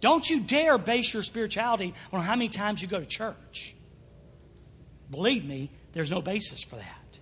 Don't 0.00 0.28
you 0.28 0.40
dare 0.40 0.78
base 0.78 1.12
your 1.12 1.22
spirituality 1.22 1.94
on 2.12 2.20
how 2.20 2.32
many 2.36 2.48
times 2.48 2.80
you 2.80 2.88
go 2.88 3.00
to 3.00 3.06
church. 3.06 3.75
Believe 5.10 5.44
me, 5.44 5.70
there's 5.92 6.10
no 6.10 6.20
basis 6.20 6.62
for 6.62 6.76
that. 6.76 7.18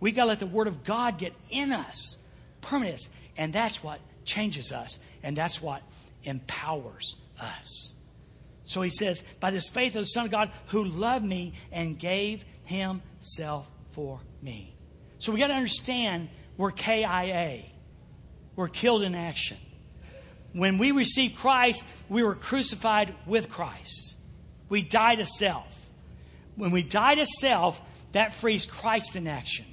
We 0.00 0.12
got 0.12 0.24
to 0.24 0.28
let 0.28 0.40
the 0.40 0.46
Word 0.46 0.66
of 0.66 0.84
God 0.84 1.18
get 1.18 1.32
in 1.50 1.72
us, 1.72 2.18
permanent, 2.60 3.08
and 3.36 3.52
that's 3.52 3.82
what 3.82 4.00
changes 4.24 4.72
us, 4.72 4.98
and 5.22 5.36
that's 5.36 5.62
what 5.62 5.82
empowers 6.24 7.16
us. 7.40 7.94
So 8.64 8.82
he 8.82 8.90
says, 8.90 9.22
by 9.40 9.50
this 9.50 9.68
faith 9.68 9.94
of 9.96 10.02
the 10.02 10.06
Son 10.06 10.26
of 10.26 10.30
God 10.30 10.50
who 10.66 10.84
loved 10.84 11.24
me 11.24 11.54
and 11.70 11.98
gave 11.98 12.44
himself 12.64 13.68
for 13.90 14.20
me. 14.40 14.74
So 15.18 15.32
we 15.32 15.38
got 15.38 15.48
to 15.48 15.54
understand 15.54 16.28
we're 16.56 16.70
KIA. 16.70 17.62
we're 18.56 18.68
killed 18.68 19.02
in 19.02 19.14
action. 19.14 19.56
When 20.52 20.78
we 20.78 20.92
received 20.92 21.36
Christ, 21.36 21.84
we 22.08 22.22
were 22.22 22.34
crucified 22.34 23.14
with 23.26 23.48
Christ. 23.48 24.14
We 24.68 24.82
died 24.82 25.18
to 25.18 25.26
self. 25.26 25.81
When 26.56 26.70
we 26.70 26.82
die 26.82 27.14
to 27.14 27.26
self, 27.26 27.80
that 28.12 28.34
frees 28.34 28.66
Christ 28.66 29.16
in 29.16 29.26
action. 29.26 29.66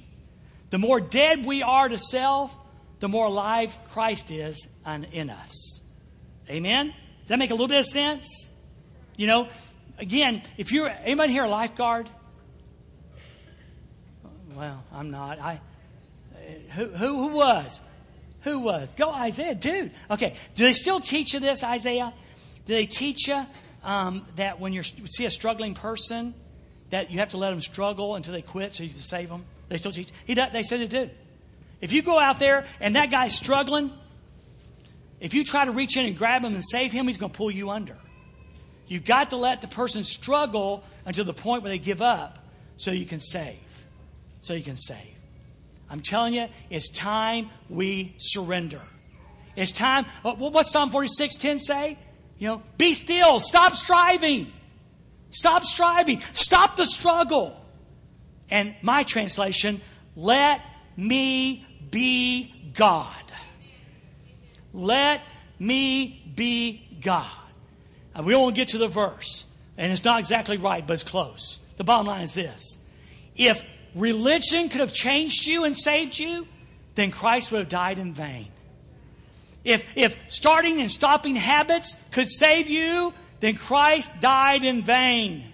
The 0.70 0.78
more 0.78 1.00
dead 1.00 1.44
we 1.44 1.62
are 1.62 1.88
to 1.88 1.98
self, 1.98 2.54
the 3.00 3.08
more 3.08 3.26
alive 3.26 3.76
Christ 3.90 4.30
is 4.30 4.68
in 5.12 5.30
us. 5.30 5.80
Amen? 6.48 6.88
Does 7.20 7.28
that 7.28 7.38
make 7.38 7.50
a 7.50 7.54
little 7.54 7.68
bit 7.68 7.80
of 7.80 7.86
sense? 7.86 8.50
You 9.16 9.26
know, 9.26 9.48
again, 9.98 10.42
if 10.56 10.72
you're 10.72 10.88
anybody 10.88 11.32
here 11.32 11.44
a 11.44 11.48
lifeguard? 11.48 12.08
Well, 14.54 14.82
I'm 14.92 15.10
not. 15.10 15.38
I 15.38 15.60
who 16.72 16.86
who, 16.86 17.28
who 17.28 17.36
was? 17.36 17.80
Who 18.42 18.60
was? 18.60 18.92
Go 18.92 19.10
Isaiah, 19.10 19.54
dude. 19.54 19.92
Okay. 20.10 20.34
Do 20.54 20.64
they 20.64 20.72
still 20.72 21.00
teach 21.00 21.34
you 21.34 21.40
this, 21.40 21.62
Isaiah? 21.62 22.12
Do 22.64 22.74
they 22.74 22.86
teach 22.86 23.28
you 23.28 23.46
um, 23.84 24.26
that 24.36 24.60
when 24.60 24.72
you 24.72 24.82
see 24.82 25.24
a 25.24 25.30
struggling 25.30 25.74
person, 25.74 26.34
that 26.90 27.10
you 27.10 27.18
have 27.18 27.30
to 27.30 27.36
let 27.36 27.50
them 27.50 27.60
struggle 27.60 28.14
until 28.14 28.32
they 28.32 28.42
quit 28.42 28.72
so 28.72 28.82
you 28.82 28.90
can 28.90 28.98
save 28.98 29.28
them? 29.28 29.44
They 29.68 29.78
still 29.78 29.92
teach. 29.92 30.10
He 30.26 30.34
does, 30.34 30.52
they 30.52 30.62
said 30.62 30.80
they 30.80 30.86
do. 30.86 31.10
If 31.80 31.92
you 31.92 32.02
go 32.02 32.18
out 32.18 32.38
there 32.38 32.66
and 32.80 32.96
that 32.96 33.10
guy's 33.10 33.34
struggling, 33.34 33.90
if 35.20 35.34
you 35.34 35.44
try 35.44 35.64
to 35.64 35.70
reach 35.70 35.96
in 35.96 36.06
and 36.06 36.16
grab 36.16 36.44
him 36.44 36.54
and 36.54 36.64
save 36.64 36.92
him, 36.92 37.06
he's 37.06 37.18
going 37.18 37.32
to 37.32 37.36
pull 37.36 37.50
you 37.50 37.70
under. 37.70 37.96
You've 38.86 39.04
got 39.04 39.30
to 39.30 39.36
let 39.36 39.60
the 39.60 39.68
person 39.68 40.02
struggle 40.02 40.82
until 41.06 41.24
the 41.24 41.32
point 41.32 41.62
where 41.62 41.70
they 41.70 41.78
give 41.78 42.02
up 42.02 42.38
so 42.76 42.90
you 42.90 43.06
can 43.06 43.20
save. 43.20 43.58
So 44.40 44.54
you 44.54 44.64
can 44.64 44.76
save. 44.76 45.14
I'm 45.88 46.00
telling 46.00 46.34
you, 46.34 46.48
it's 46.70 46.90
time 46.90 47.50
we 47.68 48.14
surrender. 48.16 48.80
It's 49.56 49.72
time. 49.72 50.06
What's 50.22 50.70
Psalm 50.70 50.90
46 50.90 51.36
10 51.36 51.58
say? 51.58 51.98
You 52.38 52.48
know, 52.48 52.62
be 52.78 52.94
still. 52.94 53.38
Stop 53.40 53.76
striving. 53.76 54.52
Stop 55.30 55.64
striving. 55.64 56.20
Stop 56.32 56.76
the 56.76 56.84
struggle. 56.84 57.56
And 58.50 58.74
my 58.82 59.04
translation, 59.04 59.80
let 60.16 60.60
me 60.96 61.66
be 61.90 62.54
God. 62.74 63.14
Let 64.72 65.22
me 65.58 66.22
be 66.34 66.86
God. 67.00 67.26
And 68.14 68.26
we 68.26 68.34
won't 68.34 68.56
get 68.56 68.68
to 68.68 68.78
the 68.78 68.88
verse, 68.88 69.44
and 69.78 69.92
it's 69.92 70.04
not 70.04 70.18
exactly 70.18 70.56
right, 70.56 70.84
but 70.84 70.94
it's 70.94 71.04
close. 71.04 71.60
The 71.76 71.84
bottom 71.84 72.06
line 72.06 72.24
is 72.24 72.34
this 72.34 72.78
if 73.36 73.64
religion 73.94 74.68
could 74.68 74.80
have 74.80 74.92
changed 74.92 75.46
you 75.46 75.64
and 75.64 75.76
saved 75.76 76.18
you, 76.18 76.46
then 76.94 77.10
Christ 77.10 77.52
would 77.52 77.60
have 77.60 77.68
died 77.68 77.98
in 77.98 78.12
vain. 78.12 78.48
If, 79.64 79.84
if 79.94 80.16
starting 80.28 80.80
and 80.80 80.90
stopping 80.90 81.36
habits 81.36 81.96
could 82.10 82.28
save 82.28 82.68
you, 82.68 83.12
then 83.40 83.56
Christ 83.56 84.10
died 84.20 84.64
in 84.64 84.82
vain. 84.82 85.44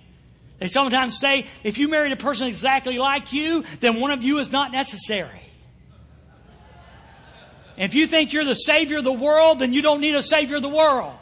They 0.58 0.68
sometimes 0.68 1.18
say 1.18 1.46
if 1.64 1.78
you 1.78 1.88
married 1.88 2.12
a 2.12 2.16
person 2.16 2.48
exactly 2.48 2.98
like 2.98 3.32
you, 3.32 3.64
then 3.80 4.00
one 4.00 4.10
of 4.10 4.22
you 4.22 4.38
is 4.38 4.52
not 4.52 4.72
necessary. 4.72 5.42
If 7.76 7.94
you 7.94 8.06
think 8.06 8.32
you're 8.32 8.44
the 8.44 8.54
Savior 8.54 8.98
of 8.98 9.04
the 9.04 9.12
world, 9.12 9.58
then 9.58 9.72
you 9.72 9.82
don't 9.82 10.00
need 10.00 10.14
a 10.14 10.22
Savior 10.22 10.56
of 10.56 10.62
the 10.62 10.68
world. 10.68 11.14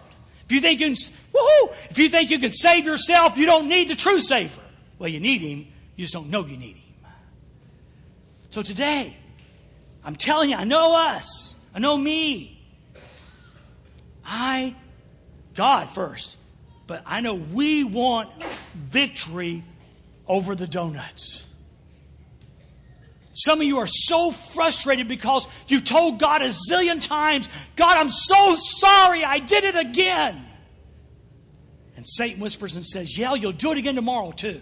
If 0.45 0.53
you 0.53 0.61
think 0.61 0.81
you 0.81 0.87
can, 0.87 0.95
woohoo, 0.95 1.75
if 1.91 1.99
you 1.99 2.09
think 2.09 2.31
you 2.31 2.39
can 2.39 2.51
save 2.51 2.85
yourself, 2.85 3.37
you 3.37 3.47
don't 3.47 3.69
need 3.69 3.89
the 3.89 3.97
true 3.97 4.21
Savior. 4.21 4.63
Well, 4.99 5.09
you 5.09 5.21
need 5.21 5.41
Him, 5.41 5.67
you 5.97 6.05
just 6.05 6.15
don't 6.15 6.31
know 6.31 6.47
you 6.47 6.57
need 6.57 6.77
Him. 6.77 7.11
So 8.51 8.63
today, 8.63 9.17
I'm 10.05 10.15
telling 10.15 10.51
you, 10.51 10.57
I 10.57 10.65
know 10.65 10.95
us, 10.97 11.57
I 11.75 11.81
know 11.81 11.97
me. 11.99 12.63
I, 14.25 14.77
God 15.55 15.89
first, 15.91 16.37
but 16.87 17.03
I 17.07 17.21
know 17.21 17.35
we 17.35 17.85
want 17.85 18.31
victory 18.75 19.63
over 20.27 20.55
the 20.55 20.67
donuts. 20.67 21.47
Some 23.33 23.61
of 23.61 23.67
you 23.67 23.79
are 23.79 23.89
so 23.89 24.31
frustrated 24.31 25.09
because 25.09 25.49
you've 25.67 25.85
told 25.85 26.21
God 26.21 26.41
a 26.41 26.51
zillion 26.71 27.05
times, 27.05 27.49
God, 27.75 27.97
I'm 27.97 28.11
so 28.11 28.55
sorry, 28.57 29.25
I 29.25 29.41
did 29.41 29.65
it 29.65 29.75
again. 29.75 30.45
And 31.97 32.07
Satan 32.07 32.41
whispers 32.41 32.77
and 32.77 32.85
says, 32.85 33.17
Yeah, 33.19 33.35
you'll 33.35 33.53
do 33.53 33.73
it 33.73 33.79
again 33.79 33.97
tomorrow 33.97 34.31
too. 34.31 34.61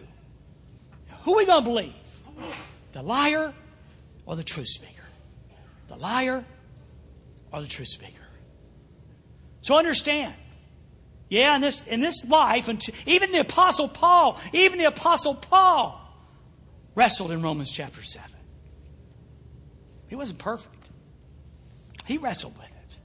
Who 1.22 1.34
are 1.34 1.36
we 1.36 1.46
going 1.46 1.62
to 1.62 1.70
believe? 1.70 1.94
The 2.92 3.02
liar 3.02 3.52
or 4.26 4.36
the 4.36 4.42
truth 4.42 4.68
speaker? 4.68 5.04
The 5.88 5.96
liar 5.96 6.44
or 7.52 7.60
the 7.60 7.68
truth 7.68 7.88
speaker? 7.88 8.22
So 9.60 9.78
understand. 9.78 10.34
Yeah, 11.32 11.56
in 11.56 11.62
this, 11.62 11.86
in 11.86 12.00
this 12.00 12.26
life, 12.28 12.68
and 12.68 12.78
even 13.06 13.32
the 13.32 13.38
Apostle 13.38 13.88
Paul, 13.88 14.38
even 14.52 14.76
the 14.76 14.84
Apostle 14.84 15.34
Paul 15.34 15.98
wrestled 16.94 17.30
in 17.30 17.40
Romans 17.40 17.72
chapter 17.72 18.02
7. 18.02 18.38
He 20.08 20.14
wasn't 20.14 20.40
perfect. 20.40 20.90
He 22.04 22.18
wrestled 22.18 22.58
with 22.58 22.68
it. 22.68 22.96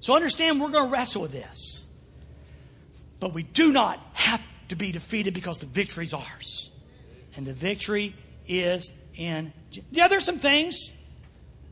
So 0.00 0.16
understand 0.16 0.60
we're 0.60 0.70
going 0.70 0.86
to 0.86 0.90
wrestle 0.90 1.22
with 1.22 1.30
this. 1.30 1.88
But 3.20 3.34
we 3.34 3.44
do 3.44 3.72
not 3.72 4.04
have 4.14 4.44
to 4.70 4.74
be 4.74 4.90
defeated 4.90 5.32
because 5.32 5.60
the 5.60 5.66
victory 5.66 6.06
is 6.06 6.14
ours. 6.14 6.72
And 7.36 7.46
the 7.46 7.52
victory 7.52 8.16
is 8.48 8.92
in. 9.14 9.52
Yeah, 9.92 10.08
there's 10.08 10.24
some 10.24 10.40
things. 10.40 10.92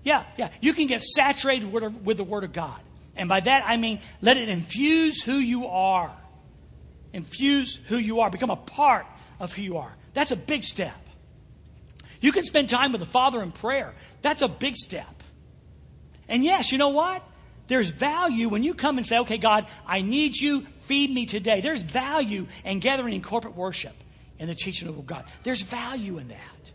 Yeah, 0.05 0.23
yeah. 0.37 0.51
You 0.61 0.75
can 0.75 0.87
get 0.87 1.03
saturated 1.03 1.73
with, 1.73 1.83
with 2.05 2.19
the 2.19 2.25
Word 2.25 2.45
of 2.45 2.53
God. 2.53 2.81
And 3.17 3.29
by 3.29 3.41
that 3.41 3.64
I 3.67 3.77
mean 3.77 4.01
let 4.21 4.37
it 4.37 4.49
infuse 4.49 5.23
who 5.23 5.37
you 5.37 5.67
are. 5.67 6.14
Infuse 7.12 7.77
who 7.87 7.97
you 7.97 8.21
are. 8.21 8.31
Become 8.31 8.51
a 8.51 8.57
part 8.57 9.07
of 9.41 9.55
who 9.55 9.62
you 9.62 9.79
are. 9.79 9.95
That's 10.14 10.31
a 10.31 10.37
big 10.37 10.64
step. 10.64 10.97
You 12.21 12.33
can 12.33 12.43
spend 12.45 12.69
time 12.69 12.93
with 12.93 13.01
the 13.01 13.07
Father 13.07 13.43
in 13.43 13.53
prayer. 13.53 13.95
That's 14.23 14.43
a 14.43 14.49
big 14.49 14.77
step. 14.77 15.23
And 16.29 16.43
yes, 16.43 16.73
you 16.73 16.79
know 16.79 16.89
what? 16.89 17.23
There's 17.69 17.91
value 17.91 18.49
when 18.49 18.62
you 18.62 18.75
come 18.75 18.97
and 18.97 19.07
say, 19.07 19.19
okay, 19.21 19.39
God, 19.39 19.67
I 19.87 20.03
need 20.03 20.37
you. 20.37 20.67
Feed 20.83 21.11
me 21.12 21.27
today. 21.27 21.61
There's 21.61 21.83
value 21.83 22.47
in 22.64 22.79
gathering 22.79 23.14
in 23.14 23.23
corporate 23.23 23.57
worship 23.57 23.95
and 24.39 24.49
the 24.49 24.55
teaching 24.55 24.89
of 24.89 25.07
God. 25.07 25.25
There's 25.43 25.62
value 25.62 26.19
in 26.19 26.29
that. 26.29 26.73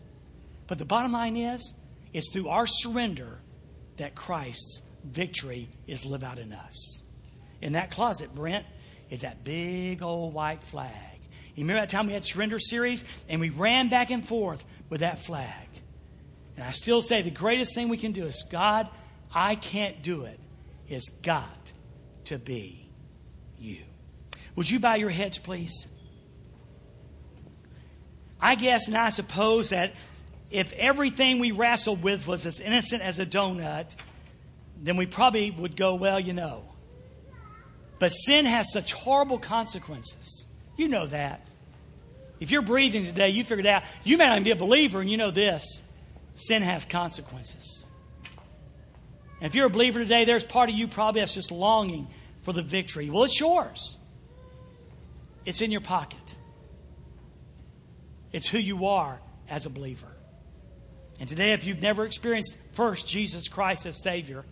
But 0.66 0.78
the 0.78 0.84
bottom 0.84 1.12
line 1.12 1.36
is, 1.36 1.72
it's 2.12 2.30
through 2.32 2.48
our 2.48 2.66
surrender 2.66 3.38
that 3.96 4.14
Christ's 4.14 4.81
victory 5.04 5.68
is 5.86 6.04
live 6.04 6.24
out 6.24 6.38
in 6.38 6.52
us. 6.52 7.02
In 7.60 7.74
that 7.74 7.90
closet, 7.90 8.34
Brent, 8.34 8.66
is 9.10 9.20
that 9.20 9.44
big 9.44 10.02
old 10.02 10.34
white 10.34 10.62
flag. 10.62 10.90
You 11.54 11.64
remember 11.64 11.82
that 11.82 11.90
time 11.90 12.06
we 12.06 12.14
had 12.14 12.24
surrender 12.24 12.58
series 12.58 13.04
and 13.28 13.40
we 13.40 13.50
ran 13.50 13.88
back 13.88 14.10
and 14.10 14.26
forth 14.26 14.64
with 14.88 15.00
that 15.00 15.18
flag. 15.18 15.68
And 16.56 16.64
I 16.64 16.72
still 16.72 17.02
say 17.02 17.22
the 17.22 17.30
greatest 17.30 17.74
thing 17.74 17.88
we 17.88 17.98
can 17.98 18.12
do 18.12 18.24
is 18.24 18.44
God, 18.50 18.88
I 19.34 19.54
can't 19.54 20.02
do 20.02 20.24
it. 20.24 20.40
It's 20.88 21.10
got 21.22 21.72
to 22.24 22.38
be 22.38 22.88
you. 23.58 23.78
Would 24.56 24.70
you 24.70 24.80
bow 24.80 24.94
your 24.94 25.10
heads, 25.10 25.38
please? 25.38 25.86
I 28.40 28.54
guess 28.54 28.88
and 28.88 28.96
I 28.96 29.10
suppose 29.10 29.70
that 29.70 29.94
if 30.50 30.72
everything 30.74 31.38
we 31.38 31.52
wrestled 31.52 32.02
with 32.02 32.26
was 32.26 32.44
as 32.44 32.60
innocent 32.60 33.02
as 33.02 33.18
a 33.18 33.26
donut, 33.26 33.94
then 34.82 34.96
we 34.96 35.06
probably 35.06 35.50
would 35.50 35.76
go, 35.76 35.94
well, 35.94 36.18
you 36.18 36.32
know. 36.32 36.64
But 37.98 38.10
sin 38.10 38.46
has 38.46 38.72
such 38.72 38.92
horrible 38.92 39.38
consequences. 39.38 40.46
You 40.76 40.88
know 40.88 41.06
that. 41.06 41.46
If 42.40 42.50
you're 42.50 42.62
breathing 42.62 43.04
today, 43.04 43.28
you 43.28 43.44
figured 43.44 43.66
out, 43.66 43.84
you 44.02 44.18
may 44.18 44.26
not 44.26 44.32
even 44.32 44.42
be 44.42 44.50
a 44.50 44.56
believer, 44.56 45.00
and 45.00 45.08
you 45.08 45.16
know 45.16 45.30
this 45.30 45.80
sin 46.34 46.62
has 46.62 46.84
consequences. 46.84 47.86
And 49.40 49.48
if 49.48 49.54
you're 49.54 49.66
a 49.66 49.70
believer 49.70 50.00
today, 50.00 50.24
there's 50.24 50.44
part 50.44 50.68
of 50.68 50.74
you 50.74 50.88
probably 50.88 51.20
that's 51.20 51.34
just 51.34 51.52
longing 51.52 52.08
for 52.40 52.52
the 52.52 52.62
victory. 52.62 53.10
Well, 53.10 53.24
it's 53.24 53.38
yours, 53.38 53.96
it's 55.44 55.62
in 55.62 55.70
your 55.70 55.80
pocket. 55.80 56.18
It's 58.32 58.48
who 58.48 58.58
you 58.58 58.86
are 58.86 59.20
as 59.48 59.66
a 59.66 59.70
believer. 59.70 60.08
And 61.20 61.28
today, 61.28 61.52
if 61.52 61.66
you've 61.66 61.82
never 61.82 62.06
experienced 62.06 62.56
first 62.72 63.06
Jesus 63.06 63.46
Christ 63.46 63.84
as 63.86 64.02
Savior, 64.02 64.44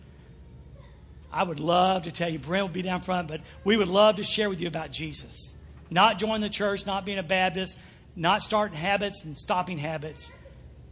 I 1.31 1.43
would 1.43 1.59
love 1.59 2.03
to 2.03 2.11
tell 2.11 2.29
you, 2.29 2.39
Brent 2.39 2.65
will 2.65 2.73
be 2.73 2.81
down 2.81 3.01
front, 3.01 3.27
but 3.27 3.41
we 3.63 3.77
would 3.77 3.87
love 3.87 4.17
to 4.17 4.23
share 4.23 4.49
with 4.49 4.59
you 4.59 4.67
about 4.67 4.91
Jesus. 4.91 5.53
Not 5.89 6.19
joining 6.19 6.41
the 6.41 6.49
church, 6.49 6.85
not 6.85 7.05
being 7.05 7.17
a 7.17 7.23
Baptist, 7.23 7.79
not 8.15 8.41
starting 8.41 8.77
habits 8.77 9.23
and 9.23 9.37
stopping 9.37 9.77
habits. 9.77 10.31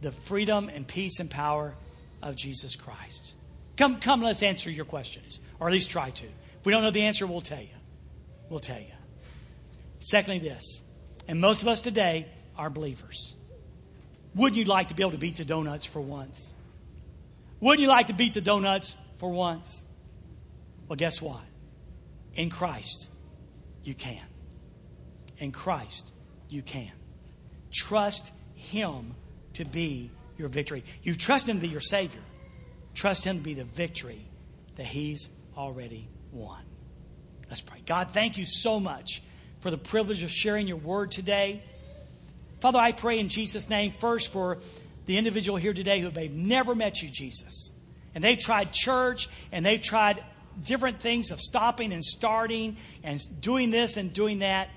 The 0.00 0.12
freedom 0.12 0.68
and 0.68 0.86
peace 0.86 1.20
and 1.20 1.30
power 1.30 1.74
of 2.22 2.36
Jesus 2.36 2.76
Christ. 2.76 3.34
Come, 3.76 4.00
come, 4.00 4.22
let's 4.22 4.42
answer 4.42 4.70
your 4.70 4.84
questions, 4.84 5.40
or 5.58 5.68
at 5.68 5.72
least 5.72 5.90
try 5.90 6.10
to. 6.10 6.24
If 6.24 6.66
we 6.66 6.72
don't 6.72 6.82
know 6.82 6.90
the 6.90 7.02
answer, 7.02 7.26
we'll 7.26 7.40
tell 7.40 7.60
you. 7.60 7.68
We'll 8.48 8.60
tell 8.60 8.78
you. 8.78 8.92
Secondly, 10.00 10.38
this, 10.38 10.82
and 11.28 11.40
most 11.40 11.62
of 11.62 11.68
us 11.68 11.80
today 11.80 12.26
are 12.56 12.70
believers. 12.70 13.34
Wouldn't 14.34 14.58
you 14.58 14.64
like 14.64 14.88
to 14.88 14.94
be 14.94 15.02
able 15.02 15.12
to 15.12 15.18
beat 15.18 15.36
the 15.36 15.44
donuts 15.44 15.86
for 15.86 16.00
once? 16.00 16.54
Wouldn't 17.60 17.80
you 17.80 17.88
like 17.88 18.06
to 18.06 18.14
beat 18.14 18.34
the 18.34 18.40
donuts 18.40 18.96
for 19.18 19.30
once? 19.30 19.82
Well, 20.90 20.96
guess 20.96 21.22
what? 21.22 21.44
In 22.34 22.50
Christ, 22.50 23.08
you 23.84 23.94
can. 23.94 24.26
In 25.38 25.52
Christ, 25.52 26.12
you 26.48 26.62
can. 26.62 26.90
Trust 27.72 28.32
Him 28.56 29.14
to 29.52 29.64
be 29.64 30.10
your 30.36 30.48
victory. 30.48 30.82
You 31.04 31.14
trust 31.14 31.48
Him 31.48 31.58
to 31.58 31.62
be 31.62 31.68
your 31.68 31.80
Savior. 31.80 32.20
Trust 32.92 33.22
Him 33.22 33.36
to 33.36 33.42
be 33.44 33.54
the 33.54 33.62
victory 33.62 34.26
that 34.74 34.86
He's 34.86 35.30
already 35.56 36.08
won. 36.32 36.64
Let's 37.48 37.60
pray. 37.60 37.82
God, 37.86 38.10
thank 38.10 38.36
you 38.36 38.44
so 38.44 38.80
much 38.80 39.22
for 39.60 39.70
the 39.70 39.78
privilege 39.78 40.24
of 40.24 40.32
sharing 40.32 40.66
your 40.66 40.78
word 40.78 41.12
today. 41.12 41.62
Father, 42.58 42.80
I 42.80 42.90
pray 42.90 43.20
in 43.20 43.28
Jesus' 43.28 43.70
name 43.70 43.92
first 44.00 44.32
for 44.32 44.58
the 45.06 45.18
individual 45.18 45.56
here 45.56 45.72
today 45.72 46.00
who 46.00 46.10
may 46.10 46.26
have 46.26 46.34
never 46.34 46.74
met 46.74 47.00
you, 47.00 47.08
Jesus. 47.10 47.74
And 48.12 48.24
they've 48.24 48.36
tried 48.36 48.72
church 48.72 49.28
and 49.52 49.64
they've 49.64 49.80
tried 49.80 50.24
different 50.62 51.00
things 51.00 51.30
of 51.30 51.40
stopping 51.40 51.92
and 51.92 52.04
starting 52.04 52.76
and 53.02 53.20
doing 53.40 53.70
this 53.70 53.96
and 53.96 54.12
doing 54.12 54.40
that. 54.40 54.68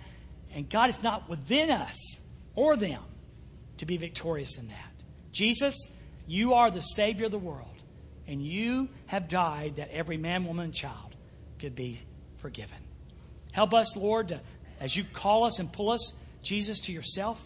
And 0.54 0.70
God 0.70 0.90
is 0.90 1.02
not 1.02 1.30
within 1.30 1.72
us 1.72 1.98
or 2.56 2.76
them 2.76 3.02
to 3.78 3.86
be 3.86 3.98
victorious 3.98 4.58
in 4.58 4.68
that. 4.68 4.92
Jesus, 5.32 5.76
you 6.28 6.54
are 6.54 6.70
the 6.70 6.82
Savior 6.82 7.26
of 7.26 7.32
the 7.32 7.40
world. 7.40 7.68
And 8.28 8.42
you 8.42 8.90
have 9.08 9.28
died 9.28 9.76
that 9.78 9.90
every 9.92 10.18
man, 10.18 10.46
woman, 10.46 10.66
and 10.66 10.74
child 10.74 11.16
could 11.60 11.76
be 11.76 12.00
forgiven. 12.38 12.78
Help 13.52 13.74
us, 13.74 13.98
Lord, 13.98 14.30
to, 14.30 14.40
as 14.80 14.96
you 14.96 15.04
call 15.04 15.44
us 15.44 15.60
and 15.60 15.72
pull 15.72 15.90
us, 15.90 16.14
Jesus, 16.42 16.80
to 16.82 16.92
yourself. 16.92 17.46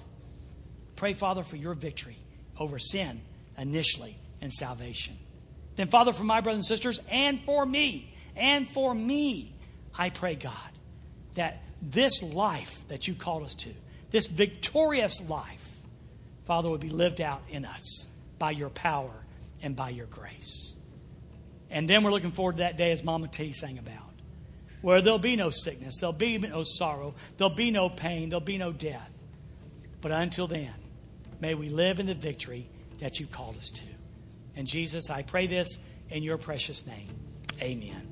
Pray, 0.95 1.13
Father, 1.13 1.43
for 1.43 1.55
your 1.55 1.73
victory 1.73 2.17
over 2.59 2.77
sin 2.79 3.21
initially 3.57 4.17
and 4.41 4.51
salvation. 4.53 5.17
Then, 5.75 5.87
Father, 5.87 6.11
for 6.11 6.23
my 6.23 6.41
brothers 6.41 6.59
and 6.59 6.65
sisters 6.65 6.99
and 7.09 7.39
for 7.41 7.65
me, 7.65 8.13
and 8.37 8.69
for 8.69 8.93
me, 8.93 9.53
I 9.97 10.09
pray, 10.09 10.35
God, 10.35 10.53
that 11.35 11.61
this 11.81 12.23
life 12.23 12.87
that 12.87 13.07
you 13.07 13.13
called 13.13 13.43
us 13.43 13.55
to, 13.55 13.69
this 14.11 14.27
victorious 14.27 15.21
life, 15.21 15.67
Father, 16.45 16.69
would 16.69 16.81
be 16.81 16.89
lived 16.89 17.21
out 17.21 17.41
in 17.49 17.65
us 17.65 18.07
by 18.39 18.51
your 18.51 18.69
power 18.69 19.11
and 19.61 19.75
by 19.75 19.89
your 19.89 20.05
grace. 20.05 20.75
And 21.69 21.89
then 21.89 22.03
we're 22.03 22.11
looking 22.11 22.31
forward 22.31 22.53
to 22.53 22.57
that 22.59 22.77
day, 22.77 22.91
as 22.91 23.03
Mama 23.03 23.27
T 23.27 23.51
sang 23.51 23.77
about, 23.77 24.13
where 24.81 25.01
there'll 25.01 25.19
be 25.19 25.35
no 25.35 25.49
sickness, 25.49 25.97
there'll 25.99 26.13
be 26.13 26.37
no 26.37 26.63
sorrow, 26.63 27.15
there'll 27.37 27.53
be 27.53 27.71
no 27.71 27.89
pain, 27.89 28.29
there'll 28.29 28.39
be 28.39 28.57
no 28.57 28.71
death. 28.71 29.11
But 29.99 30.11
until 30.11 30.47
then, 30.47 30.73
may 31.41 31.55
we 31.55 31.69
live 31.69 31.99
in 31.99 32.05
the 32.05 32.13
victory 32.13 32.69
that 32.99 33.19
you 33.19 33.27
called 33.27 33.57
us 33.57 33.69
to. 33.71 33.83
And 34.55 34.67
Jesus, 34.67 35.09
I 35.09 35.23
pray 35.23 35.47
this 35.47 35.79
in 36.09 36.23
your 36.23 36.37
precious 36.37 36.87
name. 36.87 37.09
Amen. 37.61 38.06